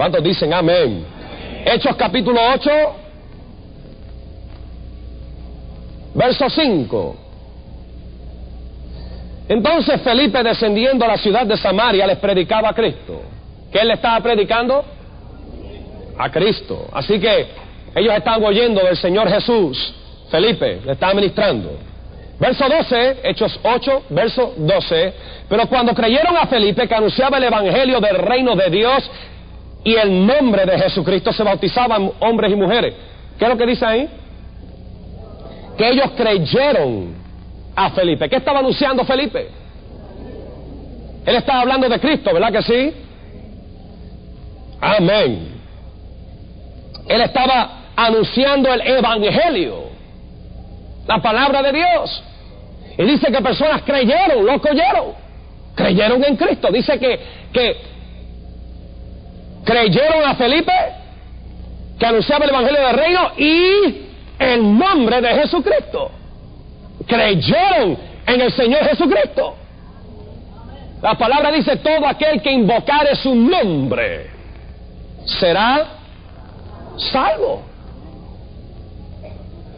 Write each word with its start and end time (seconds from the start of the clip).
¿Cuántos 0.00 0.24
dicen 0.24 0.54
amén? 0.54 1.04
Hechos 1.62 1.94
capítulo 1.94 2.40
8, 2.54 2.70
verso 6.14 6.48
5. 6.48 7.16
Entonces 9.46 10.00
Felipe 10.00 10.42
descendiendo 10.42 11.04
a 11.04 11.08
la 11.08 11.18
ciudad 11.18 11.44
de 11.44 11.54
Samaria 11.58 12.06
les 12.06 12.16
predicaba 12.16 12.70
a 12.70 12.72
Cristo. 12.72 13.20
¿Qué 13.70 13.84
le 13.84 13.92
estaba 13.92 14.18
predicando? 14.20 14.82
A 16.16 16.30
Cristo. 16.30 16.88
Así 16.94 17.20
que 17.20 17.48
ellos 17.94 18.14
estaban 18.14 18.42
oyendo 18.42 18.82
del 18.82 18.96
Señor 18.96 19.28
Jesús. 19.28 19.94
Felipe 20.30 20.80
le 20.82 20.92
estaba 20.92 21.12
ministrando. 21.12 21.72
Verso 22.38 22.66
12, 22.66 23.18
Hechos 23.22 23.60
8, 23.62 24.04
verso 24.08 24.54
12. 24.56 25.14
Pero 25.46 25.66
cuando 25.66 25.92
creyeron 25.92 26.38
a 26.38 26.46
Felipe 26.46 26.88
que 26.88 26.94
anunciaba 26.94 27.36
el 27.36 27.44
Evangelio 27.44 28.00
del 28.00 28.16
reino 28.16 28.56
de 28.56 28.70
Dios 28.70 29.10
y 29.84 29.94
el 29.94 30.26
nombre 30.26 30.66
de 30.66 30.78
Jesucristo, 30.78 31.32
se 31.32 31.42
bautizaban 31.42 32.10
hombres 32.20 32.52
y 32.52 32.56
mujeres. 32.56 32.94
¿Qué 33.38 33.44
es 33.44 33.50
lo 33.50 33.56
que 33.56 33.66
dice 33.66 33.84
ahí? 33.84 34.08
Que 35.76 35.88
ellos 35.88 36.10
creyeron 36.16 37.14
a 37.74 37.90
Felipe. 37.90 38.28
¿Qué 38.28 38.36
estaba 38.36 38.58
anunciando 38.58 39.04
Felipe? 39.04 39.48
Él 41.24 41.36
estaba 41.36 41.60
hablando 41.60 41.88
de 41.88 41.98
Cristo, 41.98 42.30
¿verdad 42.32 42.52
que 42.52 42.62
sí? 42.62 42.94
Amén. 44.80 45.60
Él 47.08 47.20
estaba 47.22 47.80
anunciando 47.96 48.72
el 48.72 48.80
Evangelio, 48.82 49.84
la 51.06 51.20
palabra 51.20 51.62
de 51.62 51.72
Dios. 51.72 52.22
Y 52.98 53.04
dice 53.04 53.32
que 53.32 53.40
personas 53.40 53.82
creyeron, 53.82 54.44
lo 54.44 54.54
oyeron, 54.54 55.14
creyeron 55.74 56.22
en 56.24 56.36
Cristo. 56.36 56.68
Dice 56.70 56.98
que, 56.98 57.20
que 57.52 57.76
creyeron 59.64 60.24
a 60.24 60.34
Felipe, 60.34 60.72
que 61.98 62.06
anunciaba 62.06 62.44
el 62.44 62.50
Evangelio 62.50 62.86
del 62.86 62.96
Reino 62.96 63.30
y 63.36 64.06
el 64.38 64.78
nombre 64.78 65.20
de 65.20 65.28
Jesucristo 65.40 66.10
creyeron 67.06 67.98
en 68.26 68.40
el 68.40 68.52
Señor 68.52 68.84
Jesucristo. 68.84 69.56
La 71.02 71.14
palabra 71.14 71.50
dice, 71.50 71.76
todo 71.76 72.06
aquel 72.06 72.42
que 72.42 72.52
invocare 72.52 73.14
su 73.16 73.34
nombre 73.34 74.30
será 75.24 75.86
salvo. 76.96 77.62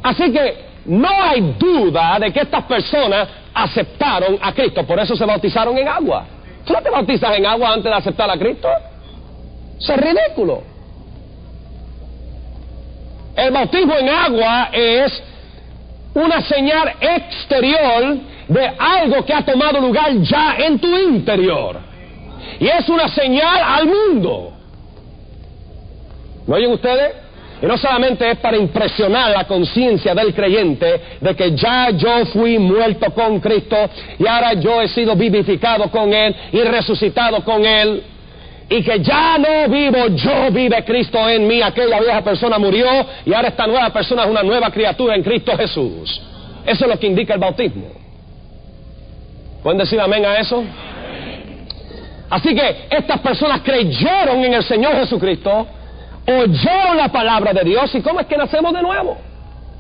Así 0.03 0.33
que 0.33 0.73
no 0.85 1.09
hay 1.09 1.55
duda 1.59 2.19
de 2.19 2.33
que 2.33 2.41
estas 2.41 2.65
personas 2.65 3.29
aceptaron 3.55 4.39
a 4.43 4.53
Cristo, 4.53 4.85
por 4.85 4.99
eso 4.99 5.15
se 5.15 5.25
bautizaron 5.25 5.79
en 5.79 5.87
agua. 5.87 6.27
¿Tú 6.65 6.73
no 6.73 6.83
te 6.83 6.91
bautizas 6.91 7.37
en 7.37 7.47
agua 7.47 7.69
antes 7.69 7.85
de 7.85 7.95
aceptar 7.95 8.29
a 8.29 8.37
Cristo? 8.37 8.69
Eso 9.83 9.95
es 9.95 10.01
ridículo. 10.01 10.63
El 13.37 13.51
bautismo 13.51 13.95
en 13.99 14.09
agua 14.09 14.69
es 14.73 15.23
una 16.15 16.41
señal 16.43 16.93
exterior 17.01 18.17
de 18.47 18.73
algo 18.79 19.25
que 19.25 19.35
ha 19.35 19.45
tomado 19.45 19.81
lugar 19.81 20.13
ya 20.21 20.55
en 20.59 20.79
tu 20.79 20.97
interior. 20.97 21.81
Y 22.61 22.69
es 22.69 22.89
una 22.89 23.09
señal 23.09 23.61
al 23.61 23.87
mundo. 23.87 24.53
¿No 26.47 26.55
oyen 26.55 26.73
ustedes? 26.73 27.15
Y 27.61 27.67
no 27.67 27.77
solamente 27.77 28.31
es 28.31 28.39
para 28.39 28.57
impresionar 28.57 29.31
la 29.31 29.45
conciencia 29.45 30.15
del 30.15 30.33
creyente 30.33 31.01
de 31.21 31.35
que 31.35 31.57
ya 31.57 31.91
yo 31.91 32.27
fui 32.27 32.59
muerto 32.59 33.13
con 33.15 33.41
Cristo 33.41 33.77
y 34.19 34.27
ahora 34.27 34.55
yo 34.55 34.81
he 34.81 34.89
sido 34.89 35.17
vivificado 35.17 35.91
con 35.91 36.13
Él 36.13 36.35
y 36.53 36.61
resucitado 36.61 37.45
con 37.45 37.65
Él 37.65 38.03
y 38.73 38.83
que 38.83 39.01
ya 39.01 39.37
no 39.37 39.69
vivo 39.69 40.07
yo, 40.17 40.51
vive 40.51 40.83
Cristo 40.85 41.29
en 41.29 41.47
mí. 41.47 41.61
Aquella 41.61 42.01
vieja 42.01 42.23
persona 42.23 42.59
murió 42.59 42.87
y 43.27 43.35
ahora 43.35 43.49
esta 43.49 43.67
nueva 43.67 43.91
persona 43.91 44.25
es 44.25 44.31
una 44.31 44.43
nueva 44.43 44.71
criatura 44.71 45.15
en 45.15 45.23
Cristo 45.23 45.55
Jesús. 45.59 46.23
Eso 46.65 46.85
es 46.85 46.91
lo 46.91 46.99
que 46.99 47.07
indica 47.07 47.35
el 47.35 47.41
bautismo. 47.41 47.89
¿Pueden 49.63 49.79
decir 49.79 50.01
amén 50.01 50.25
a 50.25 50.37
eso? 50.37 50.65
Así 52.31 52.55
que 52.55 52.87
estas 52.89 53.21
personas 53.21 53.61
creyeron 53.61 54.43
en 54.43 54.55
el 54.55 54.63
Señor 54.63 54.95
Jesucristo, 54.95 55.67
oyeron 56.27 56.97
la 56.97 57.09
palabra 57.13 57.53
de 57.53 57.65
Dios 57.65 57.95
y 57.95 58.01
¿cómo 58.01 58.21
es 58.21 58.27
que 58.27 58.39
nacemos 58.39 58.73
de 58.73 58.81
nuevo? 58.81 59.19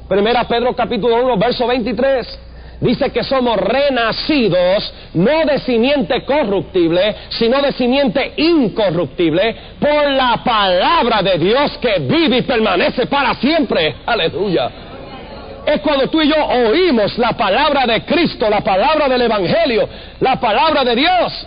Primera 0.07 0.45
Pedro 0.45 0.77
capítulo 0.77 1.25
1, 1.25 1.39
verso 1.39 1.67
23 1.67 2.52
dice 2.83 3.11
que 3.11 3.23
somos 3.23 3.57
renacidos 3.57 4.93
no 5.15 5.45
de 5.45 5.59
simiente 5.61 6.25
corruptible, 6.25 7.15
sino 7.31 7.63
de 7.63 7.73
simiente 7.73 8.35
incorruptible 8.37 9.57
por 9.79 10.11
la 10.11 10.43
palabra 10.45 11.23
de 11.23 11.39
Dios 11.39 11.79
que 11.79 12.01
vive 12.01 12.39
y 12.39 12.43
permanece 12.43 13.07
para 13.07 13.35
siempre. 13.35 13.97
Aleluya. 14.05 14.71
Es 15.65 15.81
cuando 15.81 16.09
tú 16.09 16.21
y 16.21 16.29
yo 16.29 16.45
oímos 16.45 17.17
la 17.19 17.33
palabra 17.33 17.87
de 17.87 18.03
Cristo, 18.05 18.51
la 18.51 18.63
palabra 18.63 19.09
del 19.09 19.23
Evangelio, 19.23 19.89
la 20.19 20.41
palabra 20.41 20.83
de 20.83 20.97
Dios, 20.97 21.47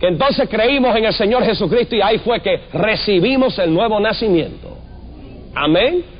que 0.00 0.08
entonces 0.08 0.48
creímos 0.48 0.96
en 0.96 1.04
el 1.04 1.14
Señor 1.14 1.44
Jesucristo 1.44 1.94
y 1.94 2.02
ahí 2.02 2.18
fue 2.18 2.40
que 2.40 2.62
recibimos 2.72 3.56
el 3.60 3.72
nuevo 3.72 4.00
nacimiento. 4.00 4.76
Amén. 5.54 6.11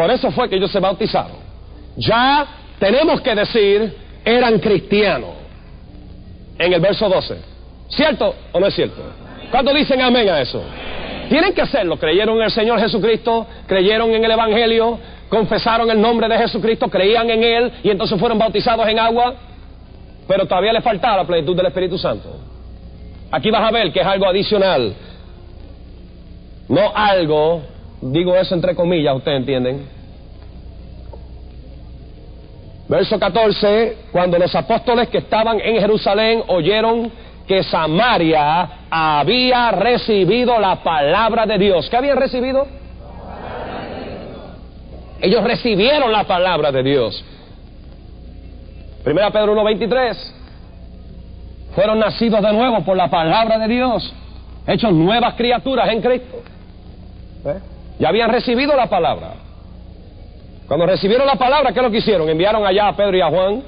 Por 0.00 0.10
eso 0.10 0.30
fue 0.30 0.48
que 0.48 0.56
ellos 0.56 0.72
se 0.72 0.80
bautizaron. 0.80 1.36
Ya 1.98 2.46
tenemos 2.78 3.20
que 3.20 3.34
decir, 3.34 3.94
eran 4.24 4.58
cristianos. 4.58 5.28
En 6.58 6.72
el 6.72 6.80
verso 6.80 7.06
12. 7.06 7.36
¿Cierto 7.90 8.34
o 8.50 8.60
no 8.60 8.66
es 8.66 8.74
cierto? 8.74 9.02
¿Cuántos 9.50 9.74
dicen 9.74 10.00
amén 10.00 10.26
a 10.30 10.40
eso? 10.40 10.62
Tienen 11.28 11.52
que 11.52 11.60
hacerlo. 11.60 11.98
Creyeron 11.98 12.38
en 12.38 12.44
el 12.44 12.50
Señor 12.50 12.80
Jesucristo, 12.80 13.46
creyeron 13.66 14.10
en 14.12 14.24
el 14.24 14.30
Evangelio, 14.30 14.98
confesaron 15.28 15.90
el 15.90 16.00
nombre 16.00 16.28
de 16.28 16.38
Jesucristo, 16.38 16.88
creían 16.88 17.28
en 17.28 17.44
Él 17.44 17.72
y 17.82 17.90
entonces 17.90 18.18
fueron 18.18 18.38
bautizados 18.38 18.88
en 18.88 18.98
agua. 18.98 19.34
Pero 20.26 20.46
todavía 20.46 20.72
le 20.72 20.80
faltaba 20.80 21.18
la 21.18 21.24
plenitud 21.24 21.54
del 21.54 21.66
Espíritu 21.66 21.98
Santo. 21.98 22.40
Aquí 23.30 23.50
vas 23.50 23.68
a 23.68 23.70
ver 23.70 23.92
que 23.92 24.00
es 24.00 24.06
algo 24.06 24.24
adicional. 24.24 24.94
No 26.70 26.90
algo 26.94 27.79
Digo 28.00 28.34
eso 28.34 28.54
entre 28.54 28.74
comillas, 28.74 29.14
ustedes 29.16 29.38
entienden. 29.38 29.86
Verso 32.88 33.18
14, 33.20 33.98
cuando 34.10 34.36
los 34.38 34.52
apóstoles 34.54 35.08
que 35.08 35.18
estaban 35.18 35.60
en 35.60 35.76
Jerusalén 35.78 36.42
oyeron 36.48 37.12
que 37.46 37.62
Samaria 37.62 38.68
había 38.90 39.70
recibido 39.70 40.58
la 40.58 40.82
palabra 40.82 41.46
de 41.46 41.58
Dios. 41.58 41.88
¿Qué 41.88 41.96
habían 41.96 42.16
recibido? 42.16 42.66
Ellos 45.20 45.44
recibieron 45.44 46.10
la 46.10 46.24
palabra 46.24 46.72
de 46.72 46.82
Dios. 46.82 47.24
Primera 49.04 49.30
Pedro 49.30 49.54
1.23. 49.54 50.16
Fueron 51.74 51.98
nacidos 51.98 52.42
de 52.42 52.52
nuevo 52.52 52.82
por 52.84 52.96
la 52.96 53.08
palabra 53.08 53.58
de 53.58 53.68
Dios, 53.68 54.12
hechos 54.66 54.92
nuevas 54.92 55.34
criaturas 55.34 55.88
en 55.90 56.00
Cristo. 56.00 56.42
¿Eh? 57.44 57.60
Ya 58.00 58.08
habían 58.08 58.30
recibido 58.30 58.74
la 58.74 58.86
palabra. 58.86 59.34
Cuando 60.66 60.86
recibieron 60.86 61.26
la 61.26 61.36
palabra, 61.36 61.70
¿qué 61.72 61.80
es 61.80 61.84
lo 61.84 61.90
que 61.90 61.98
hicieron? 61.98 62.28
Enviaron 62.28 62.66
allá 62.66 62.88
a 62.88 62.96
Pedro 62.96 63.16
y 63.16 63.20
a 63.20 63.28
Juan, 63.28 63.62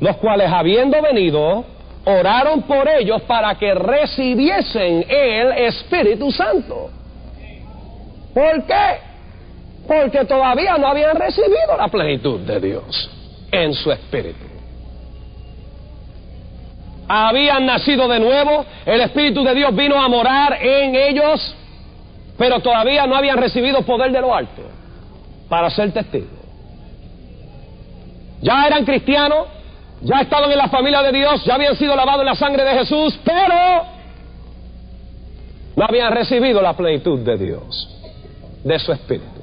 los 0.00 0.16
cuales 0.18 0.52
habiendo 0.52 1.00
venido, 1.00 1.64
oraron 2.04 2.62
por 2.62 2.86
ellos 2.88 3.22
para 3.22 3.54
que 3.54 3.72
recibiesen 3.72 5.06
el 5.08 5.52
Espíritu 5.52 6.30
Santo. 6.30 6.90
¿Por 8.34 8.66
qué? 8.66 8.98
Porque 9.88 10.26
todavía 10.26 10.76
no 10.76 10.88
habían 10.88 11.16
recibido 11.16 11.76
la 11.78 11.88
plenitud 11.88 12.40
de 12.40 12.60
Dios 12.60 13.10
en 13.50 13.72
su 13.72 13.90
Espíritu. 13.90 14.44
Habían 17.08 17.64
nacido 17.64 18.06
de 18.08 18.20
nuevo, 18.20 18.66
el 18.84 19.00
Espíritu 19.00 19.42
de 19.42 19.54
Dios 19.54 19.74
vino 19.74 19.98
a 19.98 20.06
morar 20.06 20.58
en 20.60 20.94
ellos 20.94 21.56
pero 22.40 22.58
todavía 22.60 23.06
no 23.06 23.16
habían 23.16 23.36
recibido 23.36 23.82
poder 23.82 24.10
de 24.12 24.20
lo 24.22 24.34
alto 24.34 24.62
para 25.46 25.68
ser 25.68 25.92
testigos. 25.92 26.40
Ya 28.40 28.66
eran 28.66 28.86
cristianos, 28.86 29.46
ya 30.00 30.22
estaban 30.22 30.50
en 30.50 30.56
la 30.56 30.70
familia 30.70 31.02
de 31.02 31.12
Dios, 31.12 31.44
ya 31.44 31.56
habían 31.56 31.76
sido 31.76 31.94
lavados 31.94 32.22
en 32.22 32.26
la 32.28 32.34
sangre 32.34 32.64
de 32.64 32.78
Jesús, 32.78 33.20
pero 33.22 33.84
no 35.76 35.84
habían 35.84 36.12
recibido 36.12 36.62
la 36.62 36.72
plenitud 36.72 37.18
de 37.18 37.36
Dios, 37.36 38.00
de 38.64 38.78
su 38.78 38.90
espíritu. 38.90 39.42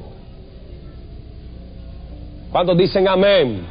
¿Cuántos 2.51 2.75
dicen 2.75 3.07
amén? 3.07 3.63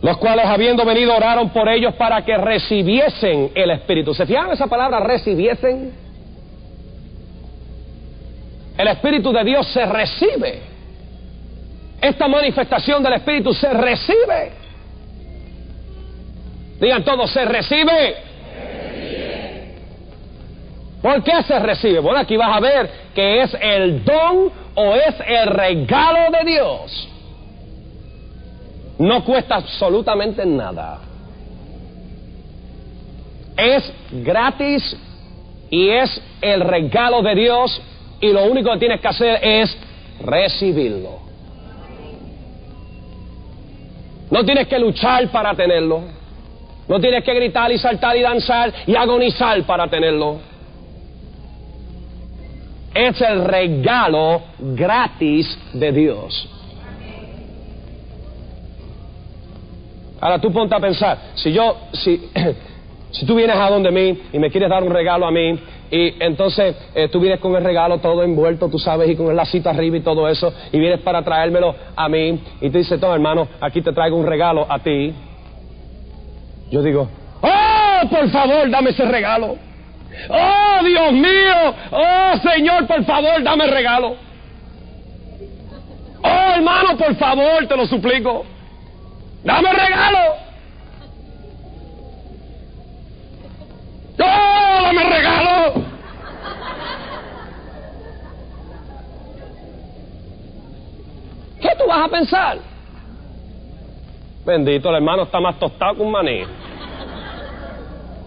Los 0.00 0.16
cuales 0.18 0.46
habiendo 0.46 0.84
venido 0.84 1.12
oraron 1.12 1.48
por 1.48 1.68
ellos 1.68 1.94
para 1.94 2.24
que 2.24 2.36
recibiesen 2.36 3.50
el 3.52 3.70
espíritu. 3.72 4.14
¿Se 4.14 4.24
fijan 4.26 4.52
esa 4.52 4.68
palabra 4.68 5.00
recibiesen? 5.00 6.03
El 8.76 8.88
Espíritu 8.88 9.32
de 9.32 9.44
Dios 9.44 9.66
se 9.68 9.86
recibe. 9.86 10.62
Esta 12.00 12.28
manifestación 12.28 13.02
del 13.02 13.14
Espíritu 13.14 13.54
se 13.54 13.72
recibe. 13.72 14.52
Digan 16.80 17.04
todos, 17.04 17.30
se 17.30 17.44
recibe. 17.44 18.16
¿Por 21.00 21.22
qué 21.22 21.42
se 21.42 21.58
recibe? 21.58 22.00
Bueno, 22.00 22.18
aquí 22.18 22.36
vas 22.36 22.56
a 22.56 22.60
ver 22.60 22.90
que 23.14 23.42
es 23.42 23.56
el 23.60 24.04
don 24.04 24.50
o 24.74 24.94
es 24.94 25.14
el 25.26 25.46
regalo 25.46 26.36
de 26.36 26.50
Dios. 26.50 27.08
No 28.98 29.24
cuesta 29.24 29.56
absolutamente 29.56 30.44
nada. 30.46 30.98
Es 33.56 33.92
gratis 34.10 34.96
y 35.70 35.88
es 35.90 36.20
el 36.40 36.60
regalo 36.60 37.22
de 37.22 37.34
Dios 37.34 37.82
y 38.24 38.32
lo 38.32 38.44
único 38.44 38.72
que 38.72 38.78
tienes 38.78 39.00
que 39.02 39.08
hacer 39.08 39.38
es 39.42 39.76
recibirlo. 40.24 41.18
No 44.30 44.42
tienes 44.46 44.66
que 44.66 44.78
luchar 44.78 45.28
para 45.28 45.54
tenerlo. 45.54 46.04
No 46.88 46.98
tienes 47.00 47.22
que 47.22 47.34
gritar 47.34 47.70
y 47.70 47.76
saltar 47.76 48.16
y 48.16 48.22
danzar 48.22 48.72
y 48.86 48.96
agonizar 48.96 49.62
para 49.64 49.88
tenerlo. 49.88 50.38
Es 52.94 53.20
el 53.20 53.44
regalo 53.44 54.40
gratis 54.58 55.58
de 55.74 55.92
Dios. 55.92 56.48
Ahora 60.18 60.38
tú 60.38 60.50
ponte 60.50 60.74
a 60.74 60.80
pensar, 60.80 61.18
si 61.34 61.52
yo, 61.52 61.76
si, 61.92 62.30
si 63.10 63.26
tú 63.26 63.34
vienes 63.34 63.56
a 63.56 63.68
donde 63.68 63.90
mí 63.90 64.18
y 64.32 64.38
me 64.38 64.50
quieres 64.50 64.70
dar 64.70 64.82
un 64.82 64.94
regalo 64.94 65.26
a 65.26 65.30
mí, 65.30 65.58
y 65.90 66.14
entonces 66.22 66.76
eh, 66.94 67.08
tú 67.08 67.20
vienes 67.20 67.40
con 67.40 67.54
el 67.54 67.64
regalo 67.64 67.98
todo 67.98 68.22
envuelto, 68.22 68.68
tú 68.68 68.78
sabes, 68.78 69.08
y 69.08 69.16
con 69.16 69.28
el 69.28 69.36
lacito 69.36 69.68
arriba 69.70 69.96
y 69.96 70.00
todo 70.00 70.28
eso, 70.28 70.52
y 70.72 70.78
vienes 70.78 71.00
para 71.00 71.22
traérmelo 71.22 71.74
a 71.94 72.08
mí, 72.08 72.40
y 72.60 72.70
te 72.70 72.78
dice, 72.78 72.98
todo 72.98 73.14
hermano, 73.14 73.46
aquí 73.60 73.82
te 73.82 73.92
traigo 73.92 74.16
un 74.16 74.26
regalo 74.26 74.66
a 74.68 74.78
ti. 74.78 75.14
Yo 76.70 76.82
digo, 76.82 77.08
oh, 77.42 78.08
por 78.08 78.28
favor, 78.30 78.68
dame 78.70 78.90
ese 78.90 79.04
regalo. 79.04 79.56
Oh, 80.28 80.84
Dios 80.84 81.12
mío, 81.12 81.74
oh, 81.90 82.32
Señor, 82.42 82.86
por 82.86 83.04
favor, 83.04 83.42
dame 83.42 83.64
el 83.64 83.70
regalo. 83.70 84.16
Oh, 86.22 86.54
hermano, 86.54 86.96
por 86.96 87.14
favor, 87.16 87.66
te 87.66 87.76
lo 87.76 87.86
suplico. 87.86 88.44
Dame 89.44 89.70
el 89.70 89.76
regalo. 89.76 90.43
¡Oh, 94.18 94.82
dame 94.82 95.02
el 95.02 95.10
regalo! 95.10 95.74
¿Qué 101.60 101.70
tú 101.78 101.86
vas 101.88 102.04
a 102.04 102.08
pensar? 102.08 102.58
Bendito, 104.44 104.90
el 104.90 104.96
hermano 104.96 105.22
está 105.22 105.40
más 105.40 105.58
tostado 105.58 105.94
que 105.94 106.02
un 106.02 106.10
maní. 106.10 106.42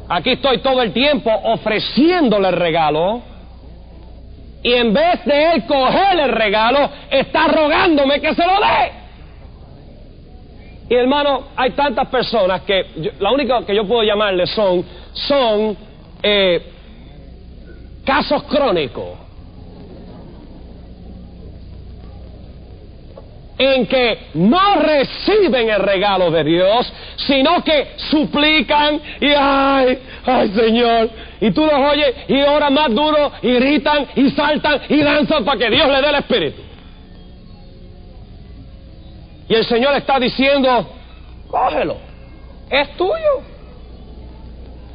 Aquí 0.10 0.31
estoy 0.31 0.60
todo 0.60 0.81
el 0.81 0.94
tiempo 0.94 1.31
ofreciéndole 1.44 2.50
el 2.50 2.56
regalo. 2.56 3.22
Y 4.63 4.74
en 4.74 4.94
vez 4.94 5.24
de 5.25 5.54
él 5.54 5.66
coger 5.68 6.19
el 6.19 6.31
regalo, 6.31 6.90
está 7.12 7.48
rogándome 7.48 8.19
que 8.19 8.33
se 8.33 8.45
lo 8.45 8.54
dé. 8.54 8.92
Y 10.90 10.95
hermano, 10.95 11.50
hay 11.56 11.72
tantas 11.72 12.07
personas 12.07 12.62
que 12.62 13.13
la 13.19 13.31
única 13.31 13.62
que 13.66 13.75
yo 13.75 13.86
puedo 13.86 14.04
llamarle 14.04 14.48
son, 14.48 14.83
son 15.28 15.78
eh, 16.22 16.62
casos 18.06 18.44
crónicos. 18.44 19.28
en 23.58 23.88
que 23.88 24.19
no 24.36 24.75
reciben 24.75 25.69
el 25.69 25.80
regalo 25.80 26.30
de 26.30 26.44
Dios, 26.44 26.94
sino 27.16 27.64
que 27.64 27.94
suplican 27.98 29.02
y 29.19 29.34
ay, 29.36 30.00
ay 30.25 30.50
Señor, 30.50 31.10
y 31.42 31.52
tú 31.52 31.66
los 31.66 31.74
oyes 31.74 32.16
y 32.28 32.40
oran 32.42 32.74
más 32.74 32.94
duro, 32.94 33.31
y 33.42 33.52
gritan 33.54 34.08
y 34.16 34.30
saltan 34.31 34.81
y 34.90 35.02
danzan 35.02 35.44
para 35.44 35.58
que 35.58 35.69
Dios 35.72 35.88
le 35.88 36.02
dé 36.02 36.10
el 36.10 36.16
Espíritu. 36.16 36.62
Y 39.50 39.56
el 39.56 39.66
Señor 39.66 39.96
está 39.96 40.19
diciendo, 40.19 40.88
cógelo, 41.50 41.98
es 42.69 42.96
tuyo, 42.98 43.42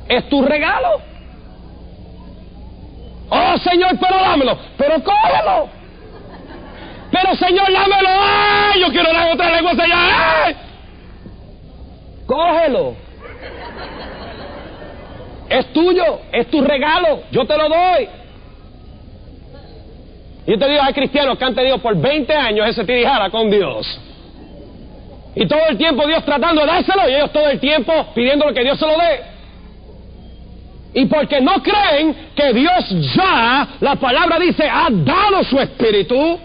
es 0.09 0.29
tu 0.29 0.43
regalo. 0.43 1.01
Oh 3.31 3.57
Señor, 3.59 3.99
pero 3.99 4.19
dámelo, 4.21 4.59
pero 4.77 5.03
cógelo. 5.03 5.69
Pero 7.11 7.35
Señor, 7.37 7.73
dámelo, 7.73 8.09
¡ay! 8.09 8.81
Yo 8.81 8.89
quiero 8.89 9.13
dar 9.13 9.33
otra 9.33 9.51
lengua, 9.51 9.71
Señor, 9.73 9.99
¡ay! 9.99 10.57
Cógelo. 12.27 12.95
Es 15.49 15.73
tuyo, 15.73 16.21
es 16.33 16.47
tu 16.51 16.63
regalo, 16.63 17.25
yo 17.31 17.45
te 17.47 17.57
lo 17.57 17.69
doy. 17.69 18.09
Y 20.47 20.51
yo 20.53 20.59
te 20.59 20.69
digo, 20.69 20.83
hay 20.83 20.95
cristianos 20.95 21.39
que 21.39 21.45
han 21.45 21.55
tenido 21.55 21.79
por 21.79 21.95
20 21.97 22.35
años 22.35 22.69
ese 22.69 22.85
tirijara 22.85 23.31
con 23.31 23.51
Dios. 23.51 23.87
Y 25.35 25.47
todo 25.47 25.61
el 25.69 25.79
tiempo 25.79 26.07
Dios 26.07 26.25
tratando 26.25 26.63
de 26.63 26.67
dárselo 26.67 27.09
y 27.09 27.15
ellos 27.15 27.33
todo 27.33 27.49
el 27.49 27.61
tiempo 27.61 27.93
pidiéndole 28.15 28.53
que 28.53 28.63
Dios 28.63 28.79
se 28.79 28.87
lo 28.87 28.93
dé. 28.93 29.32
Y 30.95 31.07
porque 31.07 31.41
no 31.41 31.63
creen 31.63 32.31
que 32.35 32.53
Dios 32.53 32.89
ya, 33.15 33.69
la 33.81 33.97
palabra 33.97 34.39
dice, 34.39 34.69
ha 34.69 34.89
dado 34.91 35.43
su 35.45 35.59
espíritu. 35.59 36.39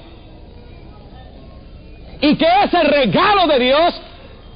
Y 2.22 2.36
que 2.36 2.48
ese 2.64 2.84
regalo 2.84 3.48
de 3.48 3.60
Dios 3.60 4.02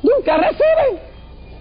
nunca 0.01 0.37
reciben. 0.37 1.11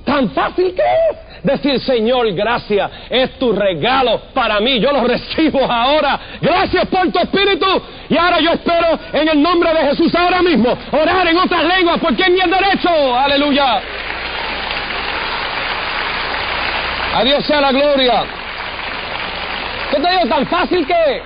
Tan 0.05 0.31
fácil 0.31 0.75
que 0.75 0.82
es 0.82 1.31
decir, 1.43 1.81
Señor, 1.81 2.32
gracias, 2.32 2.91
es 3.09 3.38
tu 3.38 3.53
regalo 3.53 4.21
para 4.35 4.61
mí, 4.61 4.79
yo 4.81 4.93
lo 4.93 5.05
recibo 5.05 5.61
ahora. 5.71 6.19
Gracias 6.41 6.87
por 6.87 7.11
tu 7.11 7.19
espíritu. 7.19 7.67
Y 8.09 8.17
ahora 8.17 8.41
yo 8.41 8.53
espero 8.53 8.99
en 9.12 9.29
el 9.29 9.43
nombre 9.43 9.73
de 9.73 9.81
Jesús 9.88 10.15
ahora 10.15 10.43
mismo 10.43 10.76
orar 10.93 11.26
en 11.26 11.37
otras 11.37 11.65
lenguas 11.65 11.99
porque 12.00 12.23
es 12.23 12.31
mi 12.31 12.41
derecho. 12.41 13.17
Aleluya. 13.17 13.83
A 17.15 17.25
Dios 17.25 17.45
sea 17.45 17.61
la 17.61 17.73
gloria. 17.73 18.25
¿Qué 19.91 20.01
te 20.01 20.11
digo 20.11 20.29
tan 20.29 20.47
fácil 20.47 20.87
que 20.87 21.23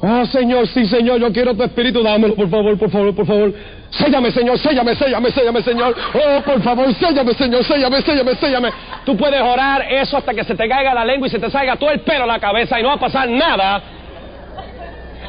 Oh 0.00 0.26
Señor, 0.32 0.68
sí 0.68 0.86
Señor, 0.86 1.18
yo 1.18 1.32
quiero 1.32 1.54
tu 1.54 1.64
espíritu, 1.64 2.02
dámelo 2.02 2.34
por 2.36 2.48
favor, 2.48 2.78
por 2.78 2.90
favor, 2.90 3.14
por 3.14 3.26
favor. 3.26 3.52
Séllame, 3.90 4.30
Señor, 4.30 4.58
séllame, 4.58 4.94
séllame, 4.94 5.30
séllame, 5.30 5.62
Señor. 5.62 5.96
Oh, 6.14 6.40
por 6.42 6.62
favor, 6.62 6.94
séllame, 6.94 7.34
Señor, 7.34 7.64
séllame, 7.64 8.02
séllame, 8.02 8.34
séllame. 8.36 8.70
Tú 9.04 9.16
puedes 9.16 9.40
orar 9.40 9.86
eso 9.90 10.18
hasta 10.18 10.34
que 10.34 10.44
se 10.44 10.54
te 10.54 10.68
caiga 10.68 10.94
la 10.94 11.04
lengua 11.04 11.26
y 11.26 11.30
se 11.30 11.38
te 11.38 11.50
salga 11.50 11.74
todo 11.76 11.90
el 11.90 12.00
pelo 12.00 12.24
a 12.24 12.26
la 12.26 12.38
cabeza 12.38 12.78
y 12.78 12.82
no 12.82 12.90
va 12.90 12.94
a 12.94 13.00
pasar 13.00 13.28
nada. 13.28 13.97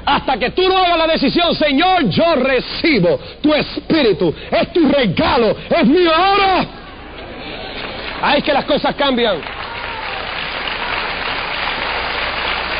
Hasta 0.09 0.39
que 0.39 0.49
tú 0.49 0.67
no 0.67 0.75
hagas 0.75 0.97
la 0.97 1.07
decisión, 1.07 1.53
Señor, 1.53 2.09
yo 2.09 2.33
recibo 2.35 3.19
tu 3.41 3.53
espíritu. 3.53 4.33
Es 4.49 4.73
tu 4.73 4.89
regalo, 4.89 5.55
es 5.69 5.85
mío 5.85 6.11
ahora. 6.11 6.65
Es 8.35 8.43
que 8.43 8.51
las 8.51 8.65
cosas 8.65 8.95
cambian. 8.95 9.39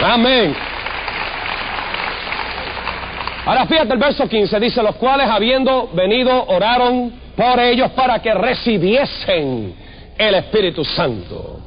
Amén. 0.04 0.56
Ahora 3.46 3.68
fíjate 3.68 3.94
el 3.94 4.00
verso 4.00 4.28
15, 4.28 4.60
dice, 4.60 4.82
los 4.82 4.96
cuales 4.96 5.28
habiendo 5.30 5.90
venido 5.94 6.46
oraron 6.48 7.14
por 7.36 7.60
ellos 7.60 7.92
para 7.92 8.20
que 8.24 8.34
recibiesen 8.34 9.76
el 10.18 10.34
Espíritu 10.34 10.84
Santo. 10.84 11.59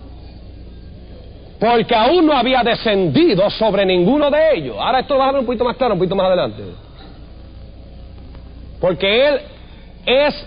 Porque 1.62 1.94
aún 1.94 2.26
no 2.26 2.32
había 2.32 2.64
descendido 2.64 3.48
sobre 3.48 3.86
ninguno 3.86 4.32
de 4.32 4.56
ellos. 4.56 4.76
Ahora 4.80 4.98
esto 4.98 5.14
lo 5.14 5.20
va 5.20 5.28
a 5.28 5.30
ver 5.30 5.40
un 5.42 5.46
poquito 5.46 5.62
más 5.62 5.76
claro, 5.76 5.92
un 5.92 6.00
poquito 6.00 6.16
más 6.16 6.26
adelante. 6.26 6.60
Porque 8.80 9.28
Él 9.28 9.40
es, 10.04 10.46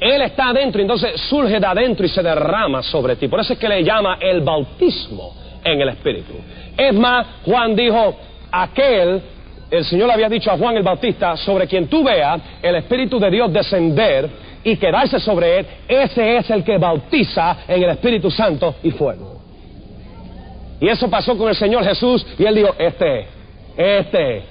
Él 0.00 0.22
está 0.22 0.48
adentro, 0.48 0.80
entonces 0.80 1.20
surge 1.28 1.60
de 1.60 1.66
adentro 1.66 2.06
y 2.06 2.08
se 2.08 2.22
derrama 2.22 2.82
sobre 2.82 3.16
ti. 3.16 3.28
Por 3.28 3.40
eso 3.40 3.52
es 3.52 3.58
que 3.58 3.68
le 3.68 3.84
llama 3.84 4.16
el 4.18 4.40
bautismo 4.40 5.34
en 5.62 5.78
el 5.78 5.90
Espíritu. 5.90 6.32
Es 6.74 6.94
más, 6.94 7.26
Juan 7.44 7.76
dijo, 7.76 8.16
aquel 8.50 9.20
el 9.70 9.84
Señor 9.84 10.06
le 10.06 10.14
había 10.14 10.30
dicho 10.30 10.50
a 10.50 10.56
Juan 10.56 10.74
el 10.74 10.82
Bautista, 10.82 11.36
sobre 11.36 11.66
quien 11.66 11.86
tú 11.86 12.02
veas 12.02 12.40
el 12.62 12.76
Espíritu 12.76 13.18
de 13.18 13.30
Dios 13.30 13.52
descender 13.52 14.30
y 14.64 14.78
quedarse 14.78 15.20
sobre 15.20 15.58
él, 15.58 15.66
ese 15.86 16.38
es 16.38 16.48
el 16.48 16.64
que 16.64 16.78
bautiza 16.78 17.58
en 17.68 17.82
el 17.82 17.90
Espíritu 17.90 18.30
Santo 18.30 18.76
y 18.82 18.90
fuego. 18.92 19.35
Y 20.80 20.88
eso 20.88 21.08
pasó 21.08 21.36
con 21.36 21.48
el 21.48 21.56
Señor 21.56 21.84
Jesús 21.84 22.26
y 22.38 22.44
él 22.44 22.54
dijo, 22.54 22.74
este, 22.78 23.26
este. 23.76 24.42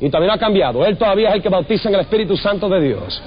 Y 0.00 0.08
no 0.08 0.32
ha 0.32 0.38
cambiado, 0.38 0.84
él 0.84 0.98
todavía 0.98 1.30
es 1.30 1.36
el 1.36 1.42
que 1.42 1.48
bautiza 1.48 1.88
en 1.88 1.94
el 1.94 2.02
Espíritu 2.02 2.36
Santo 2.36 2.68
de 2.68 2.80
Dios. 2.80 3.22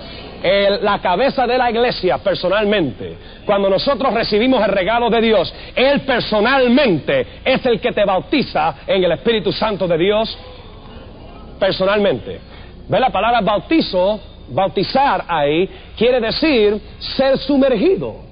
la 0.82 1.00
cabeza 1.00 1.48
de 1.48 1.58
la 1.58 1.72
iglesia 1.72 2.20
personalmente, 2.20 3.18
cuando 3.46 3.70
nosotros 3.70 4.14
recibimos 4.14 4.64
el 4.64 4.72
regalo 4.72 5.10
de 5.10 5.20
Dios, 5.20 5.54
Él 5.76 6.02
personalmente 6.02 7.26
es 7.44 7.66
el 7.66 7.80
que 7.80 7.92
te 7.92 8.06
bautiza 8.06 8.76
en 8.86 9.04
el 9.04 9.12
Espíritu 9.14 9.52
Santo 9.52 9.88
de 9.88 9.98
Dios 9.98 10.38
personalmente. 11.60 12.40
Ve 12.88 13.00
la 13.00 13.10
palabra 13.10 13.42
bautizo, 13.42 14.20
bautizar 14.50 15.26
ahí, 15.28 15.68
quiere 15.98 16.20
decir 16.20 16.80
ser 17.00 17.38
sumergido. 17.40 18.29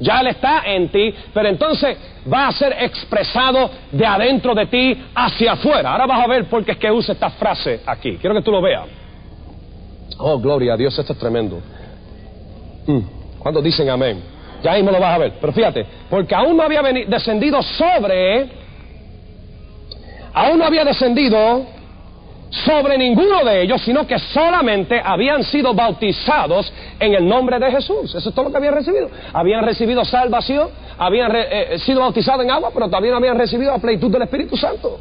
Ya 0.00 0.20
Él 0.20 0.28
está 0.28 0.62
en 0.64 0.88
ti, 0.88 1.12
pero 1.34 1.48
entonces 1.48 1.96
va 2.32 2.48
a 2.48 2.52
ser 2.52 2.76
expresado 2.80 3.70
de 3.90 4.06
adentro 4.06 4.54
de 4.54 4.66
ti 4.66 5.04
hacia 5.14 5.52
afuera. 5.52 5.92
Ahora 5.92 6.06
vas 6.06 6.24
a 6.24 6.26
ver 6.28 6.44
por 6.44 6.64
qué 6.64 6.72
es 6.72 6.78
que 6.78 6.90
usa 6.90 7.14
esta 7.14 7.30
frase 7.30 7.80
aquí. 7.84 8.16
Quiero 8.18 8.34
que 8.34 8.42
tú 8.42 8.52
lo 8.52 8.62
veas. 8.62 8.86
Oh, 10.18 10.38
gloria 10.38 10.74
a 10.74 10.76
Dios, 10.76 10.96
esto 10.98 11.12
es 11.12 11.18
tremendo. 11.18 11.60
Mm. 12.86 13.00
¿Cuántos 13.38 13.62
dicen 13.62 13.88
amén? 13.90 14.22
Ya 14.62 14.72
mismo 14.74 14.90
lo 14.90 15.00
vas 15.00 15.14
a 15.14 15.18
ver. 15.18 15.32
Pero 15.40 15.52
fíjate, 15.52 15.86
porque 16.10 16.34
aún 16.34 16.56
no 16.56 16.62
había 16.62 16.82
descendido 16.82 17.62
sobre, 17.62 18.48
aún 20.32 20.58
no 20.58 20.64
había 20.64 20.84
descendido 20.84 21.66
sobre 22.50 22.96
ninguno 22.96 23.44
de 23.44 23.62
ellos, 23.62 23.82
sino 23.82 24.06
que 24.06 24.18
solamente 24.18 25.00
habían 25.04 25.44
sido 25.44 25.74
bautizados 25.74 26.72
en 26.98 27.14
el 27.14 27.26
nombre 27.28 27.58
de 27.58 27.70
Jesús. 27.70 28.14
Eso 28.14 28.28
es 28.28 28.34
todo 28.34 28.46
lo 28.46 28.50
que 28.50 28.56
habían 28.56 28.74
recibido. 28.74 29.10
Habían 29.32 29.64
recibido 29.64 30.04
salvación, 30.04 30.70
habían 30.96 31.34
eh, 31.36 31.46
eh, 31.50 31.78
sido 31.78 32.00
bautizados 32.00 32.44
en 32.44 32.50
agua, 32.50 32.70
pero 32.72 32.86
no 32.86 33.16
habían 33.16 33.38
recibido 33.38 33.72
la 33.72 33.78
plenitud 33.78 34.10
del 34.10 34.22
Espíritu 34.22 34.56
Santo. 34.56 34.98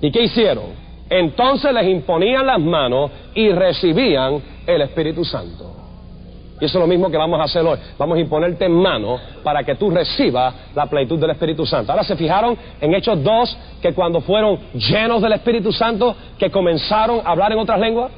¿Y 0.00 0.10
qué 0.10 0.22
hicieron? 0.22 0.86
Entonces 1.08 1.72
les 1.72 1.86
imponían 1.86 2.46
las 2.46 2.58
manos 2.58 3.10
y 3.34 3.50
recibían 3.50 4.42
el 4.66 4.82
Espíritu 4.82 5.24
Santo. 5.24 5.75
Y 6.60 6.64
eso 6.64 6.78
es 6.78 6.82
lo 6.82 6.86
mismo 6.86 7.10
que 7.10 7.18
vamos 7.18 7.38
a 7.38 7.44
hacer 7.44 7.64
hoy. 7.66 7.78
Vamos 7.98 8.16
a 8.16 8.20
imponerte 8.20 8.64
en 8.64 8.72
mano 8.72 9.18
para 9.42 9.62
que 9.62 9.74
tú 9.74 9.90
recibas 9.90 10.54
la 10.74 10.86
plenitud 10.86 11.18
del 11.18 11.30
Espíritu 11.30 11.66
Santo. 11.66 11.92
Ahora 11.92 12.04
se 12.04 12.16
fijaron 12.16 12.56
en 12.80 12.94
Hechos 12.94 13.22
2 13.22 13.58
que 13.82 13.92
cuando 13.92 14.22
fueron 14.22 14.58
llenos 14.72 15.20
del 15.20 15.32
Espíritu 15.32 15.72
Santo 15.72 16.16
que 16.38 16.50
comenzaron 16.50 17.20
a 17.24 17.30
hablar 17.30 17.52
en 17.52 17.58
otras 17.58 17.78
lenguas. 17.78 18.10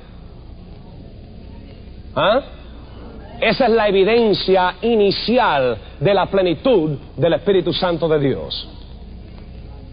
¿Ah? 2.14 2.40
Esa 3.40 3.66
es 3.66 3.71
la 3.73 3.88
evidencia 3.88 4.75
inicial 4.83 5.78
de 5.99 6.14
la 6.14 6.26
plenitud 6.26 6.97
del 7.16 7.33
Espíritu 7.33 7.73
Santo 7.73 8.09
de 8.09 8.18
Dios. 8.21 8.68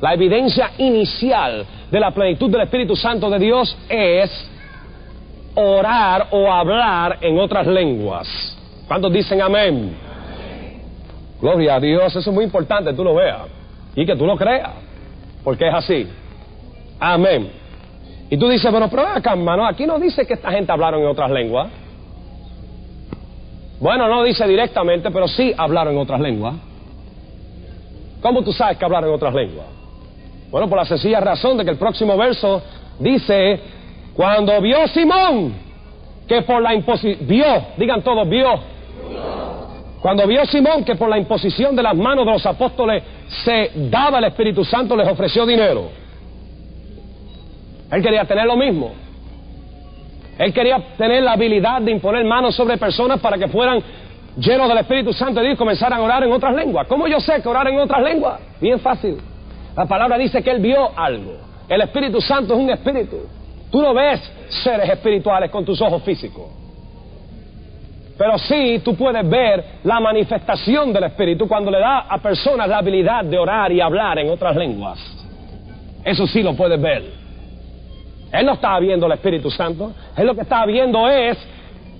La 0.02 0.14
evidencia 0.14 0.72
inicial 0.78 1.66
de 1.90 2.00
la 2.00 2.12
plenitud 2.12 2.50
del 2.52 2.62
Espíritu 2.62 2.96
Santo 2.96 3.30
de 3.30 3.40
Dios 3.40 3.76
es 3.90 4.52
orar 5.56 6.28
o 6.32 6.52
hablar 6.52 7.18
en 7.22 7.40
otras 7.40 7.66
lenguas. 7.68 8.28
¿Cuántos 8.88 9.12
dicen 9.12 9.42
amén? 9.42 9.96
Gloria 11.42 11.76
a 11.76 11.80
Dios, 11.80 12.16
eso 12.16 12.30
es 12.30 12.36
muy 12.36 12.44
importante, 12.44 12.94
tú 12.94 13.04
lo 13.04 13.16
veas 13.16 13.42
y 13.96 14.06
que 14.06 14.16
tú 14.16 14.26
lo 14.26 14.36
creas, 14.36 14.72
porque 15.44 15.68
es 15.68 15.74
así. 15.74 16.08
Amén. 17.00 17.52
Y 18.30 18.38
tú 18.38 18.50
dices, 18.50 18.70
bueno, 18.72 18.90
pero 18.90 19.08
acá, 19.08 19.32
hermano, 19.34 19.66
aquí 19.66 19.86
no 19.86 20.00
dice 20.00 20.26
que 20.26 20.34
esta 20.34 20.52
gente 20.52 20.72
hablaron 20.72 21.02
en 21.02 21.08
otras 21.08 21.32
lenguas. 21.32 21.70
Bueno, 23.80 24.08
no 24.08 24.24
dice 24.24 24.48
directamente, 24.48 25.12
pero 25.12 25.28
sí 25.28 25.54
hablaron 25.58 25.94
en 25.94 26.00
otras 26.00 26.20
lenguas. 26.20 26.56
¿Cómo 28.22 28.42
tú 28.44 28.52
sabes 28.52 28.78
que 28.78 28.86
hablaron 28.86 29.10
en 29.10 29.16
otras 29.16 29.34
lenguas? 29.34 29.68
Bueno, 30.50 30.68
por 30.68 30.78
la 30.78 30.86
sencilla 30.86 31.20
razón 31.20 31.58
de 31.58 31.66
que 31.66 31.72
el 31.72 31.78
próximo 31.78 32.18
verso 32.18 32.62
dice 33.00 33.60
cuando 34.16 34.62
vio 34.62 34.88
Simón 34.88 35.54
que 36.28 36.42
por 36.42 36.62
la 36.62 36.74
imposición, 36.74 37.28
vio, 37.28 37.46
digan 37.78 38.02
todos, 38.02 38.28
vio. 38.28 38.60
Cuando 40.02 40.26
vio 40.26 40.46
Simón 40.46 40.84
que 40.84 40.96
por 40.96 41.10
la 41.10 41.18
imposición 41.18 41.76
de 41.76 41.84
las 41.84 41.96
manos 41.96 42.26
de 42.26 42.32
los 42.32 42.46
apóstoles 42.46 43.04
se 43.44 43.72
daba 43.90 44.20
el 44.20 44.26
Espíritu 44.26 44.64
Santo, 44.64 44.96
les 44.96 45.08
ofreció 45.08 45.46
dinero. 45.46 45.90
Él 47.92 48.02
quería 48.02 48.26
tener 48.26 48.46
lo 48.46 48.56
mismo. 48.56 48.94
Él 50.38 50.54
quería 50.54 50.80
tener 50.98 51.24
la 51.24 51.34
habilidad 51.34 51.82
de 51.82 51.92
imponer 51.92 52.26
manos 52.26 52.56
sobre 52.56 52.78
personas 52.78 53.20
para 53.20 53.38
que 53.38 53.48
fueran 53.48 53.82
llenos 54.38 54.68
del 54.68 54.78
Espíritu 54.78 55.14
Santo 55.14 55.44
y 55.44 55.56
comenzaran 55.56 56.00
a 56.00 56.04
orar 56.04 56.24
en 56.24 56.32
otras 56.32 56.56
lenguas. 56.56 56.88
¿Cómo 56.88 57.08
yo 57.08 57.20
sé 57.20 57.42
que 57.42 57.50
orar 57.50 57.68
en 57.68 57.80
otras 57.80 58.02
lenguas? 58.02 58.40
Bien 58.62 58.80
fácil. 58.80 59.18
La 59.76 59.86
palabra 59.86 60.18
dice 60.18 60.42
que 60.42 60.52
él 60.52 60.62
vio 60.62 60.92
algo. 60.98 61.34
El 61.68 61.82
Espíritu 61.82 62.22
Santo 62.22 62.54
es 62.54 62.60
un 62.60 62.70
espíritu. 62.70 63.18
Tú 63.76 63.82
no 63.82 63.94
ves 63.94 64.22
seres 64.64 64.90
espirituales 64.90 65.52
con 65.52 65.66
tus 65.66 65.82
ojos 65.82 66.02
físicos. 66.02 66.46
Pero 68.18 68.38
sí 68.38 68.80
tú 68.82 68.96
puedes 68.96 69.30
ver 69.30 69.66
la 69.84 70.00
manifestación 70.00 70.94
del 70.94 71.04
Espíritu 71.04 71.46
cuando 71.46 71.70
le 71.70 71.80
da 71.80 72.06
a 72.08 72.18
personas 72.20 72.70
la 72.70 72.78
habilidad 72.78 73.26
de 73.26 73.38
orar 73.38 73.74
y 73.74 73.82
hablar 73.82 74.18
en 74.20 74.30
otras 74.30 74.56
lenguas. 74.56 74.98
Eso 76.06 76.26
sí 76.26 76.42
lo 76.42 76.56
puedes 76.56 76.82
ver. 76.82 77.04
Él 78.32 78.46
no 78.46 78.54
estaba 78.54 78.80
viendo 78.80 79.08
el 79.08 79.12
Espíritu 79.12 79.52
Santo. 79.52 79.92
Él 80.16 80.26
lo 80.26 80.36
que 80.36 80.44
estaba 80.44 80.66
viendo 80.66 81.10
es 81.10 81.38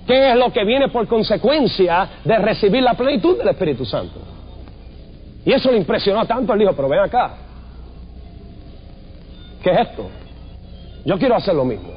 qué 0.06 0.30
es 0.30 0.36
lo 0.36 0.50
que 0.50 0.64
viene 0.64 0.88
por 0.88 1.06
consecuencia 1.06 2.08
de 2.24 2.38
recibir 2.38 2.82
la 2.82 2.94
plenitud 2.94 3.36
del 3.36 3.48
Espíritu 3.48 3.84
Santo. 3.84 4.18
Y 5.44 5.52
eso 5.52 5.70
le 5.70 5.76
impresionó 5.76 6.24
tanto. 6.24 6.54
Él 6.54 6.60
dijo, 6.60 6.72
pero 6.72 6.88
ven 6.88 7.00
acá. 7.00 7.34
¿Qué 9.62 9.70
es 9.72 9.80
esto? 9.80 10.10
Yo 11.06 11.16
quiero 11.18 11.36
hacer 11.36 11.54
lo 11.54 11.64
mismo. 11.64 11.94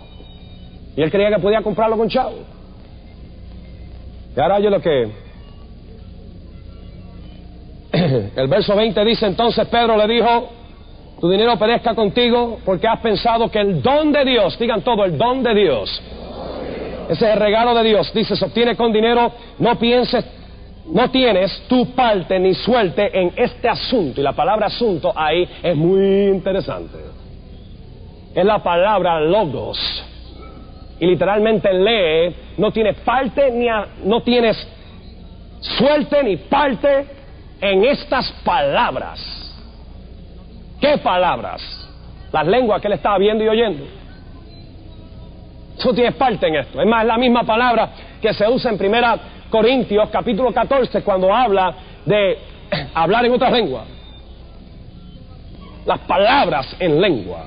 Y 0.96 1.02
él 1.02 1.12
creía 1.12 1.32
que 1.32 1.40
podía 1.40 1.64
comprarlo 1.64 1.98
con 1.98 2.08
chavo. 2.08 2.38
Y 4.38 4.40
ahora 4.40 4.60
yo 4.60 4.70
lo 4.70 4.80
que... 4.80 5.12
El 8.36 8.48
verso 8.48 8.76
20 8.76 9.04
dice 9.04 9.26
entonces 9.26 9.68
Pedro 9.68 9.98
le 9.98 10.08
dijo, 10.08 10.50
tu 11.20 11.28
dinero 11.28 11.58
perezca 11.58 11.96
contigo 11.96 12.60
porque 12.64 12.88
has 12.88 13.00
pensado 13.00 13.50
que 13.50 13.60
el 13.60 13.82
don 13.82 14.12
de 14.12 14.24
Dios, 14.24 14.60
digan 14.60 14.84
todo, 14.84 15.04
el 15.04 15.18
don 15.18 15.42
de 15.42 15.56
Dios, 15.56 16.02
ese 17.10 17.26
es 17.26 17.34
el 17.34 17.40
regalo 17.40 17.74
de 17.74 17.84
Dios, 17.84 18.14
dice, 18.14 18.36
se 18.36 18.46
obtiene 18.46 18.76
con 18.76 18.94
dinero, 18.94 19.32
no 19.58 19.80
pienses, 19.80 20.24
no 20.86 21.10
tienes 21.10 21.64
tu 21.68 21.96
parte 21.96 22.40
ni 22.40 22.54
suerte 22.54 23.10
en 23.20 23.34
este 23.36 23.68
asunto. 23.68 24.22
Y 24.22 24.24
la 24.24 24.34
palabra 24.34 24.68
asunto 24.68 25.12
ahí 25.16 25.50
es 25.64 25.76
muy 25.76 26.28
interesante 26.28 27.19
es 28.34 28.46
la 28.46 28.60
palabra 28.60 29.20
logos. 29.20 29.78
Y 31.00 31.08
literalmente 31.08 31.74
lee, 31.74 32.36
no 32.58 32.72
tienes 32.72 32.96
parte 32.98 33.52
ni 33.52 33.68
no 34.04 34.22
tienes 34.22 34.68
suerte 35.62 36.24
ni 36.24 36.38
parte 36.38 37.06
en 37.62 37.86
estas 37.86 38.32
palabras. 38.44 39.20
¿Qué 40.80 40.98
palabras? 40.98 41.62
Las 42.32 42.48
lenguas 42.48 42.82
que 42.82 42.88
él 42.88 42.94
estaba 42.94 43.18
viendo 43.18 43.44
y 43.44 43.48
oyendo. 43.48 43.84
Tú 45.82 45.94
tienes 45.94 46.16
parte 46.16 46.48
en 46.48 46.56
esto. 46.56 46.82
Es 46.82 46.88
más, 46.88 47.02
es 47.02 47.08
la 47.08 47.18
misma 47.18 47.44
palabra 47.44 47.90
que 48.22 48.34
se 48.34 48.48
usa 48.48 48.72
en 48.72 48.78
Primera 48.78 49.18
Corintios 49.50 50.10
capítulo 50.10 50.54
14 50.54 51.02
cuando 51.02 51.34
habla 51.34 51.74
de 52.06 52.38
hablar 52.94 53.26
en 53.26 53.34
otras 53.34 53.52
lenguas. 53.52 53.86
Las 55.86 56.00
palabras 56.00 56.76
en 56.80 57.02
lengua. 57.02 57.46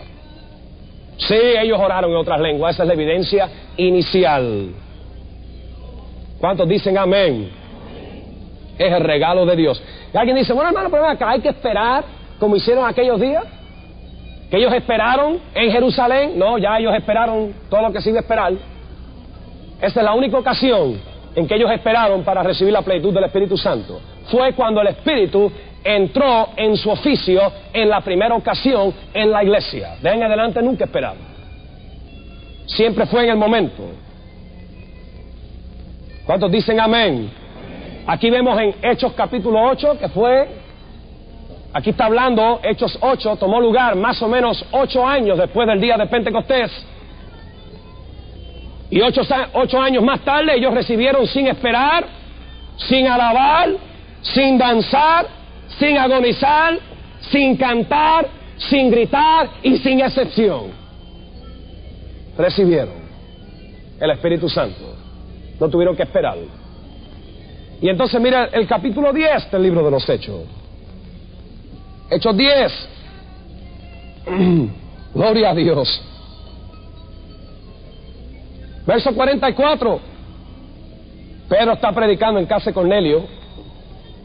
Sí, 1.28 1.38
ellos 1.60 1.78
oraron 1.78 2.10
en 2.10 2.16
otras 2.16 2.40
lenguas, 2.40 2.74
esa 2.74 2.82
es 2.82 2.86
la 2.88 2.94
evidencia 2.94 3.48
inicial. 3.76 4.70
¿Cuántos 6.38 6.68
dicen 6.68 6.98
amén? 6.98 7.50
Es 8.78 8.92
el 8.92 9.04
regalo 9.04 9.46
de 9.46 9.54
Dios. 9.54 9.82
Y 10.12 10.16
alguien 10.16 10.36
dice, 10.36 10.52
bueno 10.52 10.70
hermano, 10.70 10.90
pero 10.90 11.06
acá 11.06 11.30
hay 11.30 11.40
que 11.40 11.50
esperar 11.50 12.04
como 12.38 12.56
hicieron 12.56 12.84
aquellos 12.84 13.20
días. 13.20 13.44
Que 14.50 14.56
ellos 14.58 14.72
esperaron 14.72 15.38
en 15.54 15.70
Jerusalén. 15.70 16.38
No, 16.38 16.58
ya 16.58 16.78
ellos 16.78 16.94
esperaron 16.94 17.54
todo 17.70 17.82
lo 17.82 17.92
que 17.92 18.00
se 18.00 18.10
iba 18.10 18.18
a 18.18 18.22
esperar. 18.22 18.52
Esa 19.80 20.00
es 20.00 20.04
la 20.04 20.12
única 20.14 20.36
ocasión 20.38 21.00
en 21.34 21.46
que 21.46 21.54
ellos 21.54 21.70
esperaron 21.70 22.22
para 22.22 22.42
recibir 22.42 22.72
la 22.72 22.82
plenitud 22.82 23.14
del 23.14 23.24
Espíritu 23.24 23.56
Santo. 23.56 24.00
Fue 24.30 24.52
cuando 24.54 24.80
el 24.80 24.88
Espíritu 24.88 25.50
entró 25.84 26.50
en 26.56 26.76
su 26.76 26.90
oficio 26.90 27.40
en 27.72 27.88
la 27.88 28.00
primera 28.00 28.34
ocasión 28.34 28.92
en 29.12 29.30
la 29.30 29.42
iglesia. 29.42 29.96
De 30.00 30.10
adelante 30.10 30.62
nunca 30.62 30.84
esperaba. 30.84 31.16
Siempre 32.66 33.06
fue 33.06 33.24
en 33.24 33.30
el 33.30 33.36
momento. 33.36 33.82
¿Cuántos 36.24 36.50
dicen 36.50 36.78
amén? 36.80 37.30
Aquí 38.06 38.30
vemos 38.30 38.58
en 38.60 38.74
Hechos 38.82 39.12
capítulo 39.12 39.60
8 39.70 39.98
que 39.98 40.08
fue, 40.08 40.48
aquí 41.72 41.90
está 41.90 42.06
hablando, 42.06 42.60
Hechos 42.62 42.96
8 43.00 43.36
tomó 43.36 43.60
lugar 43.60 43.96
más 43.96 44.20
o 44.22 44.28
menos 44.28 44.64
ocho 44.72 45.06
años 45.06 45.38
después 45.38 45.66
del 45.68 45.80
día 45.80 45.96
de 45.96 46.06
Pentecostés. 46.06 46.70
Y 48.90 49.00
ocho, 49.00 49.22
ocho 49.54 49.80
años 49.80 50.02
más 50.04 50.20
tarde 50.20 50.54
ellos 50.54 50.74
recibieron 50.74 51.26
sin 51.26 51.46
esperar, 51.46 52.04
sin 52.76 53.06
alabar, 53.06 53.70
sin 54.20 54.58
danzar, 54.58 55.26
sin 55.78 55.96
agonizar, 55.98 56.78
sin 57.30 57.56
cantar, 57.56 58.28
sin 58.56 58.90
gritar 58.90 59.50
y 59.62 59.78
sin 59.78 60.00
excepción. 60.00 60.70
Recibieron 62.36 62.94
el 64.00 64.10
Espíritu 64.10 64.48
Santo. 64.48 64.96
No 65.60 65.68
tuvieron 65.68 65.94
que 65.94 66.02
esperar. 66.02 66.36
Y 67.80 67.88
entonces 67.88 68.20
mira 68.20 68.46
el 68.52 68.66
capítulo 68.66 69.12
10 69.12 69.50
del 69.50 69.62
libro 69.62 69.84
de 69.84 69.90
los 69.90 70.08
Hechos. 70.08 70.42
Hechos 72.10 72.36
10. 72.36 72.88
Gloria 75.14 75.50
a 75.50 75.54
Dios. 75.54 76.02
Verso 78.86 79.14
44. 79.14 80.00
Pedro 81.48 81.72
está 81.72 81.92
predicando 81.92 82.40
en 82.40 82.46
casa 82.46 82.70
de 82.70 82.74
Cornelio 82.74 83.26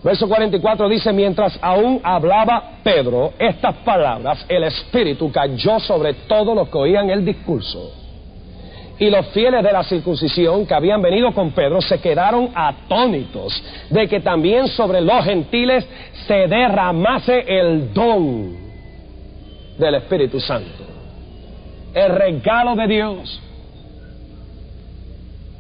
Verso 0.08 0.26
44 0.26 0.88
dice, 0.88 1.12
mientras 1.12 1.60
aún 1.62 2.00
hablaba 2.02 2.78
Pedro 2.82 3.34
estas 3.38 3.76
palabras, 3.80 4.46
el 4.48 4.64
Espíritu 4.64 5.30
cayó 5.30 5.82
sobre 5.82 6.14
todos 6.14 6.56
los 6.56 6.70
que 6.70 6.78
oían 6.78 7.10
el 7.10 7.26
discurso. 7.26 7.92
Y 9.00 9.10
los 9.10 9.28
fieles 9.32 9.62
de 9.62 9.70
la 9.74 9.84
circuncisión 9.84 10.66
que 10.66 10.74
habían 10.74 11.02
venido 11.02 11.34
con 11.34 11.52
Pedro 11.52 11.82
se 11.82 12.00
quedaron 12.00 12.52
atónitos 12.56 13.62
de 13.90 14.08
que 14.08 14.22
también 14.22 14.70
sobre 14.70 15.02
los 15.02 15.26
gentiles 15.26 15.86
se 16.26 16.48
derramase 16.48 17.44
el 17.46 17.94
don 17.94 18.56
del 19.78 19.96
Espíritu 19.96 20.40
Santo. 20.40 20.86
El 21.94 22.16
regalo 22.16 22.78
de 22.78 22.88
Dios. 22.88 23.42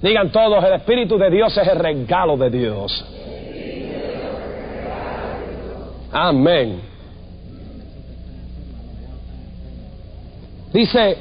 Digan 0.01 0.31
todos, 0.31 0.63
el 0.63 0.75
Espíritu 0.75 1.17
de 1.17 1.29
Dios 1.31 1.57
es 1.57 1.67
el 1.67 1.79
regalo 1.79 2.37
de 2.37 2.49
Dios. 2.49 3.13
Amén. 6.11 6.81
Dice, 10.73 11.17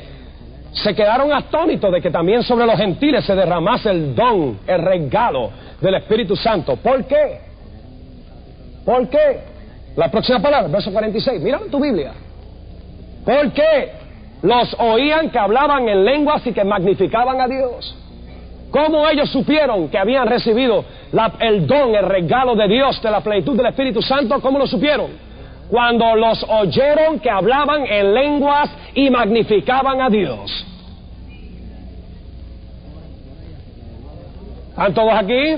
se 0.72 0.94
quedaron 0.94 1.32
atónitos 1.32 1.90
de 1.92 2.02
que 2.02 2.10
también 2.10 2.42
sobre 2.42 2.66
los 2.66 2.76
gentiles 2.76 3.24
se 3.24 3.34
derramase 3.34 3.90
el 3.90 4.14
don, 4.14 4.58
el 4.66 4.82
regalo 4.82 5.50
del 5.80 5.94
Espíritu 5.94 6.36
Santo. 6.36 6.76
¿Por 6.76 7.04
qué? 7.04 7.40
¿Por 8.84 9.08
qué? 9.08 9.40
La 9.96 10.10
próxima 10.10 10.40
palabra, 10.40 10.68
verso 10.68 10.92
46. 10.92 11.40
Mira 11.40 11.60
tu 11.70 11.80
Biblia. 11.80 12.12
¿Por 13.24 13.52
qué? 13.52 13.92
Los 14.42 14.76
oían 14.78 15.30
que 15.30 15.38
hablaban 15.38 15.88
en 15.88 16.04
lenguas 16.04 16.46
y 16.46 16.52
que 16.52 16.62
magnificaban 16.62 17.40
a 17.40 17.48
Dios. 17.48 17.96
¿Cómo 18.70 19.08
ellos 19.08 19.30
supieron 19.30 19.88
que 19.88 19.98
habían 19.98 20.26
recibido 20.26 20.84
el 21.40 21.66
don, 21.66 21.94
el 21.94 22.04
regalo 22.04 22.54
de 22.54 22.68
Dios, 22.68 23.00
de 23.00 23.10
la 23.10 23.20
plenitud 23.20 23.56
del 23.56 23.66
Espíritu 23.66 24.02
Santo? 24.02 24.40
¿Cómo 24.40 24.58
lo 24.58 24.66
supieron? 24.66 25.10
Cuando 25.70 26.14
los 26.14 26.44
oyeron 26.48 27.18
que 27.20 27.30
hablaban 27.30 27.86
en 27.86 28.14
lenguas 28.14 28.70
y 28.94 29.10
magnificaban 29.10 30.00
a 30.00 30.08
Dios. 30.08 30.66
¿Están 34.70 34.94
todos 34.94 35.12
aquí? 35.14 35.56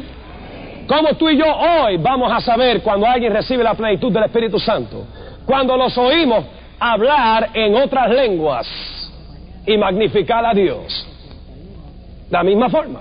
¿Cómo 0.86 1.14
tú 1.14 1.28
y 1.28 1.36
yo 1.36 1.44
hoy 1.44 1.96
vamos 1.98 2.32
a 2.32 2.40
saber 2.40 2.82
cuando 2.82 3.06
alguien 3.06 3.32
recibe 3.32 3.62
la 3.62 3.74
plenitud 3.74 4.12
del 4.12 4.24
Espíritu 4.24 4.58
Santo? 4.58 5.06
Cuando 5.44 5.76
los 5.76 5.96
oímos 5.98 6.44
hablar 6.78 7.50
en 7.52 7.74
otras 7.74 8.10
lenguas 8.10 8.66
y 9.66 9.76
magnificar 9.76 10.46
a 10.46 10.54
Dios. 10.54 11.06
La 12.30 12.42
misma 12.42 12.68
forma. 12.68 13.00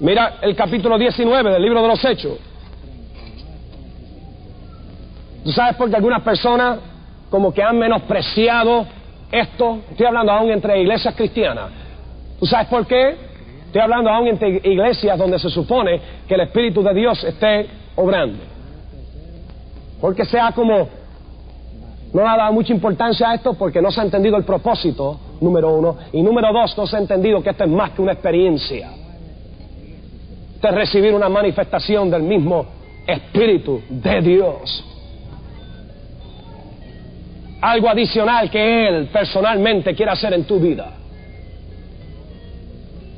Mira 0.00 0.36
el 0.42 0.54
capítulo 0.54 0.98
19 0.98 1.52
del 1.52 1.62
libro 1.62 1.82
de 1.82 1.88
los 1.88 2.04
Hechos. 2.04 2.38
¿Tú 5.44 5.52
sabes 5.52 5.76
por 5.76 5.88
qué 5.88 5.96
algunas 5.96 6.22
personas 6.22 6.78
como 7.30 7.52
que 7.52 7.62
han 7.62 7.78
menospreciado 7.78 8.86
esto? 9.30 9.80
Estoy 9.90 10.06
hablando 10.06 10.32
aún 10.32 10.50
entre 10.50 10.80
iglesias 10.80 11.14
cristianas. 11.14 11.70
¿Tú 12.38 12.46
sabes 12.46 12.66
por 12.68 12.86
qué? 12.86 13.16
Estoy 13.66 13.80
hablando 13.80 14.10
aún 14.10 14.28
entre 14.28 14.48
iglesias 14.48 15.18
donde 15.18 15.38
se 15.38 15.50
supone 15.50 16.00
que 16.26 16.34
el 16.34 16.40
Espíritu 16.40 16.82
de 16.82 16.94
Dios 16.94 17.22
esté 17.24 17.68
obrando. 17.94 18.42
Porque 20.00 20.24
sea 20.24 20.52
como 20.52 20.88
no 22.12 22.22
le 22.22 22.28
ha 22.28 22.36
dado 22.36 22.52
mucha 22.52 22.72
importancia 22.72 23.30
a 23.30 23.34
esto 23.34 23.54
porque 23.54 23.82
no 23.82 23.90
se 23.90 24.00
ha 24.00 24.04
entendido 24.04 24.36
el 24.36 24.44
propósito, 24.44 25.18
número 25.40 25.74
uno. 25.74 25.96
Y 26.12 26.22
número 26.22 26.52
dos, 26.52 26.76
no 26.76 26.86
se 26.86 26.96
ha 26.96 27.00
entendido 27.00 27.42
que 27.42 27.50
esto 27.50 27.64
es 27.64 27.70
más 27.70 27.90
que 27.90 28.02
una 28.02 28.12
experiencia. 28.12 28.90
Esto 30.54 30.68
es 30.68 30.74
recibir 30.74 31.14
una 31.14 31.28
manifestación 31.28 32.10
del 32.10 32.22
mismo 32.22 32.66
Espíritu 33.06 33.82
de 33.88 34.20
Dios. 34.20 34.84
Algo 37.60 37.88
adicional 37.88 38.50
que 38.50 38.88
Él 38.88 39.08
personalmente 39.12 39.94
quiere 39.94 40.12
hacer 40.12 40.32
en 40.34 40.44
tu 40.44 40.58
vida. 40.58 40.92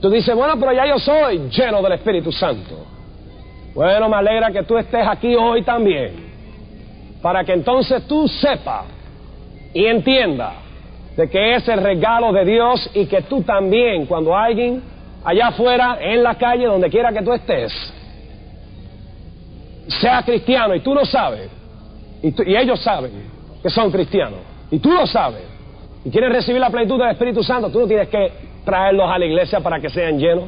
Tú 0.00 0.11
dices, 0.11 0.35
bueno, 0.35 0.54
pero 0.61 0.72
ya 0.72 0.87
yo 0.87 0.98
soy 0.98 1.48
lleno 1.50 1.83
del 1.83 1.92
Espíritu 1.92 2.31
Santo. 2.31 2.87
Bueno, 3.74 4.09
me 4.09 4.16
alegra 4.16 4.50
que 4.50 4.62
tú 4.62 4.76
estés 4.76 5.07
aquí 5.07 5.35
hoy 5.35 5.62
también 5.62 6.28
para 7.22 7.44
que 7.44 7.52
entonces 7.52 8.07
tú 8.07 8.28
sepas 8.28 8.85
y 9.74 9.87
entienda 9.87 10.52
de 11.18 11.28
que 11.28 11.57
es 11.57 11.66
el 11.66 11.83
regalo 11.83 12.33
de 12.33 12.44
Dios 12.44 12.90
y 12.94 13.07
que 13.07 13.22
tú 13.22 13.42
también, 13.42 14.07
cuando 14.07 14.37
alguien 14.37 14.81
allá 15.24 15.48
afuera, 15.48 15.98
en 16.00 16.22
la 16.22 16.37
calle, 16.37 16.66
donde 16.66 16.88
quiera 16.88 17.12
que 17.12 17.22
tú 17.22 17.33
estés, 17.33 17.72
sea 20.00 20.22
cristiano 20.22 20.76
y 20.76 20.81
tú 20.81 20.94
lo 20.94 21.04
sabes, 21.04 21.50
y, 22.22 22.33
ellos 22.54 22.81
saben 22.81 23.11
que 23.61 23.68
son 23.68 23.90
cristianos, 23.90 24.38
y 24.70 24.78
tú 24.78 24.92
lo 24.92 25.09
sabes, 25.09 25.42
y 26.04 26.11
quieres 26.11 26.31
recibir 26.31 26.61
la 26.61 26.70
plenitud 26.70 26.96
del 27.00 27.11
Espíritu 27.11 27.42
Santo, 27.42 27.68
tú 27.68 27.81
no 27.81 27.88
tienes 27.88 28.07
que 28.09 28.31
traerlos 28.64 29.11
a 29.11 29.18
la 29.18 29.26
iglesia 29.26 29.59
para 29.59 29.81
que 29.81 29.90
sean 29.90 30.20
llenos. 30.20 30.44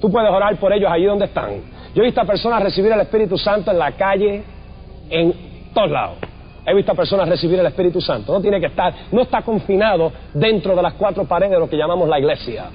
Tú 0.00 0.08
puedes 0.10 0.30
orar 0.30 0.56
por 0.58 0.72
ellos 0.72 0.88
allí 0.88 1.06
donde 1.06 1.24
están. 1.24 1.62
Yo 1.96 2.02
he 2.02 2.06
visto 2.06 2.20
a 2.20 2.24
personas 2.24 2.62
recibir 2.62 2.92
el 2.92 3.00
Espíritu 3.00 3.36
Santo 3.36 3.72
en 3.72 3.78
la 3.80 3.90
calle, 3.90 4.44
en 5.10 5.34
todos 5.74 5.90
lados. 5.90 6.29
He 6.66 6.74
visto 6.74 6.92
a 6.92 6.94
personas 6.94 7.28
recibir 7.28 7.58
el 7.58 7.66
Espíritu 7.66 8.00
Santo. 8.00 8.32
No 8.32 8.40
tiene 8.40 8.60
que 8.60 8.66
estar, 8.66 8.94
no 9.12 9.22
está 9.22 9.42
confinado 9.42 10.12
dentro 10.34 10.76
de 10.76 10.82
las 10.82 10.94
cuatro 10.94 11.24
paredes 11.24 11.52
de 11.52 11.58
lo 11.58 11.68
que 11.68 11.76
llamamos 11.76 12.08
la 12.08 12.18
iglesia. 12.18 12.66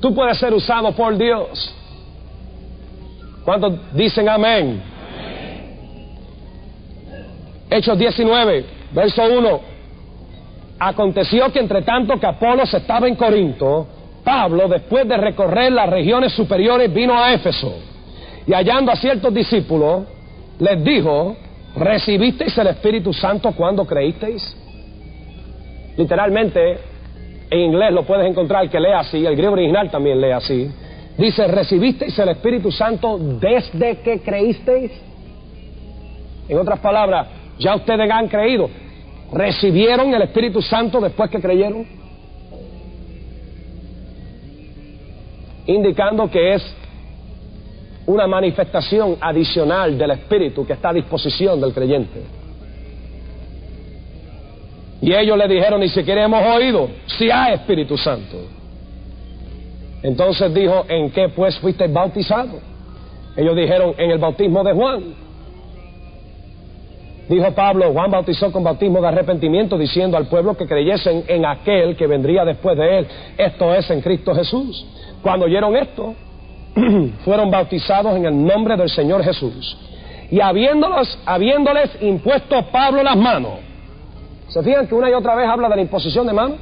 Tú 0.00 0.14
puedes 0.14 0.38
ser 0.38 0.52
usado 0.52 0.92
por 0.92 1.16
Dios. 1.16 1.74
¿Cuántos 3.44 3.74
dicen 3.92 4.28
amén? 4.28 4.82
Hechos 7.70 7.98
19, 7.98 8.64
verso 8.92 9.22
1. 9.24 9.60
Aconteció 10.78 11.50
que 11.52 11.60
entre 11.60 11.82
tanto 11.82 12.18
que 12.18 12.26
Apolos 12.26 12.72
estaba 12.74 13.08
en 13.08 13.14
Corinto, 13.14 13.86
Pablo, 14.22 14.68
después 14.68 15.06
de 15.08 15.16
recorrer 15.16 15.72
las 15.72 15.88
regiones 15.88 16.32
superiores, 16.32 16.92
vino 16.92 17.16
a 17.16 17.32
Éfeso. 17.32 17.72
Y 18.46 18.52
hallando 18.52 18.92
a 18.92 18.96
ciertos 18.96 19.32
discípulos, 19.32 20.04
les 20.58 20.82
dijo, 20.82 21.36
¿recibisteis 21.76 22.56
el 22.58 22.66
Espíritu 22.68 23.12
Santo 23.12 23.52
cuando 23.52 23.86
creísteis? 23.86 24.56
Literalmente, 25.96 26.78
en 27.50 27.58
inglés 27.58 27.92
lo 27.92 28.04
puedes 28.04 28.26
encontrar 28.26 28.68
que 28.68 28.80
lee 28.80 28.92
así, 28.92 29.24
el 29.24 29.36
griego 29.36 29.54
original 29.54 29.90
también 29.90 30.20
lee 30.20 30.32
así. 30.32 30.70
Dice, 31.16 31.46
¿recibisteis 31.46 32.18
el 32.18 32.28
Espíritu 32.30 32.70
Santo 32.70 33.18
desde 33.18 33.98
que 33.98 34.20
creísteis? 34.20 34.92
En 36.48 36.58
otras 36.58 36.78
palabras, 36.80 37.28
ya 37.58 37.74
ustedes 37.74 38.10
han 38.10 38.28
creído. 38.28 38.68
¿Recibieron 39.32 40.14
el 40.14 40.22
Espíritu 40.22 40.60
Santo 40.62 41.00
después 41.00 41.30
que 41.30 41.40
creyeron? 41.40 41.86
Indicando 45.66 46.30
que 46.30 46.54
es 46.54 46.76
una 48.06 48.26
manifestación 48.26 49.16
adicional 49.20 49.98
del 49.98 50.12
Espíritu 50.12 50.66
que 50.66 50.74
está 50.74 50.90
a 50.90 50.92
disposición 50.92 51.60
del 51.60 51.72
creyente. 51.72 52.22
Y 55.02 55.12
ellos 55.12 55.36
le 55.36 55.48
dijeron, 55.48 55.80
ni 55.80 55.88
siquiera 55.88 56.24
hemos 56.24 56.42
oído 56.42 56.88
si 57.06 57.30
hay 57.30 57.54
Espíritu 57.54 57.98
Santo. 57.98 58.36
Entonces 60.02 60.54
dijo, 60.54 60.84
¿en 60.88 61.10
qué 61.10 61.28
pues 61.28 61.58
fuiste 61.58 61.86
bautizado? 61.88 62.60
Ellos 63.36 63.56
dijeron, 63.56 63.94
en 63.98 64.10
el 64.10 64.18
bautismo 64.18 64.62
de 64.64 64.72
Juan. 64.72 65.26
Dijo 67.28 67.50
Pablo, 67.52 67.92
Juan 67.92 68.10
bautizó 68.10 68.52
con 68.52 68.62
bautismo 68.62 69.00
de 69.00 69.08
arrepentimiento, 69.08 69.76
diciendo 69.76 70.16
al 70.16 70.28
pueblo 70.28 70.56
que 70.56 70.66
creyesen 70.66 71.24
en 71.26 71.44
aquel 71.44 71.96
que 71.96 72.06
vendría 72.06 72.44
después 72.44 72.78
de 72.78 72.98
él, 72.98 73.06
esto 73.36 73.74
es 73.74 73.90
en 73.90 74.00
Cristo 74.00 74.32
Jesús. 74.32 74.86
Cuando 75.22 75.46
oyeron 75.46 75.76
esto, 75.76 76.14
fueron 77.24 77.50
bautizados 77.50 78.16
en 78.16 78.26
el 78.26 78.44
nombre 78.44 78.76
del 78.76 78.88
Señor 78.90 79.22
Jesús. 79.22 79.76
Y 80.30 80.40
habiéndolos, 80.40 81.18
habiéndoles 81.24 81.90
impuesto 82.02 82.66
Pablo 82.70 83.02
las 83.02 83.16
manos. 83.16 83.54
¿Se 84.48 84.62
fijan 84.62 84.86
que 84.86 84.94
una 84.94 85.10
y 85.10 85.14
otra 85.14 85.34
vez 85.34 85.48
habla 85.48 85.68
de 85.68 85.76
la 85.76 85.82
imposición 85.82 86.26
de 86.26 86.32
manos? 86.32 86.58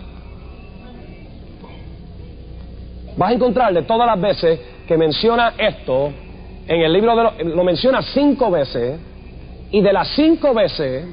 Vas 3.16 3.30
a 3.30 3.32
encontrar 3.32 3.72
de 3.72 3.82
todas 3.82 4.06
las 4.06 4.20
veces 4.20 4.60
que 4.86 4.96
menciona 4.96 5.54
esto 5.58 6.12
en 6.66 6.80
el 6.80 6.92
libro 6.92 7.14
de 7.16 7.22
lo, 7.44 7.56
lo 7.56 7.64
menciona 7.64 8.02
cinco 8.02 8.50
veces 8.50 8.98
y 9.70 9.80
de 9.80 9.92
las 9.92 10.08
cinco 10.08 10.54
veces 10.54 11.06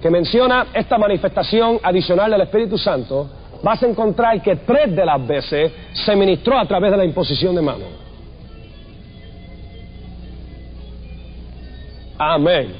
que 0.00 0.10
menciona 0.10 0.66
esta 0.74 0.98
manifestación 0.98 1.80
adicional 1.82 2.30
del 2.30 2.42
Espíritu 2.42 2.76
Santo, 2.76 3.28
vas 3.62 3.82
a 3.82 3.86
encontrar 3.86 4.42
que 4.42 4.56
tres 4.56 4.94
de 4.94 5.04
las 5.04 5.26
veces 5.26 5.72
se 5.92 6.14
ministró 6.14 6.58
a 6.58 6.66
través 6.66 6.90
de 6.90 6.98
la 6.98 7.04
imposición 7.04 7.54
de 7.54 7.62
manos. 7.62 8.03
Amén. 12.32 12.74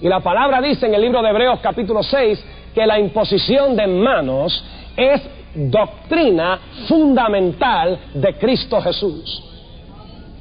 Y 0.00 0.08
la 0.08 0.20
palabra 0.20 0.60
dice 0.62 0.86
en 0.86 0.94
el 0.94 1.02
libro 1.02 1.20
de 1.20 1.28
Hebreos 1.28 1.60
capítulo 1.60 2.02
6 2.02 2.44
que 2.74 2.86
la 2.86 2.98
imposición 2.98 3.76
de 3.76 3.86
manos 3.86 4.64
es 4.96 5.20
doctrina 5.54 6.58
fundamental 6.88 7.98
de 8.14 8.34
Cristo 8.38 8.80
Jesús. 8.80 9.48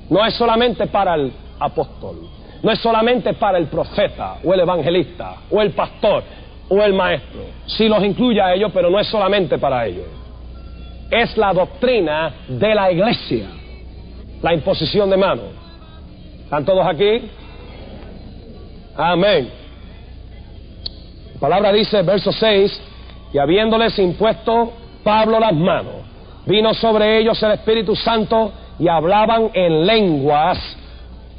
no 0.10 0.26
es 0.26 0.34
solamente 0.34 0.88
para 0.88 1.16
el 1.16 1.32
apóstol, 1.60 2.28
no 2.64 2.72
es 2.72 2.80
solamente 2.80 3.34
para 3.34 3.58
el 3.58 3.68
profeta 3.68 4.38
o 4.44 4.54
el 4.54 4.62
evangelista 4.62 5.36
o 5.50 5.62
el 5.62 5.72
pastor 5.72 6.24
o 6.70 6.82
el 6.82 6.94
maestro. 6.94 7.42
Sí 7.66 7.88
los 7.90 8.04
incluye 8.04 8.42
a 8.42 8.54
ellos, 8.54 8.72
pero 8.74 8.90
no 8.90 9.00
es 9.00 9.08
solamente 9.08 9.58
para 9.58 9.86
ellos. 9.86 10.08
Es 11.10 11.36
la 11.38 11.54
doctrina 11.54 12.34
de 12.48 12.76
la 12.76 12.92
iglesia, 12.92 13.48
la 14.42 14.54
imposición 14.54 15.10
de 15.10 15.18
manos. 15.18 15.48
¿Están 16.44 16.66
todos 16.66 16.86
aquí? 16.86 17.30
Amén. 18.96 19.50
La 21.36 21.40
palabra 21.40 21.72
dice, 21.72 22.02
verso 22.02 22.32
6, 22.32 22.82
y 23.34 23.38
habiéndoles 23.38 23.98
impuesto 24.00 24.74
Pablo 25.04 25.40
las 25.40 25.54
manos, 25.54 25.96
vino 26.46 26.74
sobre 26.74 27.20
ellos 27.20 27.42
el 27.42 27.52
Espíritu 27.52 27.96
Santo 27.96 28.52
y 28.78 28.88
hablaban 28.88 29.50
en 29.54 29.86
lenguas 29.86 30.60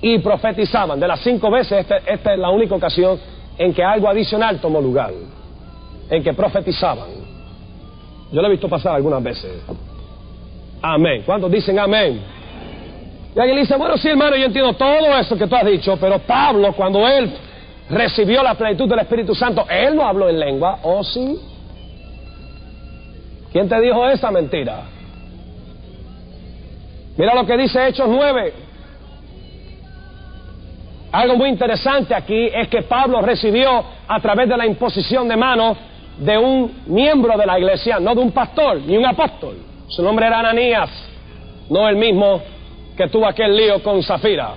y 0.01 0.19
profetizaban. 0.19 0.99
De 0.99 1.07
las 1.07 1.21
cinco 1.21 1.51
veces, 1.51 1.81
esta, 1.81 1.99
esta 1.99 2.33
es 2.33 2.39
la 2.39 2.51
única 2.51 2.75
ocasión 2.75 3.19
en 3.59 3.73
que 3.73 3.85
algo 3.85 4.09
adicional 4.09 4.61
tomó 4.61 4.81
lugar, 4.81 5.13
en 6.11 6.23
que 6.23 6.33
profetizaban. 6.33 7.09
Yo 8.33 8.41
lo 8.41 8.49
he 8.49 8.51
visto 8.51 8.69
pasar 8.69 8.97
algunas 8.97 9.23
veces. 9.23 9.63
Amén. 10.81 11.23
¿Cuántos 11.25 11.51
dicen 11.51 11.79
amén? 11.79 12.21
Y 13.35 13.41
alguien 13.41 13.61
dice, 13.61 13.77
bueno, 13.77 13.97
sí, 13.97 14.09
hermano, 14.09 14.37
yo 14.37 14.47
entiendo 14.47 14.75
todo 14.75 15.17
eso 15.19 15.37
que 15.39 15.47
tú 15.47 15.57
has 15.57 15.65
dicho, 15.65 15.97
pero 15.99 16.19
Pablo, 16.19 16.73
cuando 16.75 17.07
él 17.09 17.33
recibió 17.89 18.43
la 18.43 18.55
plenitud 18.55 18.89
del 18.89 19.01
Espíritu 19.01 19.35
Santo, 19.35 19.65
él 19.71 19.97
no 19.97 20.05
habló 20.05 20.29
en 20.29 20.39
lengua, 20.39 20.79
¿o 20.83 21.03
sí? 21.03 21.39
¿Quién 23.51 23.69
te 23.69 23.81
dijo 23.81 24.07
esa 24.09 24.31
mentira? 24.31 24.83
Mira 27.17 27.35
lo 27.35 27.47
que 27.47 27.57
dice 27.57 27.89
Hechos 27.89 28.09
9. 28.09 28.55
Algo 31.13 31.37
muy 31.37 31.51
interesante 31.51 32.15
aquí 32.15 32.49
es 32.53 32.69
que 32.69 32.83
Pablo 32.83 33.21
recibió 33.21 33.85
a 34.09 34.21
través 34.21 34.49
de 34.49 34.57
la 34.57 34.67
imposición 34.67 35.29
de 35.29 35.37
manos 35.37 35.77
de 36.19 36.39
un 36.39 36.83
miembro 36.87 37.37
de 37.37 37.47
la 37.47 37.59
iglesia, 37.59 37.99
no 38.01 38.15
de 38.15 38.21
un 38.21 38.33
pastor 38.33 38.81
ni 38.81 38.97
un 38.97 39.05
apóstol. 39.05 39.59
Su 39.89 40.03
nombre 40.03 40.27
era 40.27 40.41
Ananías, 40.41 40.89
no 41.69 41.87
el 41.87 41.97
mismo 41.97 42.41
que 42.97 43.09
tuvo 43.09 43.27
aquel 43.27 43.57
lío 43.57 43.83
con 43.83 44.03
Zafira. 44.03 44.55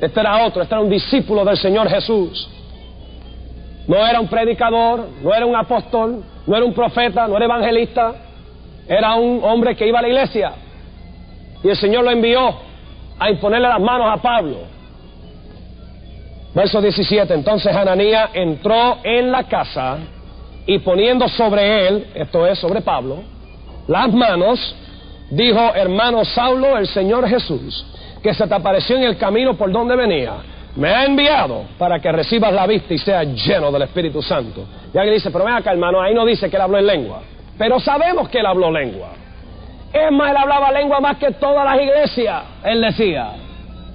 Este 0.00 0.20
era 0.20 0.44
otro, 0.44 0.62
este 0.62 0.74
era 0.74 0.82
un 0.82 0.90
discípulo 0.90 1.44
del 1.44 1.56
Señor 1.56 1.88
Jesús. 1.88 2.48
No 3.86 4.04
era 4.04 4.20
un 4.20 4.28
predicador, 4.28 5.08
no 5.22 5.32
era 5.32 5.46
un 5.46 5.54
apóstol, 5.54 6.24
no 6.46 6.56
era 6.56 6.64
un 6.64 6.74
profeta, 6.74 7.26
no 7.28 7.36
era 7.36 7.44
evangelista. 7.44 8.14
Era 8.88 9.14
un 9.14 9.42
hombre 9.42 9.74
que 9.74 9.86
iba 9.86 9.98
a 9.98 10.02
la 10.02 10.08
iglesia. 10.08 10.52
Y 11.62 11.68
el 11.68 11.76
Señor 11.76 12.04
lo 12.04 12.10
envió 12.10 12.54
a 13.18 13.30
imponerle 13.30 13.68
las 13.68 13.80
manos 13.80 14.08
a 14.10 14.22
Pablo. 14.22 14.76
Verso 16.54 16.80
17, 16.80 17.34
entonces 17.34 17.74
Ananías 17.74 18.30
entró 18.32 18.98
en 19.02 19.30
la 19.30 19.44
casa 19.44 19.98
y 20.66 20.78
poniendo 20.78 21.28
sobre 21.28 21.86
él, 21.86 22.06
esto 22.14 22.46
es 22.46 22.58
sobre 22.58 22.80
Pablo, 22.80 23.18
las 23.86 24.12
manos, 24.12 24.74
dijo, 25.30 25.74
hermano 25.74 26.24
Saulo, 26.24 26.76
el 26.76 26.86
Señor 26.86 27.28
Jesús, 27.28 27.86
que 28.22 28.34
se 28.34 28.46
te 28.46 28.54
apareció 28.54 28.96
en 28.96 29.04
el 29.04 29.16
camino 29.16 29.54
por 29.54 29.70
donde 29.70 29.96
venía, 29.96 30.34
me 30.76 30.88
ha 30.88 31.04
enviado 31.04 31.64
para 31.78 31.98
que 32.00 32.12
recibas 32.12 32.52
la 32.52 32.66
vista 32.66 32.92
y 32.92 32.98
seas 32.98 33.26
lleno 33.46 33.72
del 33.72 33.82
Espíritu 33.82 34.22
Santo. 34.22 34.66
Y 34.92 34.98
alguien 34.98 35.14
dice, 35.14 35.30
pero 35.30 35.44
ven 35.44 35.54
acá 35.54 35.72
hermano, 35.72 36.00
ahí 36.00 36.14
no 36.14 36.24
dice 36.24 36.50
que 36.50 36.56
él 36.56 36.62
habló 36.62 36.78
en 36.78 36.86
lengua, 36.86 37.22
pero 37.56 37.80
sabemos 37.80 38.28
que 38.28 38.38
él 38.38 38.46
habló 38.46 38.70
lengua. 38.70 39.08
Es 39.92 40.12
más, 40.12 40.30
él 40.30 40.36
hablaba 40.36 40.70
lengua 40.72 41.00
más 41.00 41.16
que 41.16 41.32
todas 41.32 41.64
las 41.64 41.80
iglesias, 41.80 42.42
él 42.64 42.80
decía. 42.82 43.32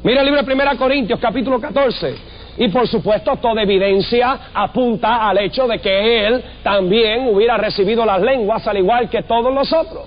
Mira 0.03 0.21
el 0.21 0.25
libro 0.25 0.41
de 0.41 0.53
1 0.53 0.77
Corintios, 0.77 1.19
capítulo 1.19 1.61
14. 1.61 2.15
Y 2.57 2.67
por 2.69 2.87
supuesto, 2.87 3.35
toda 3.37 3.61
evidencia 3.61 4.37
apunta 4.53 5.29
al 5.29 5.37
hecho 5.37 5.67
de 5.67 5.79
que 5.79 6.25
él 6.25 6.43
también 6.63 7.27
hubiera 7.27 7.57
recibido 7.57 8.05
las 8.05 8.21
lenguas 8.21 8.65
al 8.67 8.77
igual 8.77 9.09
que 9.09 9.23
todos 9.23 9.53
los 9.53 9.71
otros, 9.71 10.05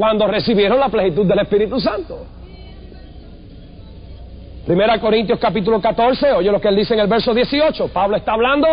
cuando 0.00 0.26
recibieron 0.26 0.80
la 0.80 0.88
plenitud 0.88 1.26
del 1.26 1.40
Espíritu 1.40 1.78
Santo. 1.78 2.24
Primera 4.64 4.98
Corintios 4.98 5.38
capítulo 5.38 5.78
14, 5.78 6.32
oye 6.32 6.50
lo 6.50 6.58
que 6.58 6.68
él 6.68 6.76
dice 6.76 6.94
en 6.94 7.00
el 7.00 7.06
verso 7.06 7.34
18. 7.34 7.88
Pablo 7.88 8.16
está 8.16 8.32
hablando 8.32 8.66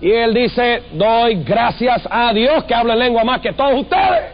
y 0.00 0.10
él 0.10 0.34
dice, 0.34 0.82
doy 0.94 1.44
gracias 1.44 2.08
a 2.10 2.32
Dios 2.32 2.64
que 2.64 2.74
habla 2.74 2.94
en 2.94 2.98
lengua 2.98 3.22
más 3.22 3.40
que 3.40 3.52
todos 3.52 3.82
ustedes. 3.82 4.32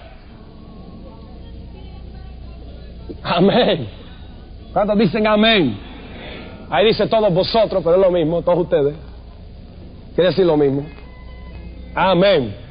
Amén. 3.23 3.87
¿Cuántos 4.73 4.97
dicen 4.97 5.27
amén? 5.27 5.79
Ahí 6.71 6.87
dice 6.87 7.07
todos 7.07 7.35
vosotros, 7.35 7.83
pero 7.85 7.97
es 7.97 8.01
lo 8.01 8.11
mismo, 8.11 8.41
todos 8.41 8.61
ustedes. 8.61 8.95
Quiere 10.15 10.31
decir 10.31 10.47
lo 10.47 10.57
mismo. 10.57 10.87
Amén. 11.95 12.64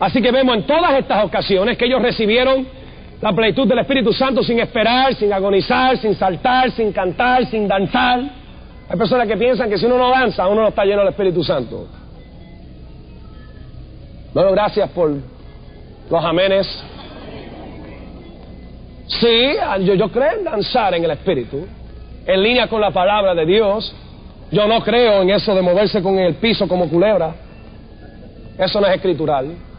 Así 0.00 0.22
que 0.22 0.30
vemos 0.30 0.56
en 0.56 0.62
todas 0.66 0.94
estas 0.94 1.24
ocasiones 1.24 1.76
que 1.76 1.84
ellos 1.84 2.00
recibieron 2.00 2.66
la 3.20 3.32
plenitud 3.34 3.68
del 3.68 3.80
Espíritu 3.80 4.14
Santo 4.14 4.42
sin 4.42 4.58
esperar, 4.58 5.14
sin 5.14 5.30
agonizar, 5.30 5.98
sin 5.98 6.14
saltar, 6.14 6.70
sin 6.70 6.90
cantar, 6.90 7.44
sin 7.46 7.68
danzar. 7.68 8.20
Hay 8.88 8.96
personas 8.96 9.28
que 9.28 9.36
piensan 9.36 9.68
que 9.68 9.76
si 9.76 9.84
uno 9.84 9.98
no 9.98 10.08
danza, 10.08 10.48
uno 10.48 10.62
no 10.62 10.68
está 10.68 10.84
lleno 10.86 11.00
del 11.00 11.10
Espíritu 11.10 11.44
Santo. 11.44 11.86
Bueno, 14.32 14.52
gracias 14.52 14.88
por 14.90 15.10
los 16.10 16.24
amenes. 16.24 16.66
Sí, 19.06 19.52
yo, 19.82 19.94
yo 19.94 20.10
creo 20.10 20.38
en 20.38 20.44
danzar 20.44 20.94
en 20.94 21.04
el 21.04 21.10
Espíritu 21.10 21.66
en 22.26 22.42
línea 22.42 22.68
con 22.68 22.80
la 22.80 22.90
palabra 22.90 23.34
de 23.34 23.44
Dios. 23.44 23.94
Yo 24.50 24.66
no 24.66 24.82
creo 24.82 25.20
en 25.22 25.30
eso 25.30 25.54
de 25.54 25.60
moverse 25.60 26.02
con 26.02 26.18
el 26.18 26.36
piso 26.36 26.66
como 26.66 26.88
culebra. 26.88 27.34
Eso 28.58 28.80
no 28.80 28.86
es 28.86 28.94
escritural. 28.94 29.69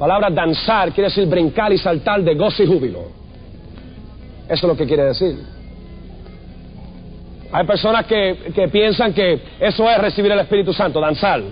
La 0.00 0.06
palabra 0.06 0.30
danzar 0.30 0.92
quiere 0.92 1.10
decir 1.10 1.26
brincar 1.26 1.70
y 1.74 1.76
saltar 1.76 2.22
de 2.22 2.34
gozo 2.34 2.62
y 2.62 2.66
júbilo. 2.66 3.00
Eso 4.48 4.54
es 4.54 4.62
lo 4.62 4.74
que 4.74 4.86
quiere 4.86 5.04
decir. 5.04 5.38
Hay 7.52 7.66
personas 7.66 8.06
que, 8.06 8.50
que 8.54 8.68
piensan 8.68 9.12
que 9.12 9.42
eso 9.60 9.90
es 9.90 9.98
recibir 9.98 10.32
el 10.32 10.38
Espíritu 10.38 10.72
Santo, 10.72 11.02
danzar. 11.02 11.42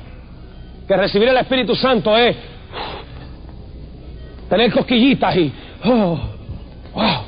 Que 0.87 0.97
recibir 0.97 1.29
el 1.29 1.37
Espíritu 1.37 1.75
Santo 1.75 2.17
es 2.17 2.37
tener 4.49 4.73
cosquillitas 4.73 5.37
y... 5.37 5.53
Oh, 5.85 6.19
wow. 6.95 7.23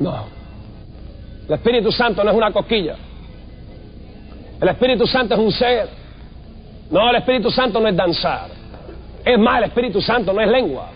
No. 0.00 0.24
El 1.46 1.54
Espíritu 1.54 1.92
Santo 1.92 2.24
no 2.24 2.30
es 2.30 2.36
una 2.38 2.50
cosquilla. 2.50 2.96
El 4.58 4.68
Espíritu 4.68 5.06
Santo 5.06 5.34
es 5.34 5.40
un 5.40 5.52
ser. 5.52 5.86
No, 6.90 7.10
el 7.10 7.16
Espíritu 7.16 7.50
Santo 7.50 7.78
no 7.78 7.88
es 7.88 7.94
danzar. 7.94 8.63
Es 9.24 9.38
más, 9.38 9.58
el 9.58 9.64
Espíritu 9.64 10.00
Santo 10.00 10.32
no 10.32 10.40
es 10.40 10.48
lengua. 10.48 10.90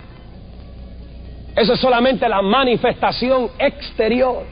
Eso 1.57 1.73
es 1.73 1.81
solamente 1.81 2.29
la 2.29 2.43
manifestación 2.43 3.51
exterior 3.59 4.45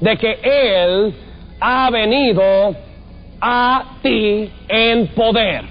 de 0.00 0.16
que 0.16 0.38
Él 0.42 1.14
ha 1.60 1.88
venido 1.90 2.74
a 3.40 3.96
ti 4.02 4.50
en 4.68 5.06
poder. 5.08 5.64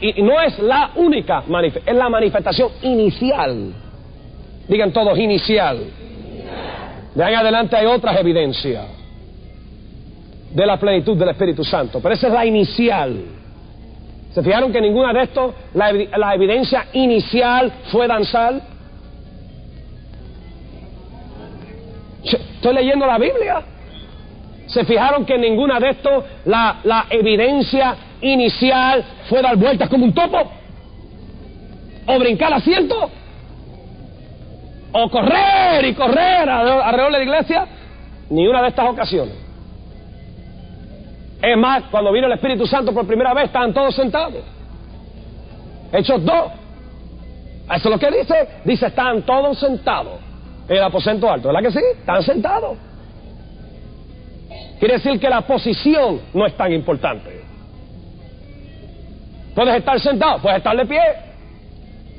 y 0.00 0.22
no 0.22 0.40
es 0.42 0.58
la 0.58 0.90
única 0.96 1.42
manifestación, 1.46 1.96
es 1.96 1.98
la 1.98 2.08
manifestación 2.10 2.68
inicial. 2.82 3.72
Digan 4.68 4.92
todos, 4.92 5.18
inicial. 5.18 5.78
De 7.14 7.24
ahí 7.24 7.34
adelante 7.34 7.76
hay 7.76 7.86
otras 7.86 8.18
evidencias 8.18 8.84
de 10.52 10.66
la 10.66 10.76
plenitud 10.78 11.16
del 11.16 11.30
Espíritu 11.30 11.64
Santo, 11.64 12.00
pero 12.02 12.14
esa 12.14 12.26
es 12.26 12.32
la 12.32 12.44
inicial. 12.44 13.41
¿Se 14.34 14.42
fijaron 14.42 14.72
que 14.72 14.80
ninguna 14.80 15.12
de 15.12 15.22
estos, 15.24 15.54
la, 15.74 16.34
evidencia 16.34 16.86
inicial 16.92 17.72
fue 17.90 18.06
danzar? 18.06 18.60
Estoy 22.24 22.74
leyendo 22.74 23.06
la 23.06 23.18
Biblia. 23.18 23.62
¿Se 24.66 24.84
fijaron 24.84 25.26
que 25.26 25.36
ninguna 25.36 25.78
de 25.78 25.90
estos, 25.90 26.24
la, 26.46 26.80
la 26.84 27.06
evidencia 27.10 27.94
inicial 28.22 29.04
fue 29.28 29.42
dar 29.42 29.56
vueltas 29.56 29.88
como 29.88 30.04
un 30.04 30.14
topo? 30.14 30.50
¿O 32.06 32.18
brincar 32.18 32.52
asiento? 32.54 33.10
o 34.92 35.10
correr 35.10 35.84
y 35.86 35.94
correr 35.94 36.48
alrededor 36.48 37.12
de 37.12 37.18
la 37.18 37.22
iglesia, 37.24 37.66
ni 38.30 38.46
una 38.46 38.62
de 38.62 38.68
estas 38.68 38.88
ocasiones. 38.88 39.34
Es 41.42 41.56
más, 41.58 41.84
cuando 41.90 42.12
vino 42.12 42.28
el 42.28 42.32
Espíritu 42.32 42.66
Santo 42.66 42.94
por 42.94 43.06
primera 43.06 43.34
vez, 43.34 43.46
estaban 43.46 43.74
todos 43.74 43.94
sentados. 43.94 44.42
Hechos 45.92 46.24
dos. 46.24 46.52
Eso 47.64 47.74
es 47.74 47.84
lo 47.84 47.98
que 47.98 48.10
dice. 48.10 48.48
Dice, 48.64 48.86
estaban 48.86 49.22
todos 49.22 49.58
sentados 49.58 50.20
en 50.68 50.76
el 50.76 50.82
aposento 50.82 51.28
alto. 51.28 51.48
¿Verdad 51.48 51.62
que 51.62 51.72
sí? 51.72 51.84
Están 51.98 52.22
sentados. 52.22 52.78
Quiere 54.78 54.94
decir 54.94 55.18
que 55.18 55.28
la 55.28 55.40
posición 55.42 56.20
no 56.32 56.46
es 56.46 56.56
tan 56.56 56.72
importante. 56.72 57.42
Puedes 59.54 59.74
estar 59.76 60.00
sentado, 60.00 60.38
puedes 60.38 60.58
estar 60.58 60.76
de 60.76 60.86
pie, 60.86 61.00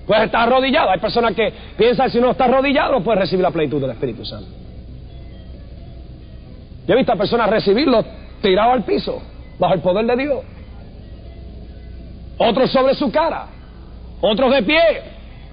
Puedes 0.05 0.25
estar 0.25 0.47
arrodillado. 0.47 0.89
Hay 0.89 0.99
personas 0.99 1.33
que 1.33 1.53
piensan 1.77 2.09
si 2.09 2.17
uno 2.17 2.31
está 2.31 2.45
arrodillado 2.45 2.91
no 2.91 3.03
puede 3.03 3.19
recibir 3.19 3.41
la 3.41 3.51
plenitud 3.51 3.79
del 3.79 3.91
Espíritu 3.91 4.25
Santo. 4.25 4.49
Yo 6.85 6.93
he 6.93 6.97
visto 6.97 7.13
a 7.13 7.15
personas 7.15 7.49
recibirlo 7.49 8.03
tirado 8.43 8.73
al 8.73 8.83
piso, 8.83 9.19
bajo 9.57 9.73
el 9.73 9.81
poder 9.81 10.05
de 10.05 10.15
Dios. 10.15 10.43
Otros 12.37 12.71
sobre 12.71 12.93
su 12.93 13.11
cara, 13.11 13.47
otros 14.21 14.53
de 14.53 14.61
pie, 14.61 15.01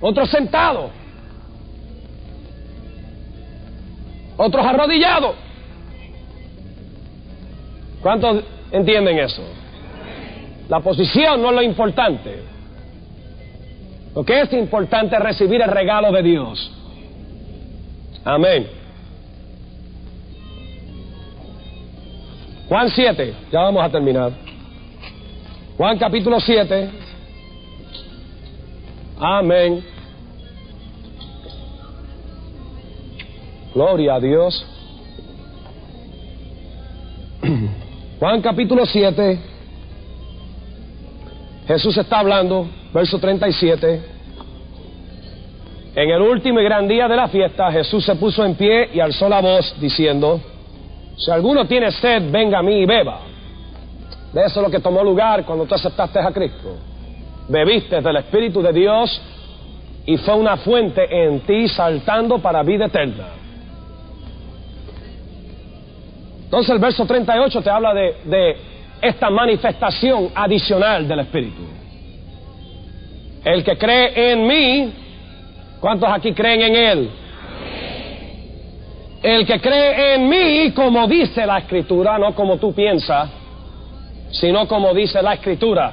otros 0.00 0.28
sentados, 0.30 0.90
otros 4.36 4.66
arrodillados. 4.66 5.36
¿Cuántos 8.02 8.44
entienden 8.72 9.18
eso? 9.18 9.42
La 10.68 10.80
posición 10.80 11.40
no 11.42 11.50
es 11.50 11.54
lo 11.54 11.62
importante. 11.62 12.42
Lo 14.14 14.24
que 14.24 14.40
es 14.40 14.52
importante 14.52 15.16
es 15.16 15.22
recibir 15.22 15.60
el 15.62 15.70
regalo 15.70 16.10
de 16.10 16.22
Dios. 16.22 16.72
Amén. 18.24 18.79
Juan 22.70 22.88
7, 22.88 23.34
ya 23.50 23.62
vamos 23.62 23.82
a 23.82 23.88
terminar. 23.90 24.30
Juan 25.76 25.98
capítulo 25.98 26.38
7. 26.38 26.88
Amén. 29.18 29.84
Gloria 33.74 34.14
a 34.14 34.20
Dios. 34.20 34.64
Juan 38.20 38.40
capítulo 38.40 38.86
7. 38.86 39.40
Jesús 41.66 41.96
está 41.96 42.20
hablando, 42.20 42.68
verso 42.94 43.18
37. 43.18 44.00
En 45.96 46.08
el 46.08 46.22
último 46.22 46.60
y 46.60 46.64
gran 46.64 46.86
día 46.86 47.08
de 47.08 47.16
la 47.16 47.26
fiesta, 47.26 47.72
Jesús 47.72 48.04
se 48.04 48.14
puso 48.14 48.44
en 48.44 48.54
pie 48.54 48.90
y 48.94 49.00
alzó 49.00 49.28
la 49.28 49.40
voz 49.40 49.74
diciendo, 49.80 50.40
si 51.20 51.30
alguno 51.30 51.66
tiene 51.66 51.92
sed, 51.92 52.30
venga 52.30 52.60
a 52.60 52.62
mí 52.62 52.80
y 52.80 52.86
beba. 52.86 53.20
De 54.32 54.40
eso 54.40 54.60
es 54.60 54.66
lo 54.66 54.70
que 54.70 54.80
tomó 54.80 55.04
lugar 55.04 55.44
cuando 55.44 55.66
tú 55.66 55.74
aceptaste 55.74 56.18
a 56.18 56.32
Cristo. 56.32 56.78
Bebiste 57.46 58.00
del 58.00 58.16
Espíritu 58.16 58.62
de 58.62 58.72
Dios 58.72 59.20
y 60.06 60.16
fue 60.16 60.34
una 60.34 60.56
fuente 60.56 61.06
en 61.10 61.40
ti 61.40 61.68
saltando 61.68 62.38
para 62.38 62.62
vida 62.62 62.86
eterna. 62.86 63.26
Entonces 66.44 66.70
el 66.70 66.78
verso 66.78 67.04
38 67.04 67.60
te 67.60 67.70
habla 67.70 67.92
de, 67.92 68.16
de 68.24 68.56
esta 69.02 69.28
manifestación 69.28 70.30
adicional 70.34 71.06
del 71.06 71.20
Espíritu. 71.20 71.62
El 73.44 73.62
que 73.62 73.76
cree 73.76 74.32
en 74.32 74.46
mí, 74.46 74.92
¿cuántos 75.80 76.08
aquí 76.08 76.32
creen 76.32 76.62
en 76.62 76.76
Él? 76.76 77.10
El 79.22 79.46
que 79.46 79.60
cree 79.60 80.14
en 80.14 80.28
mí, 80.28 80.72
como 80.72 81.06
dice 81.06 81.44
la 81.44 81.58
Escritura, 81.58 82.18
no 82.18 82.34
como 82.34 82.56
tú 82.56 82.74
piensas, 82.74 83.28
sino 84.30 84.66
como 84.66 84.94
dice 84.94 85.22
la 85.22 85.34
Escritura, 85.34 85.92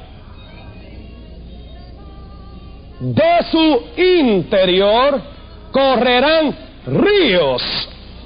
de 2.99 3.43
su 3.51 4.01
interior 4.01 5.21
correrán 5.71 6.55
ríos 6.87 7.61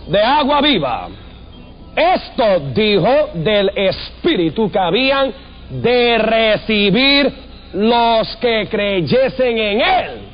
de 0.08 0.22
agua 0.22 0.62
viva. 0.62 1.10
Esto 1.96 2.60
dijo 2.74 3.30
del 3.34 3.70
Espíritu 3.76 4.72
que 4.72 4.80
habían 4.80 5.34
de 5.70 6.18
recibir 6.18 7.34
los 7.74 8.36
que 8.38 8.68
creyesen 8.70 9.58
en 9.58 9.82
Él. 9.82 10.31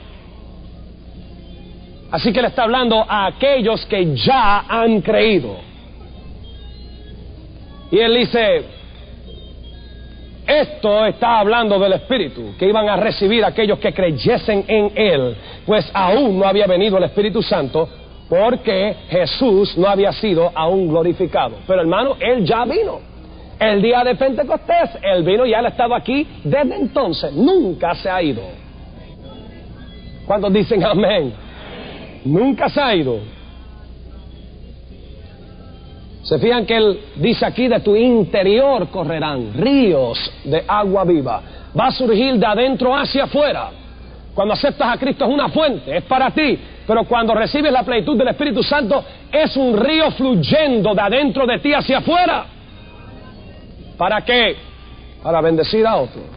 Así 2.11 2.31
que 2.31 2.41
le 2.41 2.47
está 2.47 2.63
hablando 2.63 3.05
a 3.07 3.25
aquellos 3.27 3.85
que 3.85 4.15
ya 4.15 4.65
han 4.67 5.01
creído. 5.01 5.57
Y 7.91 7.99
él 7.99 8.15
dice, 8.15 8.63
esto 10.47 11.05
está 11.05 11.39
hablando 11.39 11.77
del 11.77 11.93
Espíritu, 11.93 12.55
que 12.57 12.67
iban 12.67 12.87
a 12.87 12.95
recibir 12.95 13.43
aquellos 13.43 13.79
que 13.79 13.93
creyesen 13.93 14.63
en 14.67 14.91
Él, 14.95 15.35
pues 15.65 15.89
aún 15.93 16.39
no 16.39 16.47
había 16.47 16.67
venido 16.67 16.97
el 16.97 17.03
Espíritu 17.03 17.41
Santo, 17.41 17.87
porque 18.29 18.95
Jesús 19.09 19.77
no 19.77 19.87
había 19.87 20.13
sido 20.13 20.51
aún 20.55 20.87
glorificado. 20.87 21.57
Pero 21.67 21.81
hermano, 21.81 22.15
Él 22.19 22.45
ya 22.45 22.63
vino. 22.63 22.99
El 23.59 23.81
día 23.81 24.03
de 24.03 24.15
Pentecostés, 24.15 24.91
Él 25.01 25.23
vino 25.23 25.45
y 25.45 25.53
Él 25.53 25.65
ha 25.65 25.69
estado 25.69 25.95
aquí 25.95 26.25
desde 26.43 26.75
entonces, 26.75 27.33
nunca 27.33 27.93
se 27.95 28.09
ha 28.09 28.21
ido. 28.21 28.43
¿Cuántos 30.25 30.53
dicen 30.53 30.83
amén? 30.83 31.46
Nunca 32.27 32.69
se 32.69 32.81
ha 32.81 32.93
ido. 32.95 33.19
Se 36.23 36.37
fijan 36.39 36.65
que 36.65 36.75
él 36.75 36.99
dice 37.15 37.45
aquí, 37.45 37.69
de 37.69 37.79
tu 37.79 37.95
interior 37.95 38.89
correrán 38.89 39.53
ríos 39.53 40.19
de 40.43 40.63
agua 40.67 41.05
viva. 41.05 41.41
Va 41.77 41.87
a 41.87 41.91
surgir 41.91 42.35
de 42.35 42.45
adentro 42.45 42.93
hacia 42.93 43.23
afuera. 43.23 43.69
Cuando 44.35 44.53
aceptas 44.53 44.93
a 44.93 44.97
Cristo 44.97 45.25
es 45.25 45.33
una 45.33 45.47
fuente, 45.49 45.97
es 45.97 46.03
para 46.03 46.29
ti. 46.31 46.59
Pero 46.85 47.05
cuando 47.05 47.33
recibes 47.33 47.71
la 47.71 47.83
plenitud 47.83 48.17
del 48.17 48.27
Espíritu 48.27 48.61
Santo 48.61 49.03
es 49.31 49.55
un 49.55 49.77
río 49.77 50.11
fluyendo 50.11 50.93
de 50.93 51.01
adentro 51.01 51.45
de 51.47 51.59
ti 51.59 51.73
hacia 51.73 51.99
afuera. 51.99 52.45
¿Para 53.97 54.21
qué? 54.21 54.55
Para 55.23 55.39
bendecir 55.41 55.87
a 55.87 55.95
otros. 55.95 56.36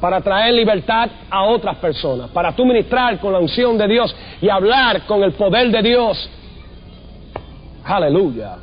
Para 0.00 0.20
traer 0.20 0.54
libertad 0.54 1.10
a 1.28 1.44
otras 1.44 1.76
personas. 1.76 2.30
Para 2.30 2.52
tú 2.52 2.64
ministrar 2.64 3.18
con 3.18 3.32
la 3.32 3.38
unción 3.38 3.76
de 3.76 3.86
Dios 3.86 4.14
y 4.40 4.48
hablar 4.48 5.02
con 5.06 5.22
el 5.22 5.32
poder 5.32 5.70
de 5.70 5.82
Dios 5.82 6.30
Aleluya. 7.84 8.56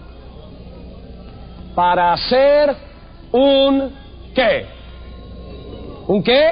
Para 1.75 2.13
hacer 2.13 2.75
un 3.31 3.91
qué? 4.33 4.65
¿Un 6.07 6.23
qué? 6.23 6.51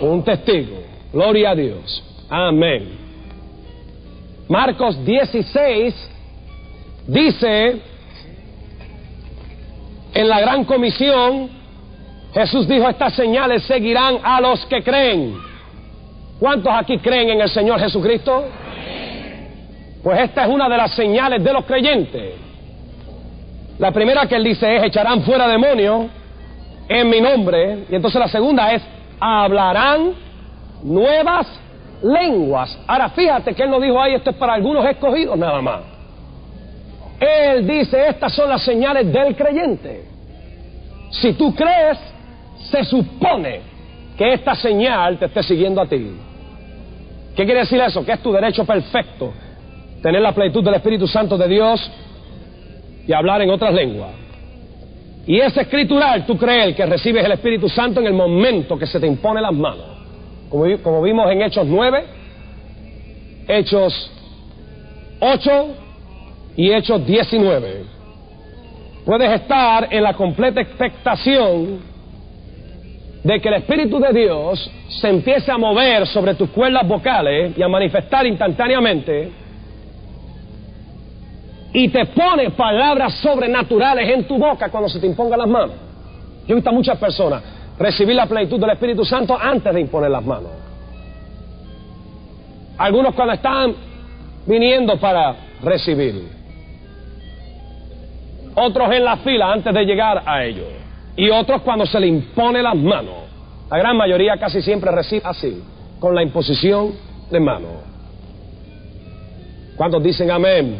Un 0.00 0.24
testigo. 0.24 0.78
Gloria 1.12 1.50
a 1.50 1.54
Dios. 1.54 2.02
Amén. 2.28 2.98
Marcos 4.48 5.04
16 5.04 6.10
dice, 7.06 7.80
en 10.14 10.28
la 10.28 10.40
gran 10.40 10.64
comisión, 10.64 11.50
Jesús 12.38 12.68
dijo, 12.68 12.88
estas 12.88 13.14
señales 13.14 13.64
seguirán 13.64 14.18
a 14.22 14.40
los 14.40 14.64
que 14.66 14.80
creen. 14.80 15.34
¿Cuántos 16.38 16.72
aquí 16.72 16.98
creen 16.98 17.30
en 17.30 17.40
el 17.40 17.48
Señor 17.48 17.80
Jesucristo? 17.80 18.44
Pues 20.04 20.20
esta 20.20 20.44
es 20.44 20.48
una 20.48 20.68
de 20.68 20.76
las 20.76 20.94
señales 20.94 21.42
de 21.42 21.52
los 21.52 21.64
creyentes. 21.64 22.34
La 23.80 23.90
primera 23.90 24.26
que 24.26 24.36
él 24.36 24.44
dice 24.44 24.76
es, 24.76 24.84
echarán 24.84 25.22
fuera 25.22 25.48
demonios 25.48 26.06
en 26.88 27.10
mi 27.10 27.20
nombre. 27.20 27.86
Y 27.90 27.96
entonces 27.96 28.20
la 28.20 28.28
segunda 28.28 28.72
es, 28.72 28.84
hablarán 29.18 30.12
nuevas 30.84 31.44
lenguas. 32.04 32.78
Ahora 32.86 33.08
fíjate 33.08 33.52
que 33.52 33.64
él 33.64 33.70
no 33.70 33.80
dijo 33.80 34.00
ahí, 34.00 34.14
esto 34.14 34.30
es 34.30 34.36
para 34.36 34.54
algunos 34.54 34.86
escogidos 34.86 35.36
nada 35.36 35.60
más. 35.60 35.80
Él 37.18 37.66
dice, 37.66 38.10
estas 38.10 38.32
son 38.32 38.48
las 38.48 38.62
señales 38.62 39.12
del 39.12 39.34
creyente. 39.34 40.04
Si 41.10 41.32
tú 41.32 41.52
crees, 41.52 41.98
se 42.70 42.84
supone 42.84 43.60
que 44.16 44.34
esta 44.34 44.54
señal 44.54 45.18
te 45.18 45.26
esté 45.26 45.42
siguiendo 45.42 45.80
a 45.80 45.86
ti. 45.86 46.10
¿Qué 47.36 47.44
quiere 47.44 47.60
decir 47.60 47.80
eso? 47.80 48.04
Que 48.04 48.12
es 48.12 48.22
tu 48.22 48.32
derecho 48.32 48.64
perfecto 48.64 49.32
tener 50.02 50.20
la 50.20 50.32
plenitud 50.32 50.64
del 50.64 50.74
Espíritu 50.74 51.06
Santo 51.06 51.36
de 51.36 51.48
Dios 51.48 51.90
y 53.06 53.12
hablar 53.12 53.42
en 53.42 53.50
otras 53.50 53.74
lenguas. 53.74 54.10
Y 55.26 55.38
es 55.40 55.56
escritural, 55.56 56.24
tú 56.24 56.36
crees 56.38 56.74
que 56.74 56.86
recibes 56.86 57.24
el 57.24 57.32
Espíritu 57.32 57.68
Santo 57.68 58.00
en 58.00 58.06
el 58.06 58.14
momento 58.14 58.78
que 58.78 58.86
se 58.86 58.98
te 58.98 59.06
impone 59.06 59.40
las 59.40 59.52
manos. 59.52 59.86
Como, 60.48 60.64
como 60.82 61.02
vimos 61.02 61.30
en 61.30 61.42
Hechos 61.42 61.66
9, 61.66 62.04
Hechos 63.46 64.10
8 65.20 65.66
y 66.56 66.72
Hechos 66.72 67.04
19. 67.04 67.84
Puedes 69.04 69.40
estar 69.40 69.88
en 69.90 70.02
la 70.02 70.14
completa 70.14 70.60
expectación 70.60 71.80
de 73.28 73.40
que 73.40 73.48
el 73.48 73.54
Espíritu 73.56 74.00
de 74.00 74.10
Dios 74.10 74.70
se 74.88 75.06
empiece 75.06 75.52
a 75.52 75.58
mover 75.58 76.06
sobre 76.06 76.34
tus 76.34 76.48
cuerdas 76.48 76.88
vocales 76.88 77.52
y 77.58 77.62
a 77.62 77.68
manifestar 77.68 78.26
instantáneamente 78.26 79.30
y 81.74 81.88
te 81.90 82.06
pone 82.06 82.48
palabras 82.52 83.12
sobrenaturales 83.16 84.08
en 84.08 84.26
tu 84.26 84.38
boca 84.38 84.70
cuando 84.70 84.88
se 84.88 84.98
te 84.98 85.06
impongan 85.06 85.40
las 85.40 85.48
manos. 85.48 85.76
Yo 86.46 86.52
he 86.52 86.54
visto 86.54 86.70
a 86.70 86.72
muchas 86.72 86.96
personas 86.96 87.42
recibir 87.78 88.16
la 88.16 88.24
plenitud 88.24 88.58
del 88.58 88.70
Espíritu 88.70 89.04
Santo 89.04 89.36
antes 89.38 89.74
de 89.74 89.80
imponer 89.82 90.10
las 90.10 90.24
manos. 90.24 90.50
Algunos 92.78 93.14
cuando 93.14 93.34
están 93.34 93.74
viniendo 94.46 94.98
para 94.98 95.36
recibir. 95.62 96.30
Otros 98.54 98.90
en 98.90 99.04
la 99.04 99.18
fila 99.18 99.52
antes 99.52 99.74
de 99.74 99.84
llegar 99.84 100.22
a 100.24 100.44
ellos. 100.46 100.87
Y 101.18 101.30
otros 101.30 101.62
cuando 101.62 101.84
se 101.84 101.98
le 101.98 102.06
impone 102.06 102.62
las 102.62 102.76
manos. 102.76 103.16
La 103.68 103.76
gran 103.76 103.96
mayoría 103.96 104.38
casi 104.38 104.62
siempre 104.62 104.92
recibe 104.92 105.22
así, 105.24 105.60
con 105.98 106.14
la 106.14 106.22
imposición 106.22 106.92
de 107.28 107.40
manos. 107.40 107.72
¿Cuántos 109.76 110.00
dicen 110.00 110.30
amén? 110.30 110.78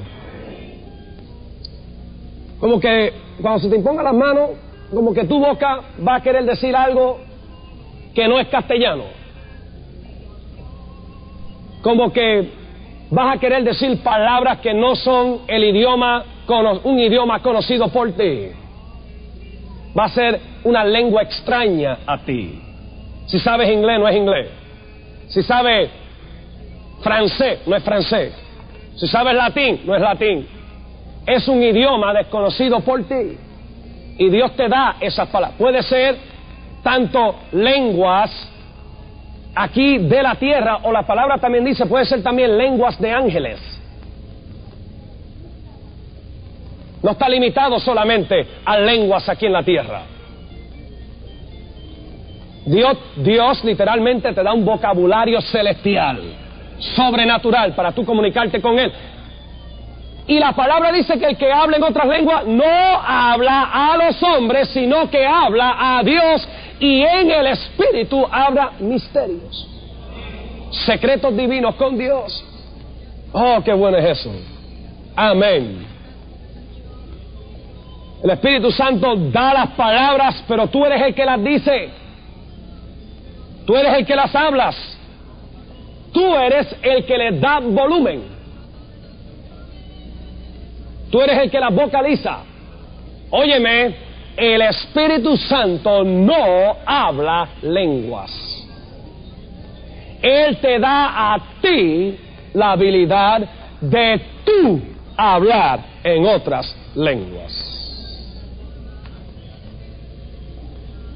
Como 2.61 2.79
que 2.79 3.13
cuando 3.43 3.59
se 3.59 3.69
te 3.69 3.77
imponga 3.77 4.01
las 4.05 4.15
manos, 4.15 4.51
como 4.95 5.13
que 5.13 5.25
tu 5.25 5.41
boca 5.41 5.81
va 6.07 6.15
a 6.15 6.21
querer 6.21 6.45
decir 6.45 6.75
algo 6.75 7.19
que 8.15 8.29
no 8.29 8.39
es 8.39 8.47
castellano. 8.47 9.05
Como 11.83 12.13
que 12.13 12.49
vas 13.11 13.37
a 13.37 13.41
querer 13.41 13.65
decir 13.65 14.01
palabras 14.05 14.61
que 14.61 14.73
no 14.73 14.95
son 14.95 15.41
el 15.49 15.65
idioma, 15.65 16.25
un 16.85 17.01
idioma 17.01 17.43
conocido 17.43 17.89
por 17.89 18.13
ti. 18.13 18.51
Va 19.99 20.05
a 20.05 20.09
ser 20.11 20.41
una 20.65 20.85
lengua 20.85 21.23
extraña 21.23 21.99
a 22.07 22.19
ti. 22.19 22.63
Si 23.27 23.39
sabes 23.39 23.69
inglés, 23.71 23.99
no 23.99 24.09
es 24.09 24.17
inglés. 24.17 24.49
Si 25.29 25.43
sabes 25.43 25.91
francés, 27.03 27.61
no 27.67 27.77
es 27.77 27.83
francés. 27.83 28.33
Si 28.97 29.07
sabes 29.09 29.35
latín, 29.35 29.83
no 29.85 29.95
es 29.95 30.01
latín. 30.01 30.47
Es 31.27 31.47
un 31.49 31.63
idioma 31.63 32.13
desconocido 32.15 32.81
por 32.81 33.05
ti. 33.05 33.39
Y 34.19 34.31
Dios 34.31 34.53
te 34.57 34.69
da 34.69 34.97
esas 35.01 35.29
palabras. 35.29 35.59
Puede 35.59 35.83
ser 35.83 36.17
tanto 36.83 37.35
lenguas 37.53 38.31
aquí 39.55 39.99
de 39.99 40.23
la 40.23 40.37
tierra, 40.37 40.79
o 40.85 40.93
la 40.93 41.03
palabra 41.03 41.39
también 41.39 41.65
dice, 41.65 41.87
puede 41.87 42.05
ser 42.05 42.23
también 42.23 42.57
lenguas 42.57 43.01
de 43.01 43.11
ángeles. 43.11 43.78
No 47.03 47.13
está 47.13 47.29
limitado 47.29 47.79
solamente 47.79 48.47
a 48.65 48.79
lenguas 48.79 49.29
aquí 49.29 49.47
en 49.47 49.53
la 49.53 49.63
tierra. 49.63 50.03
Dios, 52.67 52.99
Dios 53.17 53.65
literalmente 53.65 54.33
te 54.33 54.43
da 54.43 54.53
un 54.53 54.65
vocabulario 54.65 55.41
celestial, 55.41 56.21
sobrenatural, 56.97 57.75
para 57.75 57.93
tú 57.93 58.05
comunicarte 58.05 58.61
con 58.61 58.79
Él. 58.79 58.93
Y 60.27 60.39
la 60.39 60.53
palabra 60.53 60.93
dice 60.93 61.19
que 61.19 61.25
el 61.25 61.37
que 61.39 61.51
habla 61.51 61.79
en 61.79 61.83
otras 61.83 62.07
lenguas 62.07 62.47
no 62.47 62.65
habla 62.67 63.71
a 63.73 63.97
los 63.97 64.23
hombres, 64.23 64.69
sino 64.69 65.09
que 65.09 65.25
habla 65.25 65.77
a 65.79 66.03
Dios 66.03 66.47
y 66.81 67.01
en 67.01 67.31
el 67.31 67.47
Espíritu 67.47 68.27
habla 68.31 68.73
misterios, 68.79 69.67
secretos 70.85 71.35
divinos 71.35 71.75
con 71.77 71.97
Dios. 71.97 72.45
Oh, 73.33 73.63
qué 73.65 73.73
bueno 73.73 73.97
es 73.97 74.19
eso. 74.19 74.31
Amén. 75.17 75.87
El 78.23 78.31
Espíritu 78.31 78.71
Santo 78.73 79.15
da 79.17 79.55
las 79.55 79.71
palabras, 79.71 80.45
pero 80.49 80.67
tú 80.67 80.85
eres 80.85 81.03
el 81.03 81.15
que 81.15 81.25
las 81.25 81.43
dice. 81.43 81.91
Tú 83.65 83.77
eres 83.77 83.95
el 83.99 84.07
que 84.07 84.17
las 84.17 84.35
hablas. 84.35 84.99
Tú 86.13 86.35
eres 86.35 86.75
el 86.83 87.05
que 87.05 87.19
les 87.19 87.41
da 87.41 87.61
volumen. 87.61 88.23
Tú 91.11 91.21
eres 91.21 91.39
el 91.39 91.51
que 91.51 91.61
las 91.61 91.75
vocaliza. 91.75 92.39
Óyeme, 93.31 93.95
el 94.37 94.63
Espíritu 94.63 95.37
Santo 95.37 96.05
no 96.05 96.77
habla 96.87 97.49
lenguas. 97.63 98.31
Él 100.23 100.57
te 100.59 100.79
da 100.79 101.35
a 101.35 101.39
ti 101.61 102.19
la 102.55 102.73
habilidad 102.73 103.43
de 103.81 104.21
tú 104.45 104.81
hablar 105.17 105.81
en 106.03 106.27
otras 106.27 106.75
lenguas. 106.95 107.58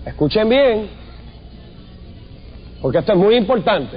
Escuchen 0.05 0.49
bien 0.49 1.03
porque 2.83 2.99
esto 2.99 3.13
es 3.13 3.19
muy 3.19 3.37
importante. 3.37 3.97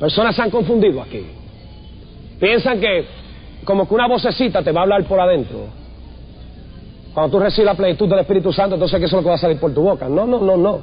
Personas 0.00 0.34
se 0.34 0.42
han 0.42 0.50
confundido 0.50 1.00
aquí. 1.00 1.24
Piensan 2.40 2.80
que 2.80 3.06
como 3.64 3.86
que 3.88 3.94
una 3.94 4.08
vocecita 4.08 4.62
te 4.62 4.72
va 4.72 4.80
a 4.80 4.82
hablar 4.82 5.04
por 5.04 5.20
adentro. 5.20 5.66
Cuando 7.14 7.36
tú 7.36 7.42
recibes 7.42 7.66
la 7.66 7.74
plenitud 7.74 8.08
del 8.08 8.20
Espíritu 8.20 8.52
Santo, 8.52 8.74
entonces 8.74 8.98
que 8.98 9.06
eso 9.06 9.16
es 9.16 9.22
lo 9.22 9.24
que 9.24 9.28
va 9.30 9.34
a 9.36 9.38
salir 9.38 9.60
por 9.60 9.72
tu 9.72 9.82
boca. 9.82 10.08
No, 10.08 10.26
no, 10.26 10.40
no, 10.40 10.56
no. 10.56 10.80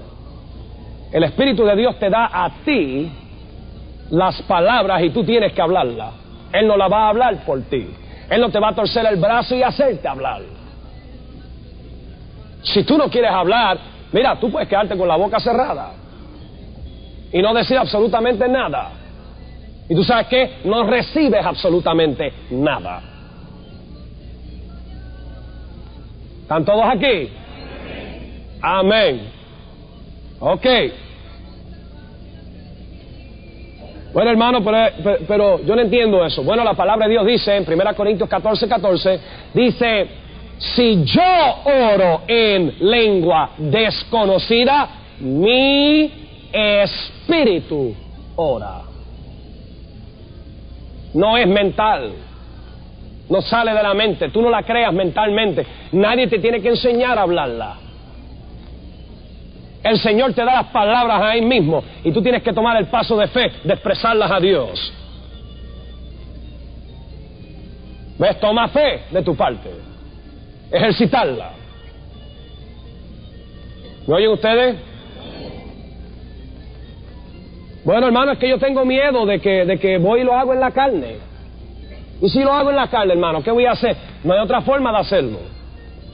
El 1.12 1.24
Espíritu 1.24 1.66
de 1.66 1.76
Dios 1.76 2.00
te 2.00 2.10
da 2.10 2.30
a 2.32 2.50
ti 2.64 3.12
las 4.12 4.42
palabras 4.44 5.04
y 5.04 5.10
tú 5.10 5.24
tienes 5.24 5.52
que 5.54 5.62
hablarlas. 5.62 6.14
Él 6.54 6.68
no 6.68 6.78
la 6.78 6.88
va 6.88 7.06
a 7.06 7.10
hablar 7.10 7.46
por 7.46 7.62
ti. 7.64 7.88
Él 8.30 8.40
no 8.40 8.50
te 8.50 8.60
va 8.60 8.70
a 8.70 8.76
torcer 8.76 9.06
el 9.06 9.18
brazo 9.18 9.56
y 9.56 9.64
hacerte 9.64 10.08
hablar. 10.08 10.55
Si 12.66 12.84
tú 12.84 12.98
no 12.98 13.10
quieres 13.10 13.32
hablar, 13.32 13.80
Mira, 14.16 14.40
tú 14.40 14.50
puedes 14.50 14.70
quedarte 14.70 14.98
con 14.98 15.10
la 15.10 15.18
boca 15.18 15.42
cerrada 15.42 15.92
y 17.34 17.42
no 17.42 17.54
decir 17.54 17.78
absolutamente 17.78 18.48
nada. 18.48 18.92
Y 19.90 19.94
tú 19.94 20.06
sabes 20.06 20.28
que 20.28 20.60
no 20.64 20.86
recibes 20.86 21.46
absolutamente 21.46 22.32
nada. 22.52 23.02
¿Están 26.44 26.64
todos 26.64 26.86
aquí? 26.86 27.30
Amén. 28.62 29.30
Ok. 30.40 30.66
Bueno, 34.14 34.32
hermano, 34.32 34.64
pero, 35.28 35.62
yo 35.66 35.76
no 35.76 35.82
entiendo 35.82 36.26
eso. 36.26 36.42
Bueno, 36.42 36.64
la 36.64 36.74
palabra 36.74 37.06
de 37.06 37.12
Dios 37.12 37.26
dice 37.26 37.54
en 37.58 37.66
1 37.70 37.96
Corintios 37.96 38.30
14, 38.30 38.70
14, 38.70 39.20
dice, 39.54 40.08
si 40.58 41.04
yo 41.04 41.24
oro 41.66 42.22
en 42.28 42.76
lengua 42.80 43.52
desconocida, 43.58 44.88
mi 45.20 46.12
espíritu 46.52 47.94
ora. 48.36 48.82
No 51.14 51.38
es 51.38 51.48
mental. 51.48 52.14
No 53.30 53.42
sale 53.42 53.74
de 53.74 53.84
la 53.84 53.94
mente. 53.94 54.30
Tú 54.30 54.42
no 54.42 54.50
la 54.50 54.64
creas 54.64 54.94
mentalmente. 54.94 55.66
Nadie 55.94 56.28
te 56.28 56.40
tiene 56.40 56.62
que 56.62 56.70
enseñar 56.70 57.18
a 57.18 57.24
hablarla. 57.24 57.78
El 59.84 60.00
Señor 60.00 60.34
te 60.34 60.44
da 60.44 60.56
las 60.56 60.68
palabras 60.68 61.22
ahí 61.22 61.42
mismo 61.42 61.84
y 62.04 62.12
tú 62.12 62.22
tienes 62.22 62.42
que 62.42 62.54
tomar 62.54 62.78
el 62.78 62.88
paso 62.88 63.16
de 63.18 63.28
fe 63.28 63.52
de 63.64 63.74
expresarlas 63.74 64.32
a 64.32 64.40
Dios. 64.40 64.94
¿Ves? 68.18 68.40
Toma 68.40 68.68
fe 68.70 69.04
de 69.12 69.22
tu 69.22 69.36
parte 69.36 69.95
ejercitarla. 70.72 71.52
¿Me 74.08 74.14
oyen 74.14 74.32
ustedes? 74.32 74.76
Bueno, 77.84 78.08
hermano, 78.08 78.32
es 78.32 78.40
que 78.40 78.50
yo 78.50 78.58
tengo 78.58 78.84
miedo 78.84 79.26
de 79.26 79.40
que, 79.40 79.66
de 79.66 79.78
que 79.78 79.98
voy 79.98 80.22
y 80.22 80.24
lo 80.24 80.34
hago 80.34 80.54
en 80.54 80.60
la 80.60 80.72
carne. 80.72 81.18
Y 82.22 82.30
si 82.30 82.40
lo 82.42 82.52
hago 82.52 82.70
en 82.70 82.76
la 82.76 82.88
carne, 82.88 83.14
hermano, 83.14 83.44
¿qué 83.44 83.52
voy 83.52 83.66
a 83.66 83.72
hacer? 83.72 83.96
No 84.24 84.34
hay 84.34 84.40
otra 84.40 84.62
forma 84.62 84.92
de 84.92 84.98
hacerlo. 85.00 85.40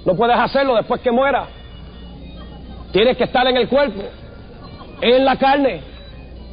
No 0.05 0.15
puedes 0.15 0.37
hacerlo 0.37 0.75
después 0.75 0.99
que 1.01 1.11
muera. 1.11 1.45
Tienes 2.91 3.15
que 3.15 3.23
estar 3.23 3.47
en 3.47 3.55
el 3.55 3.69
cuerpo, 3.69 4.01
en 4.99 5.23
la 5.23 5.37
carne, 5.37 5.81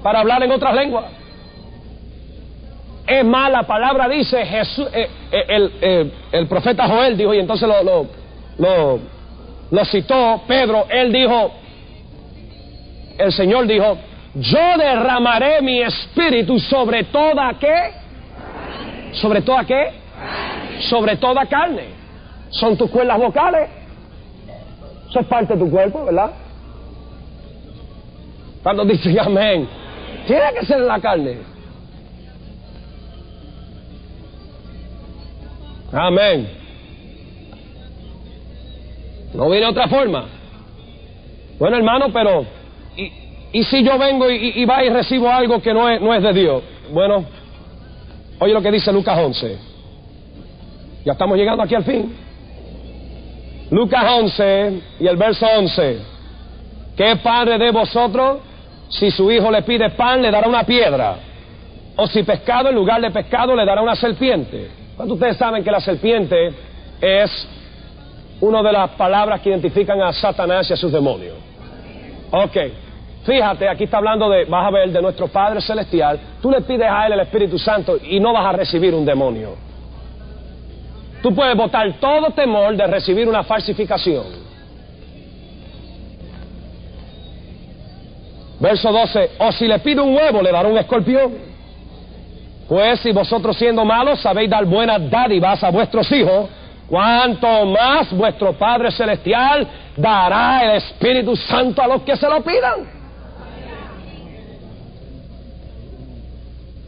para 0.03 0.21
hablar 0.21 0.43
en 0.43 0.53
otras 0.53 0.75
lenguas. 0.75 1.18
Es 3.09 3.25
más, 3.25 3.51
la 3.51 3.63
palabra 3.63 4.07
dice, 4.07 4.45
Jesús, 4.45 4.87
eh, 4.93 5.09
eh, 5.33 5.45
el, 5.49 5.73
eh, 5.81 6.13
el, 6.31 6.47
profeta 6.47 6.87
Joel 6.87 7.17
dijo, 7.17 7.33
y 7.33 7.39
entonces 7.39 7.67
lo, 7.67 8.07
lo, 9.71 9.85
citó 9.87 10.43
Pedro, 10.47 10.85
él 10.91 11.11
dijo, 11.11 11.53
el 13.17 13.33
Señor 13.33 13.67
dijo, 13.67 13.97
yo 14.35 14.77
derramaré 14.77 15.63
mi 15.63 15.81
espíritu 15.81 16.61
sobre 16.61 17.05
toda 17.05 17.55
qué? 17.59 17.93
¿Sobre 19.15 19.41
toda 19.41 19.65
qué? 19.65 19.89
Sobre 20.91 21.17
toda 21.17 21.47
carne. 21.47 21.85
Son 22.51 22.77
tus 22.77 22.91
cuerdas 22.91 23.17
vocales. 23.17 23.71
Eso 25.09 25.21
es 25.21 25.27
parte 25.27 25.55
de 25.55 25.61
tu 25.61 25.71
cuerpo, 25.71 26.05
¿verdad? 26.05 26.31
Cuando 28.63 28.85
dice 28.85 29.19
amén, 29.19 29.67
tiene 30.27 30.53
que 30.61 30.67
ser 30.67 30.81
la 30.81 31.01
carne. 31.01 31.58
Amén. 35.93 36.49
No 39.35 39.49
viene 39.51 39.67
otra 39.67 39.89
forma. 39.89 40.27
Bueno, 41.59 41.77
hermano, 41.77 42.07
pero 42.13 42.47
¿y, 43.53 43.63
si 43.65 43.83
yo 43.83 43.99
vengo 43.99 44.31
y, 44.31 44.53
y, 44.57 44.65
va 44.65 44.85
y 44.85 44.91
recibo 44.91 45.29
algo 45.31 45.61
que 45.61 45.73
no 45.73 45.89
es, 45.89 46.01
no 46.01 46.15
es 46.15 46.23
de 46.23 46.33
Dios? 46.33 46.63
Bueno, 46.93 47.25
oye 48.39 48.53
lo 48.53 48.63
que 48.63 48.71
dice 48.71 48.93
Lucas 48.93 49.19
11. 49.19 49.59
Ya 51.05 51.13
estamos 51.13 51.37
llegando 51.37 51.63
aquí 51.63 51.75
al 51.75 51.85
fin. 51.85 52.15
Lucas 53.71 54.05
11 54.05 54.81
y 55.01 55.07
el 55.07 55.17
verso 55.17 55.47
11. 55.47 55.99
¿Qué 56.97 57.17
padre 57.17 57.59
de 57.59 57.71
vosotros, 57.71 58.39
si 58.89 59.11
su 59.11 59.31
hijo 59.31 59.51
le 59.51 59.63
pide 59.63 59.91
pan, 59.91 60.23
le 60.23 60.31
dará 60.31 60.49
una 60.49 60.65
piedra? 60.65 61.17
O 61.97 62.07
si 62.07 62.23
pescado, 62.23 62.69
en 62.69 62.75
lugar 62.75 63.01
de 63.01 63.11
pescado, 63.11 63.55
le 63.55 63.65
dará 63.65 63.83
una 63.83 63.95
serpiente. 63.97 64.78
¿Cuántos 64.99 65.15
ustedes 65.15 65.37
saben 65.37 65.63
que 65.63 65.71
la 65.71 65.79
serpiente 65.79 66.53
es 67.01 67.49
una 68.41 68.65
de 68.65 68.73
las 68.73 68.91
palabras 68.91 69.41
que 69.41 69.51
identifican 69.51 70.03
a 70.03 70.13
Satanás 70.13 70.69
y 70.69 70.73
a 70.73 70.77
sus 70.77 70.91
demonios? 70.91 71.37
Ok, 72.33 72.57
fíjate, 73.25 73.69
aquí 73.69 73.85
está 73.85 73.99
hablando 73.99 74.29
de, 74.29 74.47
vas 74.47 74.67
a 74.67 74.71
ver, 74.73 74.91
de 74.91 75.01
nuestro 75.01 75.29
Padre 75.29 75.61
Celestial. 75.61 76.19
Tú 76.43 76.51
le 76.51 76.63
pides 76.63 76.89
a 76.91 77.07
Él 77.07 77.13
el 77.13 77.21
Espíritu 77.21 77.61
Santo 77.61 77.97
y 78.03 78.19
no 78.19 78.33
vas 78.33 78.45
a 78.47 78.53
recibir 78.57 78.93
un 78.93 79.05
demonio. 79.05 79.55
tú 81.23 81.33
puedes 81.33 81.57
botar 81.57 81.93
todo 82.01 82.33
temor 82.33 82.77
de 82.77 82.87
recibir 82.89 83.29
una 83.29 83.45
falsificación. 83.45 84.27
Verso 88.59 88.91
12, 88.91 89.31
o 89.39 89.53
si 89.53 89.69
le 89.69 89.79
pide 89.79 90.01
un 90.01 90.17
huevo, 90.17 90.43
le 90.43 90.51
dará 90.51 90.69
un 90.69 90.77
escorpión. 90.77 91.48
Pues 92.69 93.01
si 93.01 93.13
vosotros 93.13 93.57
siendo 93.57 93.85
malos 93.85 94.21
sabéis 94.21 94.51
dar 94.51 94.67
buenas 94.67 95.11
dádivas 95.11 95.65
a 95.65 95.71
vuestros 95.71 96.11
hijos, 96.13 96.51
cuanto 96.87 97.65
más 97.65 98.13
vuestro 98.13 98.53
Padre 98.53 98.91
Celestial 98.91 99.67
dará 99.97 100.65
el 100.65 100.77
Espíritu 100.77 101.35
Santo 101.35 101.81
a 101.81 101.89
los 101.89 102.03
que 102.03 102.15
se 102.17 102.29
lo 102.29 102.43
pidan. 102.43 102.99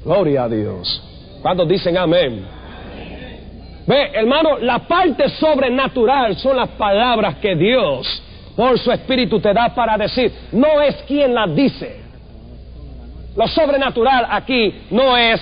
Gloria 0.04 0.44
a 0.44 0.48
Dios. 0.48 1.02
¿Cuántos 1.40 1.66
dicen 1.66 1.96
amén? 1.96 2.44
Ve, 3.86 4.10
hermano, 4.12 4.58
la 4.58 4.80
parte 4.80 5.30
sobrenatural 5.30 6.36
son 6.36 6.58
las 6.58 6.68
palabras 6.70 7.36
que 7.36 7.56
Dios, 7.56 8.22
por 8.54 8.78
su 8.78 8.92
Espíritu, 8.92 9.40
te 9.40 9.54
da 9.54 9.74
para 9.74 9.96
decir. 9.96 10.30
No 10.52 10.80
es 10.82 10.96
quien 11.06 11.34
las 11.34 11.54
dice. 11.54 12.00
Lo 13.34 13.48
sobrenatural 13.48 14.26
aquí 14.30 14.82
no 14.90 15.16
es 15.16 15.40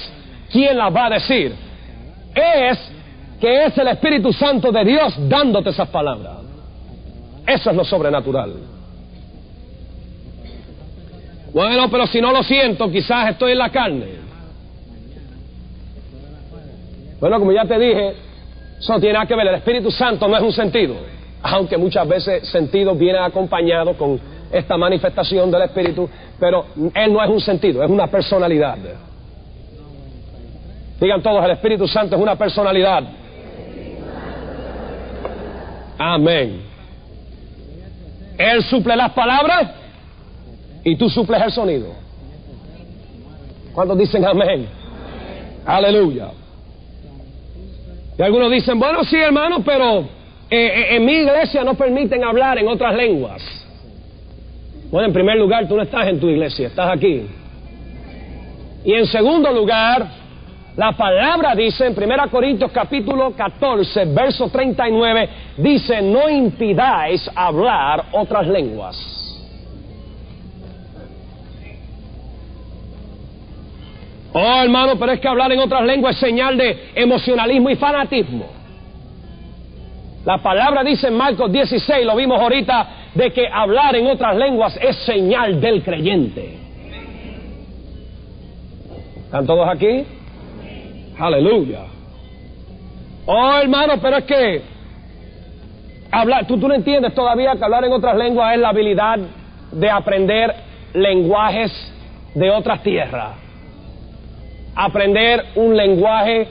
quien 0.51 0.77
las 0.77 0.95
va 0.95 1.07
a 1.07 1.11
decir. 1.11 1.55
Es 2.35 2.79
que 3.41 3.65
es 3.67 3.79
el 3.79 3.89
Espíritu 3.89 4.33
Santo 4.33 4.73
de 4.73 4.85
Dios 4.85 5.15
dándote 5.29 5.71
esas 5.71 5.89
palabras. 5.89 6.39
Eso 7.47 7.71
es 7.71 7.77
lo 7.77 7.85
sobrenatural. 7.85 8.55
Bueno, 11.53 11.89
pero 11.91 12.07
si 12.07 12.21
no 12.21 12.33
lo 12.33 12.43
siento, 12.43 12.91
quizás 12.91 13.31
estoy 13.31 13.53
en 13.53 13.59
la 13.59 13.71
carne. 13.71 14.07
Bueno, 17.21 17.39
como 17.39 17.53
ya 17.53 17.65
te 17.65 17.79
dije, 17.79 18.15
eso 18.79 19.01
tiene 19.01 19.27
que 19.27 19.35
ver. 19.35 19.49
El 19.49 19.55
Espíritu 19.57 19.91
Santo 19.91 20.29
no 20.29 20.37
es 20.37 20.43
un 20.43 20.53
sentido, 20.53 20.97
aunque 21.43 21.77
muchas 21.77 22.07
veces 22.07 22.47
sentido 22.49 22.95
viene 22.95 23.19
acompañado 23.19 23.95
con 23.95 24.21
esta 24.53 24.77
manifestación 24.77 25.51
del 25.51 25.63
Espíritu, 25.63 26.09
pero 26.39 26.67
Él 26.95 27.13
no 27.13 27.23
es 27.23 27.31
un 27.31 27.41
sentido, 27.41 27.83
es 27.83 27.91
una 27.91 28.07
personalidad. 28.07 28.79
Digan 31.01 31.23
todos, 31.23 31.45
el 31.45 31.53
Espíritu 31.53 31.87
Santo 31.87 32.17
es 32.17 32.23
una 32.23 32.37
personalidad. 32.37 33.05
Amén. 35.99 36.63
Él 38.37 38.63
suple 38.65 38.97
las 38.97 39.13
palabras 39.13 39.71
y 40.85 40.97
tú 40.97 41.09
suples 41.09 41.43
el 41.43 41.53
sonido. 41.53 41.93
¿Cuántos 43.75 43.99
dicen 43.99 44.25
amén? 44.25 44.69
Aleluya. 45.65 46.31
Y 48.19 48.23
algunos 48.23 48.51
dicen, 48.51 48.79
bueno, 48.79 49.05
sí, 49.05 49.17
hermano, 49.17 49.63
pero 49.65 50.01
eh, 50.01 50.07
eh, 50.51 50.97
en 50.97 51.05
mi 51.05 51.13
iglesia 51.13 51.63
no 51.63 51.75
permiten 51.75 52.25
hablar 52.25 52.59
en 52.59 52.67
otras 52.67 52.95
lenguas. 52.97 53.43
Bueno, 54.91 55.09
en 55.09 55.13
primer 55.13 55.37
lugar, 55.37 55.69
tú 55.69 55.77
no 55.77 55.83
estás 55.83 56.09
en 56.09 56.19
tu 56.19 56.29
iglesia, 56.29 56.69
estás 56.69 56.91
aquí. 56.97 57.27
Y 58.85 58.95
en 58.95 59.07
segundo 59.07 59.53
lugar, 59.53 60.09
la 60.79 60.93
palabra 60.93 61.57
dice 61.57 61.89
en 61.89 62.01
1 62.01 62.31
Corintios 62.31 62.71
capítulo 62.71 63.33
14, 63.33 64.05
verso 64.05 64.49
39, 64.49 65.29
dice, 65.57 66.01
no 66.01 66.31
impidáis 66.31 67.29
hablar 67.35 68.05
otras 68.13 68.47
lenguas. 68.47 68.97
Oh, 74.33 74.63
hermano, 74.63 74.97
pero 75.01 75.11
es 75.11 75.19
que 75.19 75.27
hablar 75.27 75.51
en 75.51 75.59
otras 75.59 75.83
lenguas 75.83 76.15
es 76.15 76.21
señal 76.21 76.57
de 76.57 76.91
emocionalismo 76.95 77.71
y 77.71 77.75
fanatismo. 77.75 78.47
La 80.25 80.39
palabra 80.39 80.85
dice 80.85 81.09
en 81.09 81.15
Marcos 81.15 81.51
16, 81.51 82.07
lo 82.07 82.15
vimos 82.15 82.41
ahorita, 82.41 82.89
de 83.15 83.33
que 83.33 83.49
hablar 83.53 83.97
en 83.97 84.07
otras 84.07 84.37
lenguas 84.37 84.79
es 84.81 84.95
señal 84.99 85.61
del 85.61 85.83
creyente. 85.83 86.57
¿Están 89.25 89.45
todos 89.45 89.69
aquí? 89.69 90.07
Aleluya. 91.19 91.85
Oh, 93.27 93.59
hermano, 93.61 93.95
pero 94.01 94.19
es 94.19 94.25
que 94.25 94.63
hablar, 96.11 96.47
tú, 96.47 96.59
tú 96.59 96.69
no 96.69 96.75
entiendes 96.75 97.15
todavía 97.15 97.55
que 97.57 97.65
hablar 97.65 97.85
en 97.85 97.93
otras 97.93 98.17
lenguas 98.17 98.55
es 98.55 98.61
la 98.61 98.71
habilidad 98.71 99.19
de 99.73 99.91
aprender 99.91 100.55
lenguajes 100.95 101.73
de 102.35 102.51
otras 102.51 102.83
tierras 102.83 103.49
aprender 104.79 105.45
un 105.57 105.77
lenguaje 105.77 106.47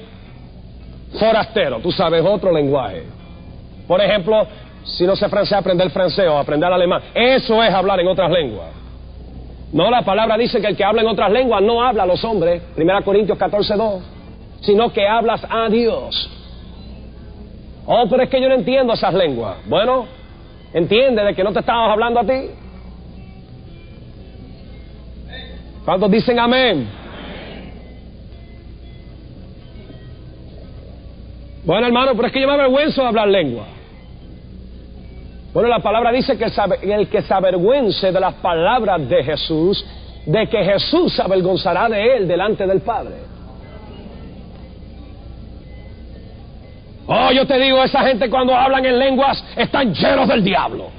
forastero, 1.17 1.79
tú 1.79 1.93
sabes, 1.93 2.23
otro 2.25 2.51
lenguaje. 2.51 3.03
Por 3.87 4.01
ejemplo, 4.01 4.45
si 4.83 5.05
no 5.05 5.15
sé 5.15 5.29
francés, 5.29 5.57
aprender 5.57 5.89
francés 5.91 6.27
o 6.27 6.37
aprender 6.37 6.71
alemán. 6.71 7.01
Eso 7.13 7.63
es 7.63 7.73
hablar 7.73 8.01
en 8.01 8.07
otras 8.07 8.29
lenguas. 8.29 8.67
No, 9.71 9.89
la 9.89 10.01
palabra 10.01 10.37
dice 10.37 10.59
que 10.59 10.67
el 10.67 10.75
que 10.75 10.83
habla 10.83 11.01
en 11.01 11.07
otras 11.07 11.31
lenguas 11.31 11.61
no 11.61 11.81
habla 11.81 12.03
a 12.03 12.05
los 12.05 12.21
hombres, 12.25 12.61
1 12.75 13.03
Corintios 13.05 13.37
14, 13.37 13.75
2, 13.75 14.03
sino 14.61 14.91
que 14.91 15.07
hablas 15.07 15.45
a 15.49 15.69
Dios. 15.69 16.29
Oh, 17.85 18.05
pero 18.09 18.23
es 18.23 18.29
que 18.29 18.41
yo 18.41 18.49
no 18.49 18.55
entiendo 18.55 18.93
esas 18.93 19.13
lenguas. 19.13 19.57
Bueno, 19.67 20.05
entiende 20.73 21.23
de 21.23 21.33
que 21.33 21.43
no 21.43 21.53
te 21.53 21.59
estamos 21.59 21.89
hablando 21.89 22.19
a 22.19 22.23
ti. 22.25 22.49
¿Cuántos 25.85 26.11
dicen 26.11 26.37
amén? 26.37 26.89
Bueno, 31.63 31.87
hermano, 31.87 32.11
pero 32.15 32.27
es 32.27 32.33
que 32.33 32.41
yo 32.41 32.47
me 32.47 32.53
avergüenzo 32.53 33.01
de 33.01 33.07
hablar 33.07 33.27
lengua. 33.27 33.67
Bueno, 35.53 35.69
la 35.69 35.79
palabra 35.79 36.11
dice 36.11 36.37
que 36.37 36.45
el 36.93 37.07
que 37.07 37.21
se 37.21 37.33
avergüence 37.33 38.11
de 38.11 38.19
las 38.19 38.35
palabras 38.35 39.07
de 39.07 39.23
Jesús, 39.23 39.85
de 40.25 40.47
que 40.47 40.63
Jesús 40.63 41.15
se 41.15 41.21
avergonzará 41.21 41.89
de 41.89 42.17
él 42.17 42.27
delante 42.27 42.67
del 42.67 42.81
Padre. 42.81 43.15
Oh, 47.07 47.31
yo 47.31 47.47
te 47.47 47.57
digo, 47.57 47.81
esa 47.83 48.01
gente 48.01 48.29
cuando 48.29 48.53
hablan 48.53 48.85
en 48.85 48.99
lenguas 48.99 49.43
están 49.55 49.93
llenos 49.93 50.27
del 50.27 50.43
diablo. 50.43 50.89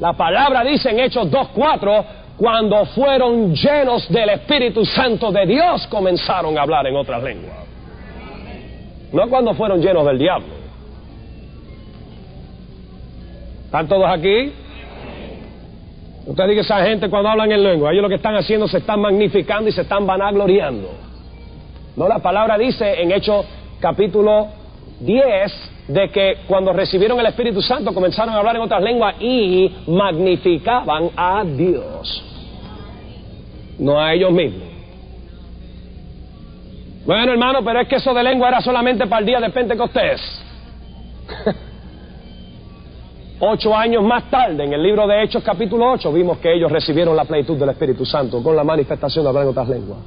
La 0.00 0.14
palabra 0.14 0.64
dice 0.64 0.88
en 0.88 1.00
Hechos 1.00 1.30
2.4, 1.30 2.04
cuando 2.38 2.86
fueron 2.86 3.54
llenos 3.54 4.08
del 4.08 4.30
Espíritu 4.30 4.86
Santo 4.86 5.30
de 5.30 5.44
Dios 5.44 5.86
comenzaron 5.88 6.56
a 6.56 6.62
hablar 6.62 6.86
en 6.86 6.96
otras 6.96 7.22
lenguas. 7.22 7.54
No 9.12 9.28
cuando 9.28 9.52
fueron 9.52 9.82
llenos 9.82 10.06
del 10.06 10.18
diablo. 10.18 10.54
¿Están 13.66 13.86
todos 13.86 14.06
aquí? 14.08 14.54
Usted 16.26 16.48
dice 16.48 16.60
esa 16.60 16.82
gente 16.84 17.10
cuando 17.10 17.28
hablan 17.28 17.52
en 17.52 17.62
lengua, 17.62 17.92
ellos 17.92 18.02
lo 18.02 18.08
que 18.08 18.14
están 18.14 18.34
haciendo 18.36 18.66
se 18.66 18.78
están 18.78 19.00
magnificando 19.00 19.68
y 19.68 19.72
se 19.72 19.82
están 19.82 20.06
vanagloriando. 20.06 20.88
No, 21.96 22.08
la 22.08 22.20
palabra 22.20 22.56
dice 22.56 23.02
en 23.02 23.12
Hechos 23.12 23.44
capítulo 23.80 24.59
10 25.00 25.70
de 25.88 26.08
que 26.10 26.38
cuando 26.46 26.72
recibieron 26.72 27.18
el 27.18 27.26
Espíritu 27.26 27.60
Santo 27.62 27.92
comenzaron 27.92 28.34
a 28.34 28.38
hablar 28.38 28.56
en 28.56 28.62
otras 28.62 28.82
lenguas 28.82 29.16
y 29.20 29.74
magnificaban 29.86 31.10
a 31.16 31.42
Dios, 31.44 32.22
no 33.78 34.00
a 34.00 34.14
ellos 34.14 34.30
mismos. 34.30 34.68
Bueno, 37.06 37.32
hermano, 37.32 37.60
pero 37.64 37.80
es 37.80 37.88
que 37.88 37.96
eso 37.96 38.14
de 38.14 38.22
lengua 38.22 38.48
era 38.48 38.60
solamente 38.60 39.06
para 39.06 39.20
el 39.20 39.26
día 39.26 39.40
de 39.40 39.50
Pentecostés. 39.50 40.20
Ocho 43.40 43.74
años 43.74 44.04
más 44.04 44.30
tarde, 44.30 44.64
en 44.64 44.74
el 44.74 44.82
libro 44.82 45.06
de 45.06 45.22
Hechos 45.22 45.42
capítulo 45.42 45.92
8, 45.92 46.12
vimos 46.12 46.36
que 46.38 46.52
ellos 46.52 46.70
recibieron 46.70 47.16
la 47.16 47.24
plenitud 47.24 47.56
del 47.56 47.70
Espíritu 47.70 48.04
Santo 48.04 48.42
con 48.42 48.54
la 48.54 48.62
manifestación 48.62 49.24
de 49.24 49.28
hablar 49.30 49.44
en 49.44 49.50
otras 49.50 49.66
lenguas. 49.70 49.98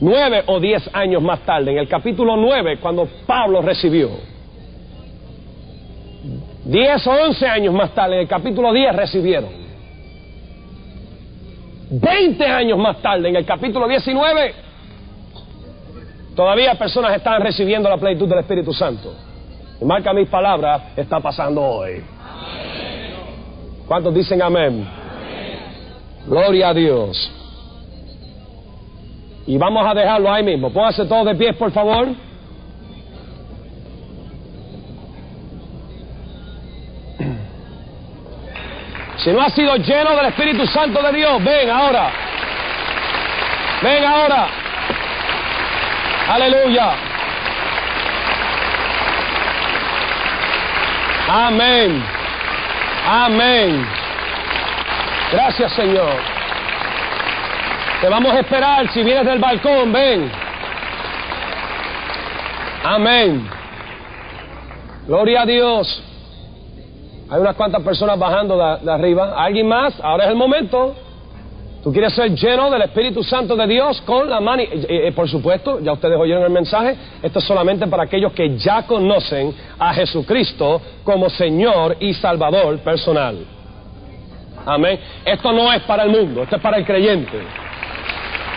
Nueve 0.00 0.42
o 0.46 0.60
diez 0.60 0.88
años 0.92 1.22
más 1.22 1.40
tarde, 1.40 1.72
en 1.72 1.78
el 1.78 1.88
capítulo 1.88 2.36
9, 2.36 2.78
cuando 2.80 3.08
Pablo 3.26 3.62
recibió. 3.62 4.10
Diez 6.64 7.06
o 7.06 7.10
once 7.10 7.46
años 7.46 7.74
más 7.74 7.94
tarde, 7.94 8.16
en 8.16 8.20
el 8.22 8.28
capítulo 8.28 8.72
10 8.72 8.96
recibieron. 8.96 9.50
Veinte 11.90 12.46
años 12.46 12.78
más 12.78 13.00
tarde, 13.02 13.28
en 13.28 13.36
el 13.36 13.44
capítulo 13.44 13.86
19, 13.86 14.64
Todavía 16.34 16.74
personas 16.74 17.14
están 17.16 17.40
recibiendo 17.40 17.88
la 17.88 17.96
plenitud 17.96 18.28
del 18.28 18.40
Espíritu 18.40 18.72
Santo. 18.72 19.14
Y 19.80 19.84
marca 19.84 20.12
mis 20.12 20.28
palabras, 20.28 20.82
está 20.96 21.20
pasando 21.20 21.62
hoy. 21.62 22.02
¿Cuántos 23.86 24.14
dicen 24.14 24.42
amén? 24.42 24.86
Gloria 26.26 26.70
a 26.70 26.74
Dios. 26.74 27.30
Y 29.46 29.58
vamos 29.58 29.86
a 29.86 29.94
dejarlo 29.94 30.32
ahí 30.32 30.42
mismo. 30.42 30.70
Pónganse 30.70 31.04
todos 31.04 31.26
de 31.26 31.34
pie, 31.34 31.52
por 31.52 31.70
favor. 31.72 32.08
Si 39.18 39.32
no 39.32 39.40
ha 39.40 39.48
sido 39.50 39.76
lleno 39.76 40.16
del 40.16 40.26
Espíritu 40.26 40.66
Santo 40.66 41.02
de 41.02 41.12
Dios, 41.12 41.42
ven 41.42 41.70
ahora. 41.70 42.10
Ven 43.82 44.04
ahora. 44.04 44.48
Aleluya. 46.28 46.92
Amén. 51.28 52.04
Amén. 53.06 53.86
Gracias, 55.32 55.72
Señor. 55.72 56.33
Te 58.04 58.10
vamos 58.10 58.34
a 58.34 58.40
esperar 58.40 58.86
si 58.92 59.02
vienes 59.02 59.24
del 59.24 59.38
balcón, 59.38 59.90
ven. 59.90 60.30
Amén. 62.84 63.48
Gloria 65.06 65.40
a 65.40 65.46
Dios. 65.46 66.02
Hay 67.30 67.40
unas 67.40 67.56
cuantas 67.56 67.82
personas 67.82 68.18
bajando 68.18 68.58
de, 68.58 68.92
arriba. 68.92 69.42
¿Alguien 69.42 69.66
más? 69.66 69.98
Ahora 70.02 70.24
es 70.24 70.30
el 70.32 70.36
momento. 70.36 70.94
¿Tú 71.82 71.90
quieres 71.92 72.12
ser 72.12 72.34
lleno 72.34 72.70
del 72.70 72.82
Espíritu 72.82 73.22
Santo 73.24 73.56
de 73.56 73.66
Dios 73.66 74.02
con 74.02 74.28
la 74.28 74.38
mano? 74.38 74.62
Eh, 74.62 75.10
por 75.16 75.26
supuesto, 75.26 75.80
ya 75.80 75.94
ustedes 75.94 76.18
oyeron 76.18 76.42
el 76.42 76.50
mensaje. 76.50 76.98
Esto 77.22 77.38
es 77.38 77.44
solamente 77.46 77.86
para 77.86 78.02
aquellos 78.02 78.34
que 78.34 78.58
ya 78.58 78.82
conocen 78.82 79.54
a 79.78 79.94
Jesucristo 79.94 80.78
como 81.04 81.30
Señor 81.30 81.96
y 82.00 82.12
Salvador 82.12 82.80
personal. 82.80 83.46
Amén. 84.66 85.00
Esto 85.24 85.52
no 85.52 85.72
es 85.72 85.80
para 85.84 86.02
el 86.02 86.10
mundo, 86.10 86.42
esto 86.42 86.56
es 86.56 86.60
para 86.60 86.76
el 86.76 86.84
creyente. 86.84 87.64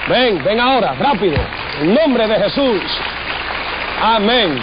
Ven, 0.07 0.41
ven 0.43 0.59
ahora, 0.59 0.93
rápido. 0.93 1.35
En 1.81 1.93
nombre 1.93 2.27
de 2.27 2.35
Jesús. 2.35 2.81
Amén. 4.01 4.57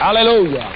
Aleluya. 0.00 0.68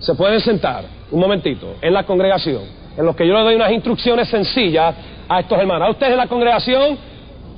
Se 0.00 0.14
pueden 0.14 0.40
sentar 0.40 0.84
un 1.10 1.20
momentito 1.20 1.76
en 1.80 1.94
la 1.94 2.04
congregación, 2.04 2.62
en 2.96 3.06
lo 3.06 3.16
que 3.16 3.26
yo 3.26 3.32
le 3.34 3.40
doy 3.40 3.54
unas 3.54 3.72
instrucciones 3.72 4.28
sencillas 4.28 4.94
a 5.28 5.40
estos 5.40 5.58
hermanos. 5.58 5.88
A 5.88 5.90
ustedes 5.92 6.12
en 6.12 6.18
la 6.18 6.26
congregación, 6.26 6.98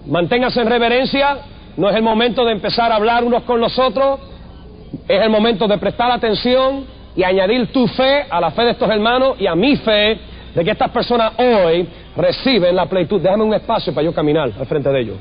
manténganse 0.06 0.60
en 0.60 0.68
reverencia. 0.68 1.38
No 1.76 1.90
es 1.90 1.96
el 1.96 2.02
momento 2.02 2.44
de 2.44 2.52
empezar 2.52 2.92
a 2.92 2.96
hablar 2.96 3.24
unos 3.24 3.42
con 3.42 3.60
los 3.60 3.76
otros. 3.78 4.20
Es 5.08 5.22
el 5.22 5.30
momento 5.30 5.66
de 5.66 5.78
prestar 5.78 6.10
atención 6.10 6.84
y 7.14 7.22
añadir 7.22 7.72
tu 7.72 7.86
fe 7.86 8.26
a 8.28 8.40
la 8.40 8.50
fe 8.50 8.62
de 8.62 8.70
estos 8.72 8.90
hermanos 8.90 9.36
y 9.38 9.46
a 9.46 9.54
mi 9.54 9.76
fe 9.76 10.18
de 10.54 10.64
que 10.64 10.70
estas 10.70 10.90
personas 10.90 11.32
hoy 11.38 11.88
reciben 12.16 12.74
la 12.74 12.86
plenitud. 12.86 13.20
Déjame 13.20 13.44
un 13.44 13.54
espacio 13.54 13.92
para 13.94 14.04
yo 14.04 14.12
caminar 14.12 14.50
al 14.58 14.66
frente 14.66 14.90
de 14.90 15.00
ellos 15.00 15.16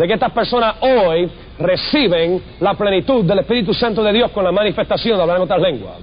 de 0.00 0.06
que 0.06 0.14
estas 0.14 0.32
personas 0.32 0.76
hoy 0.80 1.30
reciben 1.58 2.42
la 2.60 2.72
plenitud 2.72 3.22
del 3.22 3.40
Espíritu 3.40 3.74
Santo 3.74 4.02
de 4.02 4.14
Dios 4.14 4.30
con 4.30 4.42
la 4.42 4.50
manifestación 4.50 5.18
de 5.18 5.22
hablar 5.22 5.36
en 5.36 5.42
otras 5.42 5.60
lenguas. 5.60 5.96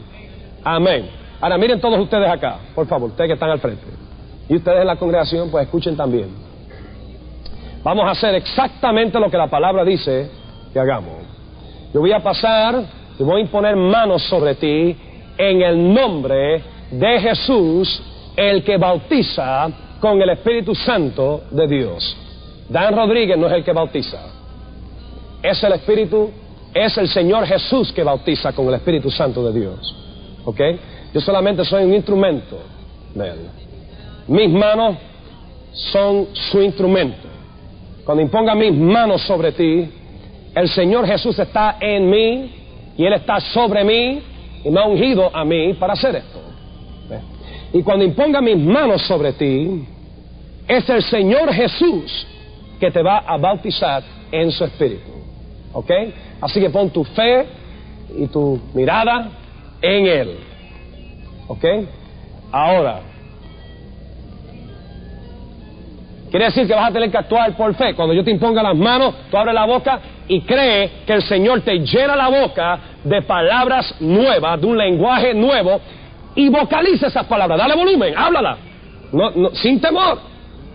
Amén. 0.63 1.09
Ahora 1.41 1.57
miren 1.57 1.81
todos 1.81 1.99
ustedes 1.99 2.29
acá, 2.29 2.59
por 2.75 2.85
favor, 2.85 3.09
ustedes 3.09 3.29
que 3.29 3.33
están 3.33 3.49
al 3.49 3.59
frente. 3.59 3.87
Y 4.49 4.55
ustedes 4.55 4.81
en 4.81 4.85
la 4.87 4.97
congregación, 4.97 5.49
pues 5.49 5.65
escuchen 5.65 5.97
también. 5.97 6.27
Vamos 7.83 8.05
a 8.05 8.11
hacer 8.11 8.35
exactamente 8.35 9.19
lo 9.19 9.31
que 9.31 9.37
la 9.37 9.47
palabra 9.47 9.83
dice 9.83 10.29
que 10.71 10.79
hagamos. 10.79 11.16
Yo 11.93 12.01
voy 12.01 12.11
a 12.11 12.19
pasar 12.19 12.83
y 13.17 13.23
voy 13.23 13.37
a 13.37 13.43
imponer 13.43 13.75
manos 13.75 14.23
sobre 14.23 14.55
ti 14.55 14.95
en 15.37 15.61
el 15.61 15.93
nombre 15.93 16.61
de 16.91 17.19
Jesús, 17.19 18.01
el 18.35 18.63
que 18.63 18.77
bautiza 18.77 19.69
con 19.99 20.21
el 20.21 20.29
Espíritu 20.29 20.75
Santo 20.75 21.43
de 21.51 21.67
Dios. 21.67 22.17
Dan 22.69 22.95
Rodríguez 22.95 23.37
no 23.37 23.47
es 23.47 23.53
el 23.53 23.63
que 23.63 23.71
bautiza. 23.71 24.19
Es 25.41 25.63
el 25.63 25.73
Espíritu, 25.73 26.29
es 26.73 26.97
el 26.97 27.07
Señor 27.07 27.45
Jesús 27.45 27.91
que 27.93 28.03
bautiza 28.03 28.51
con 28.53 28.67
el 28.67 28.75
Espíritu 28.75 29.09
Santo 29.09 29.43
de 29.49 29.59
Dios. 29.59 29.95
¿Ok? 30.45 30.59
Yo 31.13 31.21
solamente 31.21 31.63
soy 31.65 31.85
un 31.85 31.93
instrumento 31.93 32.59
de 33.15 33.29
Él. 33.29 33.39
Mis 34.27 34.49
manos 34.49 34.97
son 35.71 36.27
su 36.33 36.61
instrumento. 36.61 37.27
Cuando 38.03 38.23
imponga 38.23 38.55
mis 38.55 38.73
manos 38.73 39.21
sobre 39.21 39.51
ti, 39.51 39.89
el 40.57 40.69
Señor 40.69 41.05
Jesús 41.05 41.37
está 41.37 41.77
en 41.79 42.09
mí 42.09 42.51
y 42.97 43.05
Él 43.05 43.13
está 43.13 43.39
sobre 43.39 43.83
mí 43.83 44.21
y 44.63 44.71
me 44.71 44.79
ha 44.79 44.85
ungido 44.85 45.29
a 45.35 45.45
mí 45.45 45.73
para 45.75 45.93
hacer 45.93 46.15
esto. 46.15 46.41
Y 47.73 47.83
cuando 47.83 48.03
imponga 48.03 48.41
mis 48.41 48.57
manos 48.57 49.03
sobre 49.03 49.33
ti, 49.33 49.85
es 50.67 50.89
el 50.89 51.03
Señor 51.03 51.53
Jesús 51.53 52.25
que 52.79 52.89
te 52.89 53.03
va 53.03 53.19
a 53.19 53.37
bautizar 53.37 54.01
en 54.31 54.51
su 54.51 54.63
espíritu. 54.63 55.11
¿Ok? 55.73 55.91
Así 56.41 56.59
que 56.59 56.71
pon 56.71 56.89
tu 56.89 57.03
fe 57.03 57.45
y 58.17 58.25
tu 58.27 58.59
mirada 58.73 59.29
en 59.79 60.07
Él. 60.07 60.39
¿Ok? 61.47 61.65
Ahora, 62.51 63.01
quiere 66.37 66.45
decir 66.45 66.67
que 66.67 66.73
vas 66.73 66.89
a 66.89 66.93
tener 66.93 67.11
que 67.11 67.17
actuar 67.17 67.55
por 67.55 67.73
fe. 67.75 67.93
Cuando 67.93 68.13
yo 68.13 68.23
te 68.23 68.31
imponga 68.31 68.63
las 68.63 68.75
manos, 68.75 69.15
tú 69.29 69.37
abres 69.37 69.53
la 69.53 69.65
boca 69.65 69.99
y 70.27 70.41
cree 70.41 71.03
que 71.05 71.13
el 71.13 71.21
Señor 71.23 71.61
te 71.61 71.79
llena 71.79 72.15
la 72.15 72.29
boca 72.29 72.79
de 73.03 73.21
palabras 73.21 73.95
nuevas, 73.99 74.59
de 74.59 74.67
un 74.67 74.77
lenguaje 74.77 75.33
nuevo, 75.33 75.79
y 76.35 76.49
vocaliza 76.49 77.07
esas 77.07 77.25
palabras. 77.25 77.57
Dale 77.57 77.75
volumen, 77.75 78.13
háblala. 78.15 78.57
No, 79.11 79.49
sin 79.53 79.79
temor. 79.79 80.19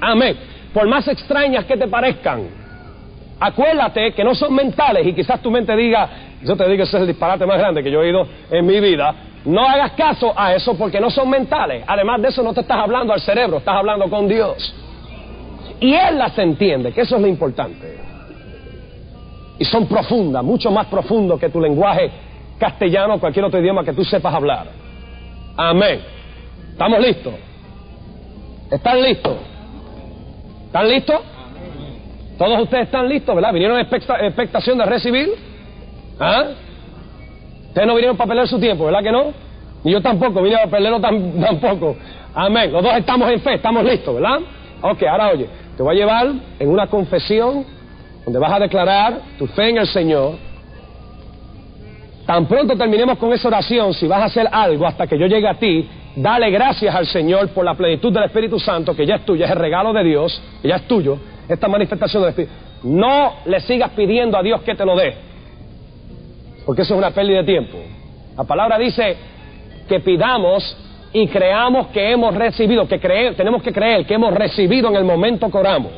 Amén 0.00 0.52
por 0.72 0.88
más 0.88 1.06
extrañas 1.08 1.64
que 1.64 1.76
te 1.76 1.86
parezcan, 1.88 2.48
acuérdate 3.38 4.12
que 4.12 4.24
no 4.24 4.34
son 4.34 4.54
mentales 4.54 5.06
y 5.06 5.12
quizás 5.12 5.40
tu 5.40 5.50
mente 5.50 5.76
diga, 5.76 6.08
yo 6.42 6.56
te 6.56 6.68
digo, 6.68 6.84
ese 6.84 6.96
es 6.96 7.02
el 7.02 7.08
disparate 7.08 7.46
más 7.46 7.58
grande 7.58 7.82
que 7.82 7.90
yo 7.90 8.00
he 8.00 8.06
oído 8.06 8.26
en 8.50 8.66
mi 8.66 8.80
vida. 8.80 9.14
No 9.44 9.68
hagas 9.68 9.92
caso 9.92 10.32
a 10.36 10.54
eso 10.54 10.76
porque 10.78 11.00
no 11.00 11.10
son 11.10 11.28
mentales. 11.28 11.84
Además 11.86 12.22
de 12.22 12.28
eso, 12.28 12.42
no 12.42 12.54
te 12.54 12.60
estás 12.60 12.78
hablando 12.78 13.12
al 13.12 13.20
cerebro, 13.20 13.58
estás 13.58 13.74
hablando 13.74 14.08
con 14.08 14.28
Dios. 14.28 14.74
Y 15.82 15.94
Él 15.94 16.16
las 16.16 16.38
entiende, 16.38 16.92
que 16.92 17.00
eso 17.00 17.16
es 17.16 17.22
lo 17.22 17.26
importante. 17.26 17.98
Y 19.58 19.64
son 19.64 19.86
profundas, 19.88 20.44
mucho 20.44 20.70
más 20.70 20.86
profundas 20.86 21.40
que 21.40 21.48
tu 21.48 21.60
lenguaje 21.60 22.08
castellano 22.56 23.14
o 23.14 23.20
cualquier 23.20 23.44
otro 23.44 23.60
idioma 23.60 23.82
que 23.82 23.92
tú 23.92 24.04
sepas 24.04 24.32
hablar. 24.32 24.68
Amén. 25.56 26.00
¿Estamos 26.70 27.00
listos? 27.00 27.34
¿Están 28.70 29.02
listos? 29.02 29.36
¿Están 30.66 30.88
listos? 30.88 31.20
Todos 32.38 32.62
ustedes 32.62 32.84
están 32.84 33.08
listos, 33.08 33.34
¿verdad? 33.34 33.52
¿Vinieron 33.52 33.76
en 33.76 33.84
expectación 33.84 34.78
de 34.78 34.84
recibir? 34.86 35.30
¿Ah? 36.20 36.44
Ustedes 37.66 37.86
no 37.88 37.94
vinieron 37.94 38.16
para 38.16 38.28
perder 38.28 38.46
su 38.46 38.60
tiempo, 38.60 38.84
¿verdad 38.84 39.02
que 39.02 39.10
no? 39.10 39.32
Ni 39.82 39.90
yo 39.90 40.00
tampoco, 40.00 40.42
vine 40.42 40.56
a 40.56 40.66
perderlo 40.68 41.00
tampoco. 41.00 41.96
Amén. 42.34 42.72
Los 42.72 42.84
dos 42.84 42.94
estamos 42.96 43.28
en 43.32 43.40
fe, 43.40 43.54
estamos 43.54 43.84
listos, 43.84 44.14
¿verdad? 44.14 44.38
Ok, 44.82 45.02
ahora 45.04 45.30
oye, 45.30 45.48
te 45.76 45.82
voy 45.82 45.96
a 45.96 45.98
llevar 45.98 46.32
en 46.58 46.68
una 46.68 46.86
confesión 46.86 47.64
donde 48.24 48.38
vas 48.38 48.52
a 48.52 48.58
declarar 48.58 49.20
tu 49.38 49.46
fe 49.48 49.70
en 49.70 49.78
el 49.78 49.86
Señor. 49.86 50.34
Tan 52.26 52.46
pronto 52.46 52.76
terminemos 52.76 53.18
con 53.18 53.32
esa 53.32 53.48
oración, 53.48 53.92
si 53.94 54.06
vas 54.06 54.22
a 54.22 54.24
hacer 54.26 54.48
algo 54.50 54.86
hasta 54.86 55.06
que 55.06 55.18
yo 55.18 55.26
llegue 55.26 55.48
a 55.48 55.54
ti, 55.54 55.88
Dale 56.14 56.50
gracias 56.50 56.94
al 56.94 57.06
Señor 57.06 57.48
por 57.48 57.64
la 57.64 57.74
plenitud 57.74 58.12
del 58.12 58.24
Espíritu 58.24 58.58
Santo, 58.58 58.94
que 58.94 59.06
ya 59.06 59.16
es 59.16 59.24
tuya, 59.24 59.46
es 59.46 59.52
el 59.52 59.58
regalo 59.58 59.94
de 59.94 60.04
Dios, 60.04 60.42
que 60.60 60.68
ya 60.68 60.76
es 60.76 60.86
tuyo, 60.86 61.16
esta 61.48 61.68
manifestación 61.68 62.22
del 62.22 62.30
Espíritu. 62.30 62.52
No 62.82 63.32
le 63.46 63.60
sigas 63.60 63.90
pidiendo 63.92 64.36
a 64.36 64.42
Dios 64.42 64.60
que 64.60 64.74
te 64.74 64.84
lo 64.84 64.94
dé, 64.94 65.14
porque 66.66 66.82
eso 66.82 66.94
es 66.94 66.98
una 66.98 67.12
pérdida 67.12 67.38
de 67.38 67.44
tiempo. 67.44 67.78
La 68.36 68.44
palabra 68.44 68.76
dice 68.78 69.16
que 69.88 70.00
pidamos 70.00 70.76
y 71.12 71.28
creamos 71.28 71.88
que 71.88 72.10
hemos 72.10 72.34
recibido, 72.34 72.86
que 72.88 72.98
tenemos 72.98 73.62
que 73.62 73.72
creer 73.72 74.06
que 74.06 74.14
hemos 74.14 74.32
recibido 74.32 74.88
en 74.88 74.96
el 74.96 75.04
momento 75.04 75.50
que 75.50 75.58
oramos. 75.58 75.92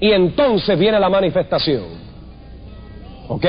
Y 0.00 0.12
entonces 0.12 0.78
viene 0.78 0.98
la 0.98 1.08
manifestación. 1.08 1.84
¿Ok? 3.28 3.44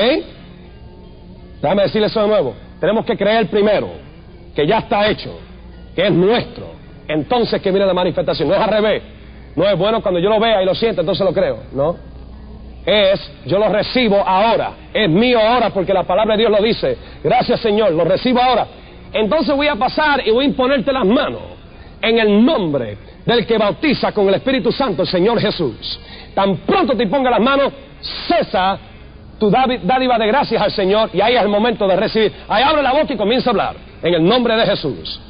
Déjame 1.62 1.82
decirle 1.82 2.08
eso 2.08 2.22
de 2.22 2.28
nuevo. 2.28 2.54
Tenemos 2.80 3.04
que 3.04 3.16
creer 3.16 3.48
primero, 3.48 3.88
que 4.54 4.66
ya 4.66 4.78
está 4.78 5.08
hecho 5.08 5.38
que 5.94 6.06
es 6.06 6.12
nuestro, 6.12 6.66
entonces 7.08 7.60
que 7.60 7.70
viene 7.70 7.86
la 7.86 7.94
manifestación. 7.94 8.48
No 8.48 8.54
es 8.54 8.60
al 8.60 8.70
revés. 8.70 9.02
No 9.56 9.68
es 9.68 9.76
bueno 9.76 10.00
cuando 10.00 10.20
yo 10.20 10.28
lo 10.28 10.38
vea 10.38 10.62
y 10.62 10.64
lo 10.64 10.74
siento, 10.74 11.00
entonces 11.00 11.24
lo 11.24 11.32
creo. 11.32 11.58
No. 11.72 11.96
Es, 12.86 13.20
yo 13.46 13.58
lo 13.58 13.68
recibo 13.68 14.16
ahora. 14.16 14.72
Es 14.94 15.08
mío 15.08 15.38
ahora 15.40 15.70
porque 15.70 15.92
la 15.92 16.04
palabra 16.04 16.36
de 16.36 16.42
Dios 16.42 16.52
lo 16.52 16.64
dice. 16.64 16.96
Gracias 17.22 17.60
Señor, 17.60 17.92
lo 17.92 18.04
recibo 18.04 18.40
ahora. 18.40 18.66
Entonces 19.12 19.54
voy 19.54 19.68
a 19.68 19.76
pasar 19.76 20.26
y 20.26 20.30
voy 20.30 20.44
a 20.44 20.48
imponerte 20.48 20.92
las 20.92 21.04
manos 21.04 21.42
en 22.00 22.18
el 22.18 22.44
nombre 22.44 22.96
del 23.26 23.46
que 23.46 23.58
bautiza 23.58 24.12
con 24.12 24.28
el 24.28 24.34
Espíritu 24.34 24.72
Santo, 24.72 25.02
el 25.02 25.08
Señor 25.08 25.40
Jesús. 25.40 26.00
Tan 26.34 26.58
pronto 26.58 26.96
te 26.96 27.06
ponga 27.06 27.30
las 27.30 27.40
manos, 27.40 27.72
cesa 28.26 28.78
tu 29.38 29.50
dádiva 29.50 30.18
de 30.18 30.26
gracias 30.26 30.60
al 30.60 30.70
Señor 30.70 31.10
y 31.12 31.20
ahí 31.20 31.34
es 31.34 31.42
el 31.42 31.48
momento 31.48 31.88
de 31.88 31.96
recibir. 31.96 32.32
Ahí 32.48 32.62
abre 32.62 32.82
la 32.82 32.92
boca 32.92 33.14
y 33.14 33.16
comienza 33.16 33.50
a 33.50 33.52
hablar 33.52 33.76
en 34.02 34.14
el 34.14 34.24
nombre 34.24 34.54
de 34.56 34.66
Jesús. 34.66 35.20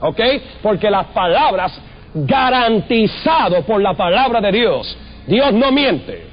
¿Ok? 0.00 0.20
Porque 0.62 0.90
las 0.90 1.06
palabras 1.08 1.78
garantizado 2.14 3.62
por 3.62 3.80
la 3.80 3.94
palabra 3.94 4.40
de 4.40 4.52
Dios. 4.52 4.96
Dios 5.26 5.52
no 5.52 5.70
miente. 5.70 6.26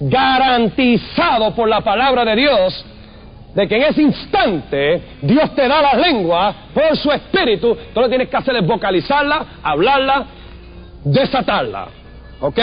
Garantizado 0.00 1.54
por 1.54 1.68
la 1.68 1.80
palabra 1.80 2.24
de 2.24 2.36
Dios 2.36 2.84
de 3.54 3.68
que 3.68 3.76
en 3.76 3.82
ese 3.82 4.02
instante 4.02 5.02
Dios 5.20 5.54
te 5.54 5.68
da 5.68 5.82
la 5.82 5.94
lengua 5.94 6.54
por 6.72 6.96
su 6.96 7.10
espíritu. 7.10 7.76
Tú 7.92 8.00
lo 8.00 8.02
que 8.02 8.08
tienes 8.10 8.28
que 8.28 8.36
hacer 8.36 8.56
es 8.56 8.66
vocalizarla, 8.66 9.46
hablarla, 9.62 10.26
desatarla. 11.04 11.88
¿Ok? 12.40 12.58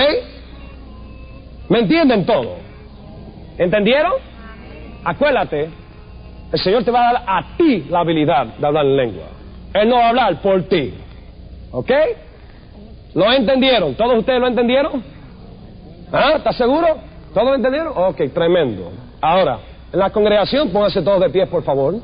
¿Me 1.69 1.79
entienden 1.79 2.25
todo? 2.25 2.57
¿Entendieron? 3.57 4.13
Acuérdate, 5.03 5.69
el 6.51 6.59
Señor 6.59 6.83
te 6.83 6.91
va 6.91 7.09
a 7.09 7.13
dar 7.13 7.23
a 7.27 7.57
ti 7.57 7.85
la 7.89 7.99
habilidad 7.99 8.45
de 8.45 8.67
hablar 8.67 8.85
en 8.85 8.97
lengua. 8.97 9.25
Él 9.73 9.87
no 9.87 9.97
va 9.97 10.05
a 10.05 10.09
hablar 10.09 10.41
por 10.41 10.63
ti. 10.63 10.93
¿Ok? 11.71 11.91
¿Lo 13.13 13.31
entendieron? 13.31 13.93
¿Todos 13.95 14.17
ustedes 14.17 14.39
lo 14.39 14.47
entendieron? 14.47 15.03
¿Ah? 16.11 16.33
¿Estás 16.37 16.55
seguro? 16.57 16.97
¿Todos 17.33 17.47
lo 17.47 17.55
entendieron? 17.55 17.93
Ok, 17.95 18.21
tremendo. 18.33 18.91
Ahora, 19.21 19.59
en 19.91 19.99
la 19.99 20.09
congregación, 20.11 20.69
pónganse 20.69 21.01
todos 21.01 21.19
de 21.21 21.29
pie, 21.29 21.47
por 21.47 21.63
favor. 21.63 21.95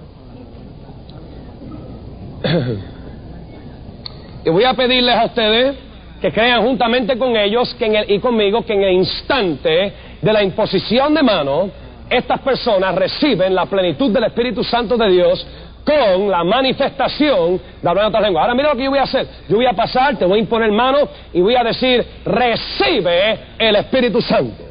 y 4.45 4.49
voy 4.49 4.63
a 4.63 4.73
pedirles 4.73 5.15
a 5.15 5.25
ustedes 5.25 5.75
que 6.21 6.31
crean 6.31 6.63
juntamente 6.63 7.17
con 7.17 7.35
ellos 7.35 7.73
que 7.75 7.85
en 7.85 7.95
el, 7.95 8.11
y 8.11 8.19
conmigo 8.19 8.65
que 8.65 8.73
en 8.73 8.83
el 8.83 8.93
instante 8.93 9.93
de 10.21 10.33
la 10.33 10.43
imposición 10.43 11.13
de 11.13 11.21
mano, 11.21 11.69
estas 12.09 12.39
personas 12.41 12.95
reciben 12.95 13.53
la 13.53 13.65
plenitud 13.65 14.11
del 14.11 14.23
Espíritu 14.25 14.63
Santo 14.63 14.97
de 14.97 15.09
Dios 15.09 15.45
con 15.83 16.31
la 16.31 16.43
manifestación 16.43 17.61
de 17.81 17.89
hablar 17.89 18.05
en 18.05 18.09
otras 18.09 18.23
lenguas. 18.23 18.41
Ahora 18.41 18.55
mira 18.55 18.69
lo 18.69 18.75
que 18.75 18.85
yo 18.85 18.89
voy 18.89 18.99
a 18.99 19.03
hacer. 19.03 19.27
Yo 19.47 19.57
voy 19.57 19.67
a 19.67 19.73
pasar, 19.73 20.17
te 20.17 20.25
voy 20.25 20.39
a 20.39 20.41
imponer 20.41 20.71
mano 20.71 21.07
y 21.31 21.41
voy 21.41 21.55
a 21.55 21.63
decir, 21.63 22.03
recibe 22.25 23.39
el 23.59 23.75
Espíritu 23.75 24.21
Santo. 24.21 24.63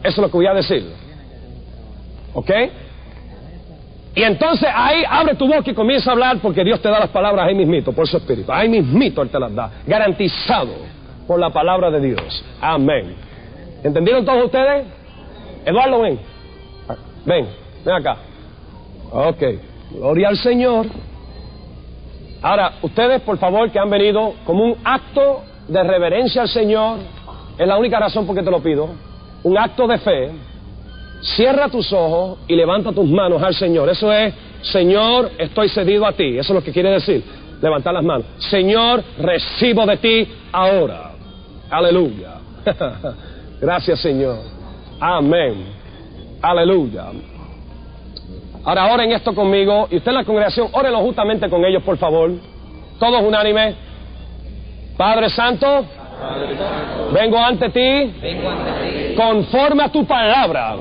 Eso 0.00 0.10
es 0.10 0.18
lo 0.18 0.26
que 0.28 0.36
voy 0.36 0.46
a 0.46 0.54
decir. 0.54 1.03
¿Ok? 2.34 2.50
Y 4.16 4.22
entonces 4.22 4.68
ahí 4.72 5.02
abre 5.08 5.34
tu 5.34 5.46
boca 5.46 5.70
y 5.70 5.74
comienza 5.74 6.10
a 6.10 6.12
hablar 6.12 6.38
porque 6.40 6.62
Dios 6.62 6.80
te 6.80 6.88
da 6.88 7.00
las 7.00 7.10
palabras 7.10 7.48
ahí 7.48 7.54
mismito, 7.54 7.92
por 7.92 8.06
su 8.06 8.16
espíritu. 8.16 8.52
Ahí 8.52 8.68
mismito 8.68 9.22
Él 9.22 9.28
te 9.28 9.40
las 9.40 9.52
da. 9.54 9.70
Garantizado 9.86 10.72
por 11.26 11.40
la 11.40 11.50
palabra 11.50 11.90
de 11.90 12.00
Dios. 12.00 12.44
Amén. 12.60 13.16
¿Entendieron 13.82 14.24
todos 14.24 14.44
ustedes? 14.44 14.86
Eduardo, 15.64 16.00
ven. 16.00 16.18
Ven, 17.24 17.48
ven 17.84 17.94
acá. 17.94 18.16
Ok. 19.10 19.42
Gloria 19.90 20.28
al 20.28 20.36
Señor. 20.36 20.86
Ahora, 22.42 22.74
ustedes, 22.82 23.20
por 23.22 23.38
favor, 23.38 23.70
que 23.70 23.78
han 23.78 23.90
venido 23.90 24.34
como 24.44 24.64
un 24.64 24.76
acto 24.84 25.42
de 25.66 25.82
reverencia 25.82 26.42
al 26.42 26.48
Señor, 26.48 26.98
es 27.56 27.66
la 27.66 27.78
única 27.78 27.98
razón 27.98 28.26
por 28.26 28.36
que 28.36 28.42
te 28.42 28.50
lo 28.50 28.60
pido, 28.60 28.90
un 29.42 29.58
acto 29.58 29.86
de 29.86 29.98
fe, 29.98 30.30
cierra 31.24 31.68
tus 31.68 31.92
ojos 31.92 32.38
y 32.46 32.54
levanta 32.54 32.92
tus 32.92 33.08
manos 33.08 33.42
al 33.42 33.54
Señor. 33.54 33.88
Eso 33.88 34.12
es, 34.12 34.34
Señor, 34.62 35.30
estoy 35.38 35.68
cedido 35.68 36.06
a 36.06 36.12
ti. 36.12 36.38
Eso 36.38 36.52
es 36.52 36.56
lo 36.56 36.62
que 36.62 36.72
quiere 36.72 36.90
decir, 36.90 37.24
levantar 37.60 37.94
las 37.94 38.04
manos. 38.04 38.26
Señor, 38.38 39.02
recibo 39.18 39.86
de 39.86 39.96
ti 39.96 40.28
ahora. 40.52 41.12
Aleluya. 41.70 42.34
Gracias, 43.60 44.00
Señor. 44.00 44.38
Amén. 45.00 45.66
Aleluya. 46.42 47.06
Ahora 48.64 48.92
oren 48.92 49.12
esto 49.12 49.34
conmigo 49.34 49.88
y 49.90 49.96
usted 49.96 50.10
en 50.10 50.16
la 50.16 50.24
congregación, 50.24 50.68
órenlo 50.72 51.00
justamente 51.00 51.48
con 51.50 51.64
ellos, 51.64 51.82
por 51.82 51.98
favor. 51.98 52.30
Todos 52.98 53.22
unánime. 53.22 53.74
Padre 54.96 55.28
Santo, 55.28 55.84
vengo 57.12 57.36
ante 57.38 57.68
ti, 57.70 59.16
conforme 59.16 59.82
a 59.82 59.88
tu 59.90 60.06
palabra, 60.06 60.76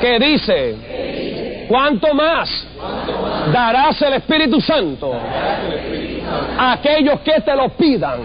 que 0.00 0.18
dice, 0.18 1.66
¿cuánto 1.68 2.14
más 2.14 2.66
darás 3.52 4.00
el 4.02 4.14
Espíritu 4.14 4.60
Santo 4.60 5.12
a 6.58 6.72
aquellos 6.72 7.20
que 7.20 7.40
te 7.40 7.54
lo 7.54 7.68
pidan? 7.70 8.20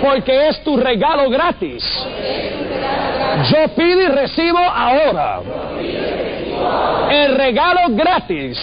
Porque 0.00 0.48
es 0.48 0.62
tu 0.62 0.76
regalo 0.76 1.28
gratis. 1.28 1.84
Yo 3.50 3.68
pido 3.74 4.00
y 4.02 4.06
recibo 4.06 4.58
ahora 4.58 5.40
el 7.10 7.34
regalo 7.34 7.80
gratis 7.90 8.58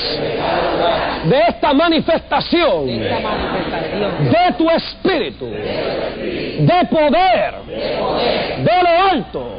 de 1.26 1.40
esta 1.50 1.74
manifestación 1.74 2.88
de 2.88 4.54
tu 4.58 4.70
espíritu, 4.70 5.46
de 5.46 6.88
poder, 6.90 7.56
de 8.58 8.84
lo 8.84 9.12
alto 9.12 9.58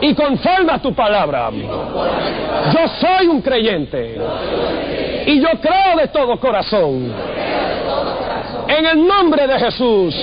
y 0.00 0.14
conforme 0.14 0.72
a 0.72 0.78
tu 0.78 0.92
palabra. 0.92 1.50
Yo 1.52 2.88
soy 3.00 3.26
un 3.28 3.40
creyente 3.40 4.16
y 5.26 5.40
yo 5.40 5.48
creo 5.60 5.96
de 5.96 6.08
todo 6.08 6.38
corazón 6.40 7.12
en 8.68 8.86
el 8.86 9.06
nombre 9.06 9.46
de 9.46 9.58
Jesús 9.58 10.14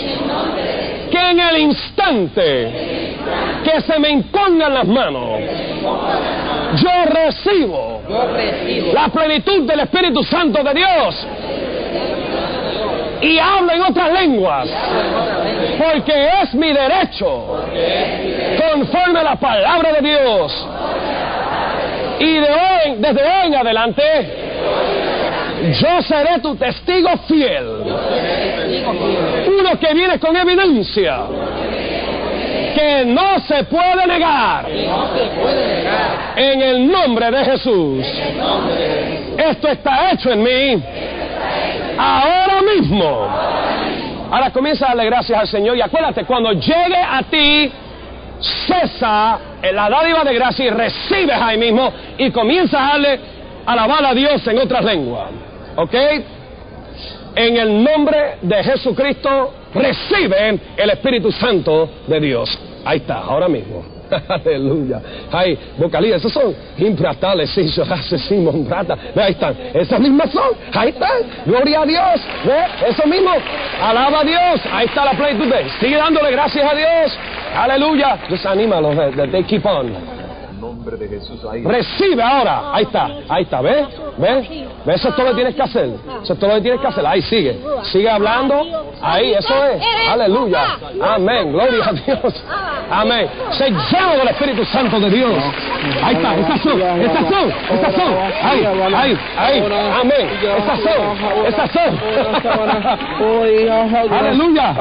que 1.11 1.31
en 1.31 1.39
el 1.39 1.57
instante 1.59 3.15
que 3.63 3.81
se 3.81 3.99
me 3.99 4.09
impongan 4.09 4.73
las 4.73 4.87
manos 4.87 5.39
yo 6.75 7.05
recibo, 7.05 8.01
la 8.93 9.07
plenitud 9.09 9.67
del 9.67 9.79
Espíritu 9.81 10.23
Santo 10.23 10.63
de 10.63 10.73
Dios. 10.73 11.27
Y 13.21 13.37
hablo 13.37 13.73
en 13.73 13.81
otras 13.81 14.13
lenguas, 14.13 14.69
porque 15.77 16.29
es 16.41 16.53
mi 16.53 16.71
derecho, 16.71 17.65
conforme 18.71 19.19
a 19.19 19.23
la 19.23 19.35
palabra 19.35 19.93
de 19.93 20.01
Dios. 20.01 20.67
Y 22.19 22.33
de 22.33 22.49
hoy, 22.49 22.95
desde 22.97 23.21
hoy 23.21 23.47
en 23.47 23.55
adelante, 23.55 24.03
yo 25.81 26.01
seré 26.01 26.39
tu 26.41 26.55
testigo 26.55 27.09
fiel, 27.27 27.65
uno 29.47 29.79
que 29.79 29.93
viene 29.93 30.19
con 30.19 30.35
evidencia 30.35 31.23
que 32.79 33.05
no 33.05 33.39
se 33.39 33.63
puede 33.65 34.07
negar. 34.07 34.67
En 36.35 36.61
el 36.61 36.91
nombre 36.91 37.31
de 37.31 37.45
Jesús. 37.45 38.05
Esto 39.37 39.67
está 39.67 40.11
hecho 40.11 40.31
en 40.31 40.43
mí. 40.43 40.83
Ahora 41.97 42.61
mismo. 42.61 43.27
Ahora 44.31 44.51
comienza 44.51 44.85
a 44.85 44.89
darle 44.89 45.05
gracias 45.05 45.39
al 45.39 45.47
Señor 45.47 45.75
y 45.75 45.81
acuérdate, 45.81 46.23
cuando 46.23 46.53
llegue 46.53 46.97
a 46.97 47.23
ti, 47.23 47.71
cesa 48.67 49.39
la 49.73 49.89
dádiva 49.89 50.23
de 50.23 50.33
gracia 50.35 50.65
y 50.65 50.69
recibes 50.69 51.35
ahí 51.41 51.57
mismo 51.57 51.91
y 52.17 52.29
comienza 52.31 52.79
a 52.79 52.91
darle 52.91 53.19
alabar 53.65 54.05
a 54.05 54.13
Dios 54.13 54.45
en 54.47 54.59
otras 54.59 54.85
lenguas. 54.85 55.31
¿Ok? 55.75 55.93
En 57.35 57.57
el 57.57 57.83
nombre 57.83 58.37
de 58.41 58.63
Jesucristo 58.63 59.53
reciben 59.73 60.61
el 60.77 60.89
Espíritu 60.91 61.31
Santo 61.31 61.89
de 62.07 62.19
Dios. 62.19 62.68
Ahí 62.85 62.97
está, 62.97 63.19
ahora 63.19 63.47
mismo. 63.47 63.83
Aleluya. 64.27 65.01
Ay, 65.31 65.57
vocalistas, 65.77 66.21
esos 66.21 66.33
son 66.33 66.55
impratales, 66.77 67.49
sí, 67.51 67.69
Simón 68.27 68.65
Prata. 68.65 68.97
Ahí 69.15 69.31
están, 69.31 69.55
esas 69.73 69.99
mismas 69.99 70.31
son. 70.31 70.49
Ahí 70.73 70.89
están. 70.89 71.21
Gloria 71.45 71.81
a 71.81 71.85
Dios. 71.85 72.21
¿Ve? 72.45 72.89
Eso 72.89 73.05
mismo. 73.07 73.31
Alaba 73.81 74.21
a 74.21 74.23
Dios. 74.23 74.61
Ahí 74.71 74.85
está 74.87 75.05
la 75.05 75.11
plenitud. 75.11 75.53
Sigue 75.79 75.95
dándole 75.95 76.31
gracias 76.31 76.71
a 76.71 76.75
Dios. 76.75 77.17
Aleluya. 77.55 78.19
Desanímalos, 78.29 78.95
they 79.31 79.43
keep 79.43 79.65
on 79.65 80.18
nombre 80.89 81.07
de 81.07 81.19
Jesús 81.19 81.45
ahí. 81.45 81.63
Recibe 81.63 82.21
ahora. 82.23 82.73
Ahí 82.73 82.83
está, 82.83 83.09
ahí 83.27 83.43
está, 83.43 83.61
¿ves? 83.61 83.87
¿Ves? 84.17 84.47
Eso 84.87 85.09
es 85.09 85.15
todo 85.15 85.25
lo 85.25 85.31
que 85.31 85.35
tienes 85.35 85.55
que 85.55 85.61
hacer. 85.61 85.89
Eso 86.23 86.33
es 86.33 86.39
todo 86.39 86.49
lo 86.49 86.55
que 86.55 86.61
tienes 86.61 86.81
que 86.81 86.87
hacer. 86.87 87.05
Ahí 87.05 87.21
sigue. 87.21 87.59
Sigue 87.83 88.09
hablando. 88.09 88.61
Ahí, 89.01 89.33
eso 89.33 89.65
es. 89.65 89.81
Aleluya. 90.09 90.77
Amén. 91.01 91.51
Gloria 91.51 91.85
a 91.85 91.93
Dios. 91.93 92.43
Amén. 92.91 93.29
Se 93.51 93.69
llena 93.69 94.15
del 94.17 94.27
Espíritu 94.29 94.65
Santo 94.65 94.99
de 94.99 95.09
Dios. 95.09 95.31
Ahí 96.03 96.15
está. 96.15 96.35
Esas 96.35 96.61
son. 96.61 96.81
Esas 96.81 97.29
son. 97.29 97.53
Esas 97.77 97.93
son. 97.93 98.13
Ahí, 98.43 98.65
ahí, 98.95 99.17
ahí. 99.37 99.63
Amén. 100.01 100.29
Esas 100.57 100.79
son. 100.79 101.45
Esas 101.45 101.71
son. 101.71 101.99
Aleluya. 104.11 104.75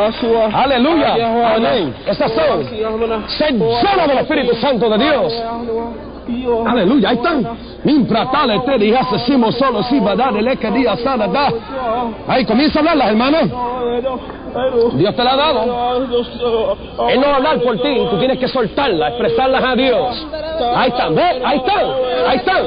Aleluya. 0.54 1.54
Amén. 1.54 1.94
Esas 2.06 2.32
son. 2.32 2.64
Se 3.28 3.52
llena 3.52 4.06
del 4.06 4.18
Espíritu 4.18 4.54
Santo 4.56 4.88
de 4.90 4.98
Dios. 4.98 5.44
Aleluya, 6.66 7.10
ahí 7.10 7.16
están. 7.16 7.46
Impratale 7.84 8.60
te 8.60 8.78
dijasimo 8.78 9.50
solo 9.52 9.82
si 9.84 9.98
va 10.00 10.14
dar 10.14 10.36
el 10.36 10.58
que 10.58 10.70
día 10.70 10.96
sana 10.96 11.26
da. 11.28 11.48
Ahí 12.26 12.44
comienza 12.44 12.80
a 12.80 12.90
hablar, 12.90 13.08
hermanos. 13.08 13.50
Dios 14.94 15.14
te 15.14 15.24
la 15.24 15.32
ha 15.32 15.36
dado. 15.36 15.98
Él 17.08 17.20
no 17.20 17.26
va 17.26 17.32
a 17.32 17.36
hablar 17.36 17.60
por 17.60 17.80
ti, 17.80 17.96
tú 18.10 18.18
tienes 18.18 18.38
que 18.38 18.48
soltarla, 18.48 19.08
expresarlas 19.08 19.64
a 19.64 19.74
Dios. 19.74 20.26
Ahí 20.76 20.88
están, 20.88 21.14
¿ves? 21.14 21.42
Ahí 21.44 21.58
están, 21.58 21.84
ahí 22.26 22.36
están. 22.36 22.62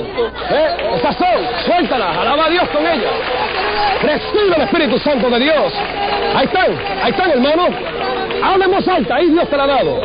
¿Ves? 0.49 0.99
Esas 0.99 1.15
son, 1.15 1.65
suéltalas, 1.65 2.17
alaba 2.17 2.45
a 2.45 2.49
Dios 2.49 2.63
con 2.69 2.81
ellas. 2.85 3.11
Recibe 4.01 4.55
el 4.55 4.61
Espíritu 4.61 4.99
Santo 4.99 5.29
de 5.29 5.39
Dios. 5.39 5.73
Ahí 6.35 6.45
están, 6.45 6.71
ahí 7.03 7.11
están, 7.11 7.31
hermanos. 7.31 7.69
Hablemos 8.43 8.87
alta, 8.87 9.15
ahí 9.15 9.29
Dios 9.29 9.47
te 9.47 9.57
la 9.57 9.63
ha 9.63 9.67
dado. 9.67 9.97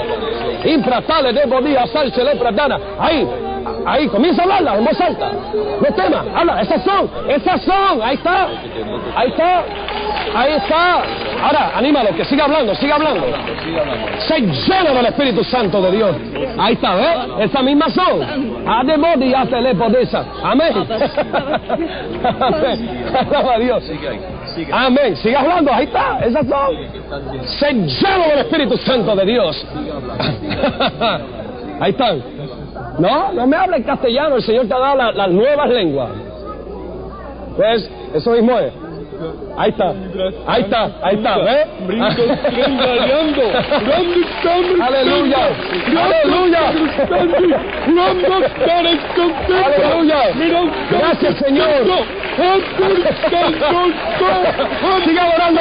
Impratale 0.65 1.33
de 1.33 1.47
bodía, 1.47 1.87
salse 1.87 2.23
le. 2.25 2.81
Ahí, 2.99 3.29
Ahí, 3.87 4.09
comienza 4.09 4.43
a 4.43 4.45
hablarla 4.45 4.77
en 4.79 4.85
voz 4.85 5.01
alta. 5.01 5.31
No 5.81 5.95
temas, 5.95 6.27
habla, 6.35 6.61
esas 6.61 6.83
son, 6.83 7.09
esas 7.29 7.63
son, 7.63 8.03
ahí 8.03 8.17
está, 8.17 8.49
ahí 9.15 9.29
está, 9.29 9.65
ahí 10.35 10.53
está. 10.55 11.03
Ahora, 11.45 11.71
anímalo, 11.77 12.11
que 12.17 12.25
siga 12.25 12.47
hablando, 12.47 12.75
siga 12.75 12.97
hablando. 12.97 13.25
Se 14.27 14.41
llena 14.41 14.93
del 14.93 15.07
Espíritu 15.07 15.45
Santo 15.45 15.81
de 15.83 15.93
Dios. 15.93 16.17
Ahí 16.59 16.75
está, 16.75 16.97
¿ves? 16.97 17.49
Esa 17.49 17.63
misma 17.63 17.89
son. 17.91 18.67
Además, 18.67 19.19
ya 19.21 19.47
te 19.47 19.61
le 19.61 19.71
esa. 20.03 20.25
Amén. 20.43 20.75
Amén. 22.41 23.07
Alaba 23.15 23.55
a 23.55 23.59
Dios. 23.59 23.85
Amén. 24.73 25.17
Siga 25.17 25.41
hablando, 25.41 25.73
ahí 25.73 25.85
está, 25.85 26.19
esas 26.25 26.47
son. 26.47 26.77
Se 27.47 27.73
llena 27.73 28.27
del 28.27 28.39
Espíritu 28.41 28.77
Santo 28.79 29.15
de 29.15 29.27
Dios. 29.27 29.65
ahí 31.81 31.93
están. 31.93 32.21
No, 32.99 33.33
no 33.33 33.47
me 33.47 33.57
hable 33.57 33.77
en 33.77 33.83
castellano, 33.83 34.37
el 34.37 34.43
Señor 34.43 34.67
te 34.69 34.75
ha 34.75 34.79
dado 34.79 35.13
las 35.13 35.31
nuevas 35.31 35.69
lenguas. 35.71 36.11
¿Ves? 37.59 37.91
Eso 38.15 38.31
mismo 38.33 38.59
es. 38.59 38.86
Ahí 39.59 39.71
está, 39.71 39.95
ahí 40.47 40.63
está, 40.63 40.91
ahí 41.03 41.17
está, 41.17 41.39
¿ves? 41.39 41.67
Aleluya, 44.81 45.49
aleluya, 45.89 46.61
aleluya. 49.65 50.21
Gracias, 50.91 51.35
Señor. 51.39 51.69
Siga 55.05 55.25
orando. 55.35 55.61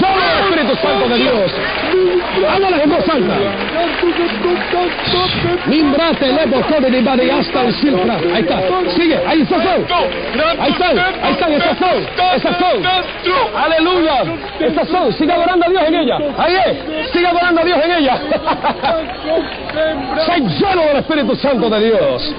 Solo 0.00 0.20
el 0.24 0.38
Espíritu 0.40 0.74
Santo 0.82 1.08
de 1.08 1.16
Dios. 1.16 1.52
Háblale 2.52 2.82
en 2.82 2.90
voz 2.90 3.08
alta. 3.08 3.34
Mimbrate 5.66 6.32
le 6.32 6.46
botone 6.46 6.90
de 6.90 7.00
bade 7.02 7.30
hasta 7.30 7.62
el 7.62 7.72
silfra. 7.74 8.16
Ahí 8.34 8.42
está. 8.42 8.60
Sigue. 8.96 9.18
Ahí 9.26 9.42
está. 9.42 9.56
Ahí 10.60 10.72
están. 10.72 10.98
Ahí 11.22 11.32
están. 11.32 11.52
Esas 11.52 11.78
son. 11.84 12.06
Esas 12.36 12.56
son. 12.58 12.82
Aleluya. 13.56 14.22
Esas 14.60 14.88
son. 14.88 15.12
Sigue 15.12 15.32
adorando 15.32 15.66
a 15.66 15.68
Dios 15.68 15.82
en 15.86 15.94
ella. 15.94 16.18
Ahí 16.38 16.54
es. 16.66 17.10
Sigue 17.12 17.26
adorando 17.26 17.60
a 17.60 17.64
Dios 17.64 17.78
en 17.84 17.92
ella. 17.92 18.14
Soy 20.26 20.40
lleno 20.40 20.82
del 20.82 20.96
Espíritu 20.98 21.36
Santo 21.36 21.68
de 21.70 21.80
Dios. 21.84 22.34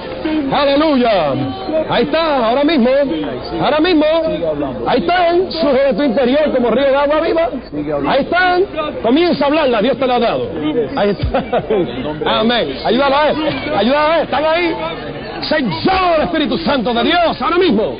Aleluya. 0.52 1.32
Ahí 1.88 2.02
está. 2.04 2.48
Ahora 2.48 2.64
mismo. 2.64 2.90
Ahora 3.62 3.80
mismo. 3.80 4.04
Ahí 4.86 4.98
están. 5.00 5.50
Surge 5.52 5.84
de 5.84 5.94
tu 5.94 6.02
interior 6.02 6.52
como 6.54 6.70
río 6.70 6.88
de 6.88 6.96
agua 6.96 7.20
viva. 7.20 7.48
Ahí 8.08 8.20
están. 8.20 8.64
Comienza 9.02 9.44
a 9.44 9.48
hablarla. 9.48 9.82
Dios 9.82 9.98
te 9.98 10.06
la 10.06 10.14
ha 10.16 10.20
dado. 10.20 10.48
Ahí 10.96 11.10
está. 11.10 11.42
Amén. 12.40 12.76
Ayúdalo 12.84 13.16
a 13.16 13.28
él. 13.28 13.36
Ayúdalo 13.76 14.12
a 14.12 14.16
él. 14.16 14.22
Están 14.24 14.44
ahí. 14.44 14.74
Soy 15.48 15.62
lleno 15.62 16.12
del 16.12 16.22
Espíritu 16.22 16.58
Santo 16.58 16.92
de 16.94 17.04
Dios. 17.04 17.42
Ahora 17.42 17.58
mismo. 17.58 17.96